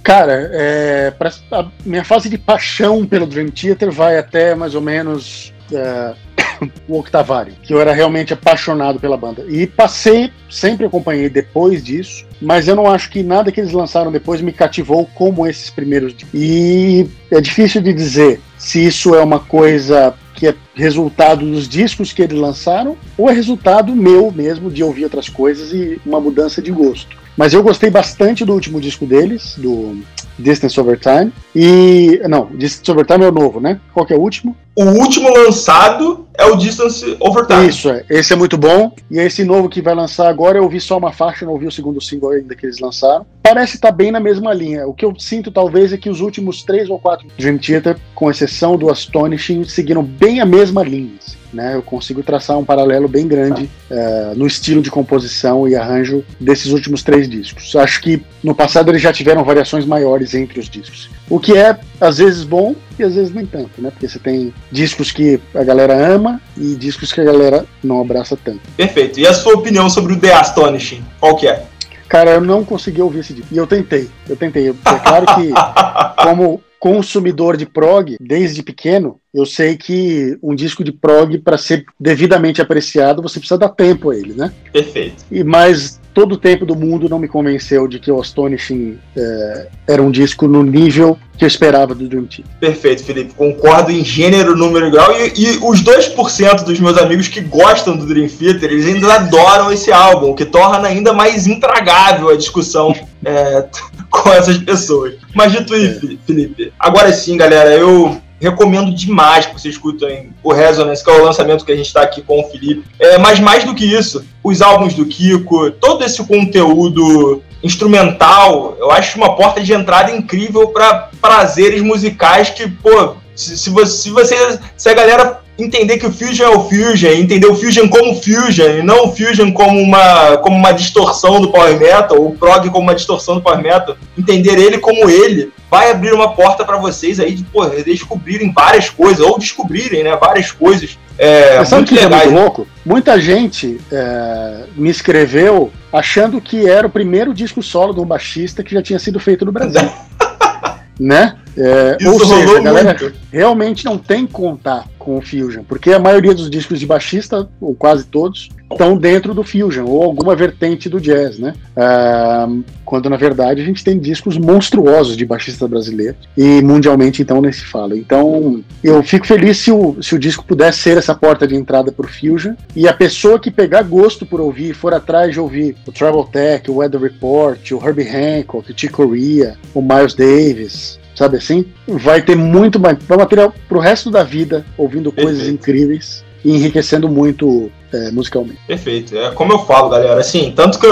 Cara, 0.07 0.49
é, 0.53 1.11
pra, 1.11 1.29
a 1.51 1.65
minha 1.85 2.05
fase 2.05 2.29
de 2.29 2.37
paixão 2.37 3.05
pelo 3.05 3.27
Dream 3.27 3.49
Theater 3.49 3.91
vai 3.91 4.17
até 4.17 4.55
mais 4.55 4.73
ou 4.73 4.79
menos 4.79 5.53
é, 5.69 6.13
o 6.87 6.97
Octavari, 6.97 7.51
que 7.61 7.73
eu 7.73 7.81
era 7.81 7.91
realmente 7.91 8.31
apaixonado 8.31 9.01
pela 9.01 9.17
banda. 9.17 9.45
E 9.49 9.67
passei, 9.67 10.31
sempre 10.49 10.85
acompanhei 10.85 11.27
depois 11.29 11.83
disso, 11.83 12.25
mas 12.41 12.69
eu 12.69 12.75
não 12.77 12.89
acho 12.89 13.09
que 13.09 13.21
nada 13.21 13.51
que 13.51 13.59
eles 13.59 13.73
lançaram 13.73 14.09
depois 14.09 14.39
me 14.39 14.53
cativou 14.53 15.05
como 15.13 15.45
esses 15.45 15.69
primeiros. 15.69 16.15
E 16.33 17.05
é 17.29 17.41
difícil 17.41 17.81
de 17.81 17.91
dizer 17.91 18.39
se 18.57 18.87
isso 18.87 19.13
é 19.13 19.21
uma 19.21 19.41
coisa 19.41 20.13
que 20.37 20.47
é 20.47 20.55
resultado 20.75 21.43
dos 21.43 21.67
discos 21.67 22.13
que 22.13 22.21
eles 22.21 22.37
lançaram 22.37 22.95
ou 23.17 23.27
é 23.27 23.33
resultado 23.33 23.95
meu 23.95 24.31
mesmo 24.31 24.69
de 24.69 24.83
ouvir 24.83 25.03
outras 25.03 25.27
coisas 25.27 25.73
e 25.73 25.99
uma 26.05 26.21
mudança 26.21 26.61
de 26.61 26.71
gosto. 26.71 27.17
Mas 27.35 27.53
eu 27.53 27.63
gostei 27.63 27.89
bastante 27.89 28.45
do 28.45 28.53
último 28.53 28.79
disco 28.79 29.05
deles, 29.05 29.55
do 29.57 29.99
Distance 30.37 30.79
Over 30.79 30.99
Time. 30.99 31.33
E. 31.55 32.21
Não, 32.29 32.45
Distance 32.55 32.91
Over 32.91 33.05
Time 33.05 33.25
é 33.25 33.29
o 33.29 33.31
novo, 33.31 33.59
né? 33.59 33.79
Qual 33.93 34.05
que 34.05 34.13
é 34.13 34.15
o 34.15 34.21
último? 34.21 34.55
O 34.77 34.83
último 34.83 35.33
lançado 35.33 36.27
é 36.37 36.45
o 36.45 36.55
Distance 36.55 37.17
Over 37.19 37.47
Time. 37.47 37.67
Isso, 37.67 37.89
é. 37.89 38.05
Esse 38.07 38.33
é 38.33 38.35
muito 38.35 38.59
bom. 38.59 38.91
E 39.09 39.17
esse 39.17 39.43
novo 39.43 39.67
que 39.67 39.81
vai 39.81 39.95
lançar 39.95 40.29
agora, 40.29 40.59
eu 40.59 40.63
ouvi 40.63 40.79
só 40.79 40.99
uma 40.99 41.11
faixa, 41.11 41.47
não 41.47 41.53
ouvi 41.53 41.65
o 41.65 41.71
segundo 41.71 41.99
single 41.99 42.29
ainda 42.29 42.55
que 42.55 42.63
eles 42.63 42.77
lançaram. 42.77 43.25
Parece 43.41 43.77
estar 43.77 43.87
tá 43.87 43.95
bem 43.95 44.11
na 44.11 44.19
mesma 44.19 44.53
linha. 44.53 44.87
O 44.87 44.93
que 44.93 45.03
eu 45.03 45.19
sinto, 45.19 45.49
talvez, 45.49 45.93
é 45.93 45.97
que 45.97 46.11
os 46.11 46.21
últimos 46.21 46.61
três 46.61 46.91
ou 46.91 46.99
quatro 46.99 47.27
Dream 47.39 47.57
Theater, 47.57 47.97
com 48.13 48.29
exceção 48.29 48.77
do 48.77 48.91
Astonishing, 48.91 49.63
seguiram 49.63 50.03
bem 50.03 50.41
a 50.41 50.45
mesma 50.45 50.83
linha. 50.83 51.13
Assim 51.19 51.37
né, 51.53 51.75
eu 51.75 51.81
consigo 51.81 52.21
traçar 52.21 52.57
um 52.57 52.65
paralelo 52.65 53.07
bem 53.07 53.27
grande 53.27 53.69
uh, 53.89 54.35
no 54.35 54.45
estilo 54.45 54.81
de 54.81 54.91
composição 54.91 55.67
e 55.67 55.75
arranjo 55.75 56.23
desses 56.39 56.71
últimos 56.71 57.03
três 57.03 57.27
discos. 57.27 57.75
Acho 57.75 58.01
que 58.01 58.21
no 58.43 58.53
passado 58.53 58.89
eles 58.91 59.01
já 59.01 59.13
tiveram 59.13 59.43
variações 59.43 59.85
maiores 59.85 60.33
entre 60.33 60.59
os 60.59 60.69
discos. 60.69 61.09
O 61.29 61.39
que 61.39 61.57
é, 61.57 61.77
às 61.99 62.17
vezes, 62.17 62.43
bom 62.43 62.75
e 62.97 63.03
às 63.03 63.15
vezes 63.15 63.33
nem 63.33 63.45
tanto, 63.45 63.81
né? 63.81 63.89
Porque 63.89 64.07
você 64.07 64.19
tem 64.19 64.53
discos 64.71 65.11
que 65.11 65.39
a 65.53 65.63
galera 65.63 66.13
ama 66.13 66.41
e 66.55 66.75
discos 66.75 67.11
que 67.11 67.21
a 67.21 67.23
galera 67.23 67.65
não 67.83 68.01
abraça 68.01 68.37
tanto. 68.41 68.61
Perfeito. 68.75 69.19
E 69.19 69.27
a 69.27 69.33
sua 69.33 69.53
opinião 69.53 69.89
sobre 69.89 70.13
o 70.13 70.19
The 70.19 70.33
Astonishing? 70.33 71.03
Qual 71.19 71.35
que 71.35 71.47
é? 71.47 71.65
Cara, 72.07 72.31
eu 72.31 72.41
não 72.41 72.63
consegui 72.63 73.01
ouvir 73.01 73.19
esse 73.19 73.33
disco. 73.33 73.53
E 73.53 73.57
eu 73.57 73.67
tentei, 73.67 74.09
eu 74.29 74.35
tentei. 74.35 74.69
É 74.69 74.99
claro 74.99 75.25
que, 75.35 75.51
como 76.23 76.61
consumidor 76.79 77.57
de 77.57 77.65
prog, 77.65 78.15
desde 78.19 78.63
pequeno, 78.63 79.19
eu 79.33 79.45
sei 79.45 79.77
que 79.77 80.37
um 80.41 80.55
disco 80.55 80.83
de 80.83 80.91
prog, 80.91 81.37
para 81.39 81.57
ser 81.57 81.85
devidamente 81.99 82.61
apreciado, 82.61 83.21
você 83.21 83.39
precisa 83.39 83.57
dar 83.57 83.69
tempo 83.69 84.09
a 84.09 84.15
ele, 84.15 84.33
né? 84.33 84.51
Perfeito. 84.71 85.25
E 85.31 85.43
mais 85.43 85.99
todo 86.17 86.31
o 86.33 86.37
tempo 86.37 86.65
do 86.65 86.75
mundo 86.75 87.07
não 87.07 87.19
me 87.19 87.27
convenceu 87.27 87.87
de 87.87 87.99
que 87.99 88.11
o 88.11 88.19
Astonishing 88.19 88.97
é, 89.15 89.67
era 89.87 90.01
um 90.01 90.09
disco 90.09 90.47
no 90.47 90.63
nível 90.63 91.15
que 91.37 91.45
eu 91.45 91.47
esperava 91.47 91.93
do 91.93 92.07
Dream 92.07 92.25
Team. 92.25 92.47
Perfeito, 92.59 93.03
Felipe. 93.03 93.35
Concordo 93.35 93.91
em 93.91 94.03
gênero, 94.03 94.57
número 94.57 94.87
e 94.87 94.89
grau. 94.89 95.11
E, 95.15 95.33
e 95.35 95.59
os 95.61 95.83
2% 95.83 96.63
dos 96.63 96.79
meus 96.79 96.97
amigos 96.97 97.27
que 97.27 97.41
gostam 97.41 97.95
do 97.95 98.07
Dream 98.07 98.27
Theater, 98.27 98.71
eles 98.71 98.87
ainda 98.87 99.13
adoram 99.13 99.71
esse 99.71 99.91
álbum, 99.91 100.31
o 100.31 100.35
que 100.35 100.45
torna 100.45 100.87
ainda 100.87 101.13
mais 101.13 101.45
intragável 101.45 102.29
a 102.29 102.35
discussão 102.35 102.95
é, 103.23 103.67
com 104.11 104.29
essas 104.29 104.57
pessoas. 104.57 105.15
Mas 105.33 105.51
dito 105.51 105.75
isso, 105.75 106.05
é. 106.05 106.17
Felipe, 106.25 106.73
agora 106.79 107.11
sim, 107.13 107.37
galera, 107.37 107.71
eu 107.75 108.21
recomendo 108.39 108.93
demais 108.93 109.45
que 109.45 109.53
vocês 109.53 109.73
escutem 109.75 110.29
o 110.43 110.53
Resonance, 110.53 111.03
que 111.03 111.09
é 111.09 111.13
o 111.13 111.23
lançamento 111.23 111.65
que 111.65 111.71
a 111.71 111.75
gente 111.75 111.87
está 111.87 112.01
aqui 112.01 112.21
com 112.21 112.39
o 112.39 112.49
Felipe. 112.49 112.83
É, 112.99 113.17
mas 113.17 113.39
mais 113.39 113.63
do 113.63 113.73
que 113.73 113.85
isso, 113.85 114.23
os 114.43 114.61
álbuns 114.61 114.93
do 114.93 115.05
Kiko, 115.05 115.71
todo 115.71 116.03
esse 116.03 116.23
conteúdo 116.23 117.41
instrumental, 117.63 118.77
eu 118.79 118.91
acho 118.91 119.17
uma 119.17 119.35
porta 119.35 119.61
de 119.61 119.73
entrada 119.73 120.11
incrível 120.11 120.67
para 120.69 121.09
prazeres 121.19 121.81
musicais 121.81 122.49
que, 122.51 122.67
pô, 122.67 123.15
se, 123.35 123.57
se, 123.57 123.69
você, 123.69 123.91
se, 123.91 124.09
você, 124.11 124.59
se 124.75 124.89
a 124.89 124.93
galera 124.93 125.41
entender 125.57 125.97
que 125.97 126.05
o 126.05 126.11
Fusion 126.11 126.45
é 126.45 126.49
o 126.49 126.69
Fusion, 126.69 127.09
entender 127.09 127.47
o 127.47 127.55
Fusion 127.55 127.87
como 127.87 128.15
Fusion, 128.15 128.77
e 128.79 128.83
não 128.83 129.05
o 129.05 129.15
Fusion 129.15 129.51
como 129.51 129.79
uma, 129.81 130.37
como 130.37 130.55
uma 130.55 130.71
distorção 130.71 131.41
do 131.41 131.51
Power 131.51 131.77
Metal, 131.79 132.23
o 132.23 132.35
prog 132.35 132.69
como 132.69 132.83
uma 132.83 132.95
distorção 132.95 133.35
do 133.35 133.41
Power 133.41 133.61
Metal, 133.61 133.97
entender 134.17 134.57
ele 134.59 134.77
como 134.77 135.09
ele, 135.09 135.51
vai 135.69 135.91
abrir 135.91 136.13
uma 136.13 136.33
porta 136.33 136.63
para 136.63 136.77
vocês 136.77 137.19
aí 137.19 137.33
de 137.33 137.43
pô, 137.43 137.65
descobrirem 137.65 138.51
várias 138.53 138.89
coisas, 138.89 139.19
ou 139.19 139.37
descobrirem 139.39 140.03
né, 140.03 140.15
várias 140.15 140.51
coisas. 140.51 140.97
É, 141.17 141.57
Mas 141.57 141.69
sabe 141.69 141.83
o 141.83 141.85
que 141.85 141.97
é 141.97 142.07
muito 142.07 142.29
louco? 142.29 142.67
Muita 142.85 143.19
gente 143.19 143.79
é, 143.91 144.63
me 144.75 144.89
escreveu 144.89 145.71
achando 145.91 146.39
que 146.39 146.69
era 146.69 146.85
o 146.85 146.89
primeiro 146.89 147.33
disco 147.33 147.63
solo 147.63 147.93
de 147.93 147.99
um 147.99 148.05
baixista 148.05 148.63
que 148.63 148.73
já 148.73 148.83
tinha 148.83 148.99
sido 148.99 149.19
feito 149.19 149.43
no 149.43 149.51
Brasil. 149.51 149.81
né? 150.99 151.35
É, 151.57 151.97
ou 152.07 152.19
seja, 152.19 152.57
a 152.57 152.61
galera 152.61 152.95
muito. 152.99 153.15
realmente 153.31 153.83
não 153.83 153.97
tem 153.97 154.27
contato 154.27 154.96
com 155.07 155.17
o 155.17 155.21
Fusion, 155.21 155.63
porque 155.63 155.93
a 155.93 155.99
maioria 155.99 156.33
dos 156.33 156.49
discos 156.49 156.81
de 156.81 156.85
baixista, 156.85 157.47
ou 157.61 157.73
quase 157.73 158.03
todos, 158.03 158.49
estão 158.69 158.97
dentro 158.97 159.33
do 159.33 159.41
Fusion, 159.41 159.85
ou 159.85 160.03
alguma 160.03 160.35
vertente 160.35 160.89
do 160.89 160.99
jazz, 160.99 161.39
né? 161.39 161.53
Ah, 161.77 162.49
quando 162.83 163.09
na 163.09 163.15
verdade 163.15 163.61
a 163.61 163.63
gente 163.63 163.85
tem 163.85 163.97
discos 163.97 164.37
monstruosos 164.37 165.15
de 165.15 165.25
baixista 165.25 165.65
brasileiro, 165.65 166.17
e 166.35 166.61
mundialmente 166.61 167.21
então 167.21 167.41
nem 167.41 167.53
se 167.53 167.63
fala. 167.63 167.97
Então 167.97 168.61
eu 168.83 169.01
fico 169.01 169.25
feliz 169.25 169.59
se 169.59 169.71
o, 169.71 169.95
se 170.03 170.13
o 170.13 170.19
disco 170.19 170.43
pudesse 170.43 170.79
ser 170.79 170.97
essa 170.97 171.15
porta 171.15 171.47
de 171.47 171.55
entrada 171.55 171.89
para 171.89 172.05
o 172.05 172.09
Fusion, 172.09 172.55
e 172.75 172.85
a 172.85 172.93
pessoa 172.93 173.39
que 173.39 173.49
pegar 173.49 173.83
gosto 173.83 174.25
por 174.25 174.41
ouvir, 174.41 174.73
for 174.73 174.93
atrás 174.93 175.31
de 175.31 175.39
ouvir 175.39 175.77
o 175.87 175.91
Travel 175.93 176.25
Tech, 176.25 176.69
o 176.69 176.75
Weather 176.75 176.99
Report, 176.99 177.71
o 177.71 177.81
Herbie 177.81 178.09
Hancock, 178.09 178.69
o 178.69 178.77
Chick 178.77 178.91
Corea, 178.91 179.55
o 179.73 179.81
Miles 179.81 180.13
Davis, 180.13 180.99
sabe 181.17 181.37
assim? 181.37 181.65
Vai 181.87 182.21
ter 182.21 182.35
muito 182.35 182.79
mais 182.79 182.97
material 183.09 183.51
pro 183.67 183.79
resto 183.79 184.11
da 184.11 184.23
vida, 184.23 184.63
ouvindo 184.77 185.11
Perfeito. 185.11 185.37
coisas 185.37 185.53
incríveis 185.53 186.23
e 186.45 186.55
enriquecendo 186.55 187.09
muito 187.09 187.71
é, 187.91 188.11
musicalmente. 188.11 188.59
Perfeito. 188.67 189.17
É 189.17 189.31
como 189.31 189.53
eu 189.53 189.59
falo, 189.65 189.89
galera, 189.89 190.19
assim, 190.19 190.53
tanto 190.55 190.77
que 190.77 190.87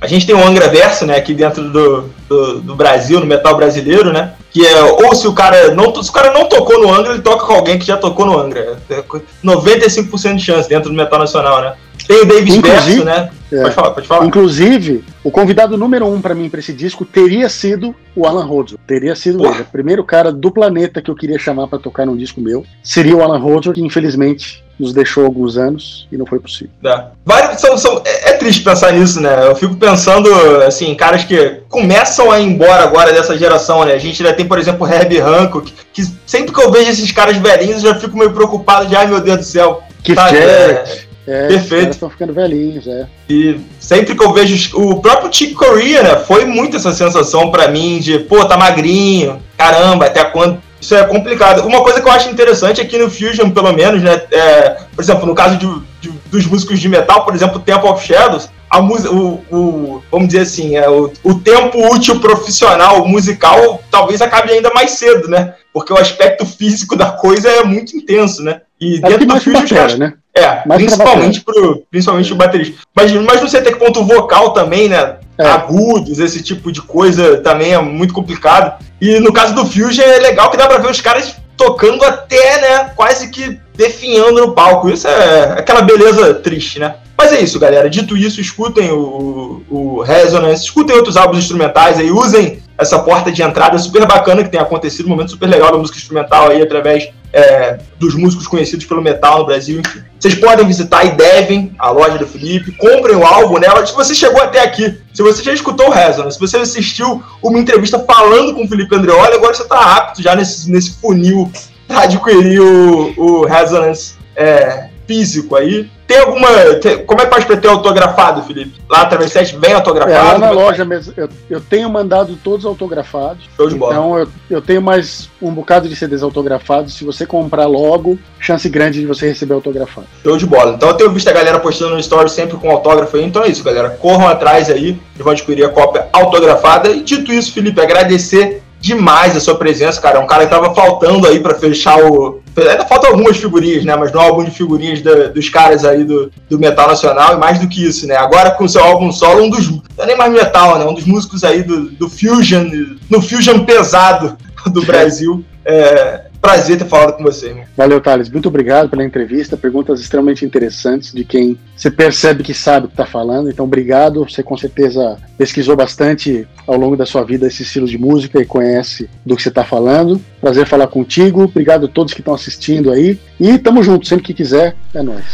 a 0.00 0.06
gente 0.06 0.26
tem 0.26 0.34
um 0.34 0.46
Angra 0.46 0.68
Verso, 0.68 1.04
né, 1.04 1.16
aqui 1.16 1.34
dentro 1.34 1.70
do, 1.70 2.10
do, 2.26 2.60
do, 2.60 2.74
Brasil, 2.74 3.20
no 3.20 3.26
metal 3.26 3.54
brasileiro, 3.54 4.12
né, 4.12 4.32
que 4.50 4.66
é, 4.66 4.82
ou 4.82 5.14
se 5.14 5.28
o 5.28 5.34
cara 5.34 5.74
não, 5.74 6.02
se 6.02 6.08
o 6.08 6.12
cara 6.12 6.32
não 6.32 6.48
tocou 6.48 6.80
no 6.80 6.92
Angra, 6.92 7.12
ele 7.12 7.22
toca 7.22 7.44
com 7.44 7.52
alguém 7.52 7.78
que 7.78 7.86
já 7.86 7.98
tocou 7.98 8.24
no 8.24 8.38
Angra. 8.38 8.78
É 8.88 9.02
95% 9.44 10.36
de 10.36 10.42
chance 10.42 10.68
dentro 10.68 10.88
do 10.88 10.96
metal 10.96 11.18
nacional, 11.18 11.60
né. 11.60 11.74
Tem 12.08 12.22
o 12.22 12.24
Davis 12.24 12.56
Verso, 12.56 13.04
né, 13.04 13.30
é. 13.52 13.62
Pode 13.62 13.74
falar, 13.74 13.90
pode 13.92 14.06
falar. 14.08 14.26
Inclusive, 14.26 15.04
o 15.22 15.30
convidado 15.30 15.76
número 15.76 16.06
um 16.06 16.20
para 16.20 16.34
mim 16.34 16.48
para 16.48 16.60
esse 16.60 16.72
disco 16.72 17.04
teria 17.04 17.48
sido 17.48 17.94
o 18.14 18.26
Alan 18.26 18.44
Rhodes. 18.44 18.76
Teria 18.86 19.14
sido 19.14 19.44
ele. 19.44 19.62
O 19.62 19.64
primeiro 19.66 20.02
cara 20.04 20.32
do 20.32 20.50
planeta 20.50 21.00
que 21.00 21.10
eu 21.10 21.14
queria 21.14 21.38
chamar 21.38 21.68
para 21.68 21.78
tocar 21.78 22.06
num 22.06 22.16
disco 22.16 22.40
meu 22.40 22.64
seria 22.82 23.16
o 23.16 23.22
Alan 23.22 23.38
Rhodes, 23.38 23.72
que 23.72 23.80
infelizmente 23.80 24.64
nos 24.78 24.92
deixou 24.92 25.24
alguns 25.24 25.56
anos 25.56 26.06
e 26.12 26.16
não 26.16 26.26
foi 26.26 26.38
possível. 26.38 26.70
É. 26.84 27.04
Vários, 27.24 27.60
são, 27.60 27.78
são, 27.78 28.02
é, 28.04 28.30
é, 28.30 28.32
triste 28.34 28.62
pensar 28.62 28.92
nisso, 28.92 29.20
né? 29.20 29.46
Eu 29.46 29.56
fico 29.56 29.74
pensando, 29.76 30.28
assim, 30.66 30.94
caras 30.94 31.24
que 31.24 31.62
começam 31.68 32.30
a 32.30 32.38
ir 32.38 32.44
embora 32.44 32.82
agora 32.82 33.12
dessa 33.12 33.38
geração, 33.38 33.84
né? 33.84 33.94
A 33.94 33.98
gente 33.98 34.22
ainda 34.22 34.36
tem, 34.36 34.46
por 34.46 34.58
exemplo, 34.58 34.86
o 34.86 34.90
Herbie 34.90 35.20
Hancock, 35.20 35.72
que 35.92 36.04
sempre 36.26 36.52
que 36.52 36.60
eu 36.60 36.70
vejo 36.70 36.90
esses 36.90 37.10
caras 37.10 37.36
velhinhos, 37.38 37.82
eu 37.82 37.94
já 37.94 37.98
fico 37.98 38.18
meio 38.18 38.32
preocupado 38.32 38.86
de, 38.86 38.94
ai 38.94 39.06
meu 39.06 39.20
Deus 39.20 39.38
do 39.38 39.44
céu. 39.44 39.82
Que 40.02 40.14
sabe? 40.14 40.36
É, 40.38 41.05
é, 41.26 41.48
Perfeito. 41.48 41.90
estão 41.90 42.08
ficando 42.08 42.32
velhinhos, 42.32 42.86
é. 42.86 43.06
E 43.28 43.58
sempre 43.80 44.14
que 44.14 44.24
eu 44.24 44.32
vejo 44.32 44.76
o 44.76 45.00
próprio 45.00 45.32
Chick 45.32 45.54
Corea, 45.54 46.02
né, 46.02 46.16
foi 46.16 46.44
muito 46.44 46.76
essa 46.76 46.92
sensação 46.92 47.50
para 47.50 47.68
mim 47.68 47.98
de, 47.98 48.18
pô, 48.20 48.44
tá 48.44 48.56
magrinho, 48.56 49.42
caramba, 49.56 50.06
até 50.06 50.24
quando 50.24 50.62
isso 50.80 50.94
é 50.94 51.04
complicado. 51.04 51.66
Uma 51.66 51.82
coisa 51.82 52.00
que 52.00 52.06
eu 52.06 52.12
acho 52.12 52.30
interessante 52.30 52.80
aqui 52.80 52.96
no 52.96 53.10
Fusion, 53.10 53.50
pelo 53.50 53.72
menos, 53.72 54.02
né, 54.02 54.22
é, 54.30 54.76
por 54.94 55.02
exemplo, 55.02 55.26
no 55.26 55.34
caso 55.34 55.56
de, 55.56 55.66
de, 56.00 56.14
dos 56.30 56.46
músicos 56.46 56.78
de 56.78 56.88
metal, 56.88 57.24
por 57.24 57.34
exemplo, 57.34 57.58
Temple 57.58 57.88
of 57.88 58.06
Shadows, 58.06 58.48
a 58.70 58.80
música, 58.80 59.12
o, 59.12 59.42
o, 59.50 60.02
vamos 60.10 60.28
dizer 60.28 60.40
assim, 60.40 60.76
é, 60.76 60.88
o, 60.88 61.10
o 61.24 61.34
tempo 61.34 61.78
útil 61.92 62.20
profissional 62.20 63.06
musical 63.06 63.82
talvez 63.90 64.20
acabe 64.20 64.52
ainda 64.52 64.72
mais 64.72 64.92
cedo, 64.92 65.28
né? 65.28 65.54
Porque 65.72 65.92
o 65.92 65.98
aspecto 65.98 66.44
físico 66.44 66.96
da 66.96 67.12
coisa 67.12 67.48
é 67.48 67.64
muito 67.64 67.96
intenso, 67.96 68.42
né? 68.42 68.60
E 68.80 68.96
é 68.96 69.00
dentro 69.00 69.26
do 69.26 69.40
Fusion, 69.40 69.60
batera, 69.60 69.96
né? 69.96 70.14
É, 70.36 70.62
principalmente 70.74 71.40
pro, 71.40 71.82
principalmente 71.90 72.30
o 72.30 72.36
baterista. 72.36 72.76
Mas, 72.94 73.10
mas 73.12 73.40
você 73.40 73.62
tem 73.62 73.74
ponto 73.74 74.04
vocal 74.04 74.52
também, 74.52 74.86
né? 74.86 75.16
É. 75.38 75.46
Agudos, 75.46 76.18
esse 76.18 76.42
tipo 76.42 76.70
de 76.70 76.82
coisa 76.82 77.38
também 77.38 77.72
é 77.72 77.80
muito 77.80 78.12
complicado. 78.12 78.82
E 79.00 79.18
no 79.18 79.32
caso 79.32 79.54
do 79.54 79.64
Fusion 79.64 80.04
é 80.04 80.18
legal 80.18 80.50
que 80.50 80.56
dá 80.56 80.66
pra 80.66 80.78
ver 80.78 80.90
os 80.90 81.00
caras 81.00 81.36
tocando 81.56 82.04
até, 82.04 82.60
né, 82.60 82.90
quase 82.94 83.28
que 83.28 83.58
definhando 83.74 84.46
no 84.46 84.52
palco. 84.52 84.90
Isso 84.90 85.08
é 85.08 85.58
aquela 85.58 85.80
beleza 85.80 86.34
triste, 86.34 86.78
né? 86.78 86.96
Mas 87.16 87.32
é 87.32 87.40
isso, 87.40 87.58
galera. 87.58 87.88
Dito 87.88 88.16
isso, 88.16 88.40
escutem 88.40 88.90
o, 88.90 89.62
o 89.70 90.02
Resonance, 90.02 90.64
escutem 90.64 90.96
outros 90.96 91.16
álbuns 91.16 91.38
instrumentais 91.38 91.98
aí, 91.98 92.10
usem 92.10 92.62
essa 92.78 92.98
porta 92.98 93.32
de 93.32 93.42
entrada 93.42 93.78
super 93.78 94.06
bacana 94.06 94.44
que 94.44 94.50
tem 94.50 94.60
acontecido, 94.60 95.06
um 95.06 95.10
momento 95.10 95.30
super 95.30 95.48
legal 95.48 95.72
da 95.72 95.78
música 95.78 95.98
instrumental 95.98 96.50
aí, 96.50 96.60
através 96.60 97.08
é, 97.32 97.78
dos 97.98 98.14
músicos 98.14 98.46
conhecidos 98.46 98.86
pelo 98.86 99.02
metal 99.02 99.40
no 99.40 99.46
Brasil, 99.46 99.80
enfim. 99.80 100.02
Vocês 100.18 100.34
podem 100.34 100.66
visitar 100.66 101.04
e 101.04 101.10
devem 101.12 101.74
a 101.78 101.90
loja 101.90 102.18
do 102.18 102.26
Felipe, 102.26 102.72
comprem 102.72 103.16
o 103.16 103.24
álbum 103.24 103.58
nela. 103.58 103.84
Se 103.86 103.94
você 103.94 104.14
chegou 104.14 104.42
até 104.42 104.60
aqui, 104.60 104.98
se 105.12 105.22
você 105.22 105.42
já 105.42 105.52
escutou 105.52 105.88
o 105.88 105.90
Resonance, 105.90 106.38
se 106.38 106.40
você 106.40 106.58
assistiu 106.58 107.22
uma 107.42 107.58
entrevista 107.58 107.98
falando 107.98 108.54
com 108.54 108.64
o 108.64 108.68
Felipe 108.68 108.94
Andreoli, 108.94 109.34
agora 109.34 109.54
você 109.54 109.62
está 109.62 109.96
apto 109.96 110.22
já 110.22 110.34
nesse, 110.34 110.70
nesse 110.70 110.98
funil 111.00 111.50
para 111.86 112.02
adquirir 112.02 112.60
o, 112.60 113.14
o 113.16 113.46
Resonance 113.46 114.14
é, 114.34 114.85
físico 115.06 115.56
aí. 115.56 115.88
Tem 116.06 116.18
alguma. 116.18 116.48
Tem, 116.80 117.04
como 117.04 117.20
é 117.20 117.24
que 117.24 117.30
faz 117.30 117.44
para 117.44 117.56
ter 117.56 117.68
autografado, 117.68 118.42
Felipe? 118.42 118.80
Lá 118.88 119.02
através 119.02 119.32
do 119.32 119.58
vem 119.58 119.72
autografado? 119.72 120.12
É, 120.12 120.22
lá 120.22 120.38
na 120.38 120.48
é 120.48 120.52
loja 120.52 120.84
mesmo. 120.84 121.12
Eu, 121.16 121.28
eu, 121.50 121.60
tenho 121.60 121.90
mandado 121.90 122.38
todos 122.42 122.64
autografados. 122.64 123.44
Show 123.56 123.68
de 123.68 123.74
bola. 123.74 123.92
Então 123.92 124.18
eu, 124.18 124.28
eu 124.48 124.62
tenho 124.62 124.80
mais 124.80 125.28
um 125.42 125.52
bocado 125.52 125.88
de 125.88 125.96
CDs 125.96 126.22
autografados. 126.22 126.94
Se 126.94 127.04
você 127.04 127.26
comprar 127.26 127.66
logo, 127.66 128.18
chance 128.38 128.68
grande 128.68 129.00
de 129.00 129.06
você 129.06 129.26
receber 129.26 129.54
autografado. 129.54 130.06
Show 130.22 130.36
de 130.36 130.46
bola. 130.46 130.74
Então 130.74 130.90
eu 130.90 130.94
tenho 130.94 131.10
visto 131.10 131.28
a 131.28 131.32
galera 131.32 131.58
postando 131.58 131.94
no 131.94 132.00
story 132.00 132.30
sempre 132.30 132.56
com 132.56 132.70
autógrafo 132.70 133.16
aí. 133.16 133.24
Então 133.24 133.42
é 133.42 133.48
isso, 133.48 133.64
galera. 133.64 133.90
Corram 133.90 134.28
atrás 134.28 134.70
aí 134.70 135.00
e 135.18 135.22
vão 135.22 135.32
adquirir 135.32 135.64
a 135.64 135.70
cópia 135.70 136.06
autografada. 136.12 136.88
E 136.90 137.02
dito 137.02 137.32
isso, 137.32 137.52
Felipe, 137.52 137.80
agradecer 137.80 138.62
demais 138.80 139.36
a 139.36 139.40
sua 139.40 139.56
presença, 139.56 140.00
cara. 140.00 140.18
É 140.18 140.20
um 140.20 140.26
cara 140.26 140.44
que 140.44 140.50
tava 140.50 140.74
faltando 140.74 141.26
aí 141.26 141.40
para 141.40 141.54
fechar 141.54 141.98
o. 141.98 142.40
Ainda 142.56 142.86
faltam 142.86 143.10
algumas 143.10 143.36
figurinhas, 143.36 143.84
né? 143.84 143.94
Mas 143.96 144.12
no 144.12 144.20
álbum 144.20 144.44
de 144.44 144.50
figurinhas 144.50 145.02
da, 145.02 145.28
dos 145.28 145.48
caras 145.48 145.84
aí 145.84 146.04
do, 146.04 146.30
do 146.48 146.58
Metal 146.58 146.88
Nacional, 146.88 147.34
e 147.34 147.38
mais 147.38 147.58
do 147.58 147.68
que 147.68 147.84
isso, 147.84 148.06
né? 148.06 148.16
Agora 148.16 148.50
com 148.50 148.64
o 148.64 148.68
seu 148.68 148.82
álbum 148.82 149.12
solo, 149.12 149.44
um 149.44 149.50
dos. 149.50 149.68
Não 149.70 149.82
é 149.98 150.06
nem 150.06 150.16
mais 150.16 150.32
metal, 150.32 150.78
né? 150.78 150.84
Um 150.84 150.94
dos 150.94 151.04
músicos 151.04 151.44
aí 151.44 151.62
do, 151.62 151.90
do 151.90 152.08
Fusion, 152.08 152.64
no 153.10 153.20
Fusion 153.20 153.64
pesado 153.64 154.36
do 154.66 154.82
Brasil. 154.86 155.44
É, 155.64 156.25
prazer 156.40 156.78
ter 156.78 156.86
falado 156.86 157.16
com 157.16 157.22
você, 157.22 157.48
irmão. 157.48 157.64
Valeu, 157.76 158.00
Thales. 158.00 158.28
Muito 158.28 158.48
obrigado 158.48 158.88
pela 158.88 159.04
entrevista. 159.04 159.56
Perguntas 159.56 160.00
extremamente 160.00 160.44
interessantes 160.44 161.12
de 161.12 161.24
quem 161.24 161.58
você 161.76 161.90
percebe 161.90 162.42
que 162.42 162.54
sabe 162.54 162.86
o 162.86 162.88
que 162.88 162.94
está 162.94 163.06
falando. 163.06 163.50
Então, 163.50 163.64
obrigado. 163.64 164.24
Você 164.24 164.42
com 164.42 164.56
certeza 164.56 165.18
pesquisou 165.36 165.76
bastante 165.76 166.46
ao 166.66 166.76
longo 166.76 166.96
da 166.96 167.06
sua 167.06 167.22
vida 167.22 167.46
esse 167.46 167.62
estilo 167.62 167.86
de 167.86 167.98
música 167.98 168.40
e 168.40 168.46
conhece 168.46 169.08
do 169.24 169.36
que 169.36 169.42
você 169.42 169.48
está 169.48 169.64
falando. 169.64 170.20
Prazer 170.40 170.66
falar 170.66 170.86
contigo. 170.86 171.44
Obrigado 171.44 171.86
a 171.86 171.88
todos 171.88 172.14
que 172.14 172.20
estão 172.20 172.34
assistindo 172.34 172.90
aí. 172.90 173.18
E 173.38 173.58
tamo 173.58 173.82
junto, 173.82 174.06
sempre 174.06 174.24
que 174.24 174.34
quiser. 174.34 174.76
É 174.94 175.02
nóis. 175.02 175.24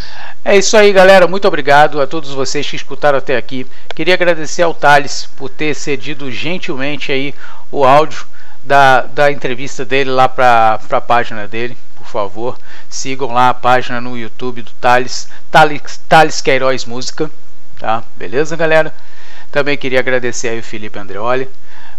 É 0.44 0.56
isso 0.56 0.76
aí, 0.76 0.92
galera. 0.92 1.28
Muito 1.28 1.46
obrigado 1.46 2.00
a 2.00 2.06
todos 2.06 2.30
vocês 2.30 2.68
que 2.68 2.74
escutaram 2.74 3.18
até 3.18 3.36
aqui. 3.36 3.66
Queria 3.94 4.14
agradecer 4.14 4.62
ao 4.62 4.74
Thales 4.74 5.28
por 5.36 5.48
ter 5.48 5.74
cedido 5.74 6.30
gentilmente 6.32 7.12
aí 7.12 7.32
o 7.70 7.84
áudio 7.84 8.26
da, 8.64 9.02
da 9.02 9.30
entrevista 9.30 9.84
dele 9.84 10.10
lá 10.10 10.28
para 10.28 10.80
a 10.90 11.00
página 11.00 11.48
dele, 11.48 11.76
por 11.96 12.06
favor. 12.06 12.58
Sigam 12.88 13.32
lá 13.32 13.48
a 13.48 13.54
página 13.54 14.00
no 14.00 14.16
YouTube 14.16 14.62
do 14.62 14.70
Thales, 14.80 15.28
Thales, 15.50 16.00
Thales 16.08 16.40
Queiroz 16.40 16.84
Música, 16.84 17.30
tá? 17.78 18.02
Beleza, 18.16 18.56
galera? 18.56 18.94
Também 19.50 19.76
queria 19.76 20.00
agradecer 20.00 20.48
aí 20.48 20.60
o 20.60 20.62
Felipe 20.62 20.98
Andreoli 20.98 21.48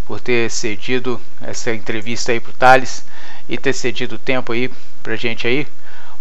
por 0.06 0.20
ter 0.20 0.50
cedido 0.50 1.20
essa 1.42 1.74
entrevista 1.74 2.32
aí 2.32 2.40
pro 2.40 2.54
Thales 2.54 3.06
e 3.48 3.58
ter 3.58 3.74
cedido 3.74 4.18
tempo 4.18 4.52
aí 4.52 4.72
pra 5.02 5.16
gente 5.16 5.48
aí. 5.48 5.68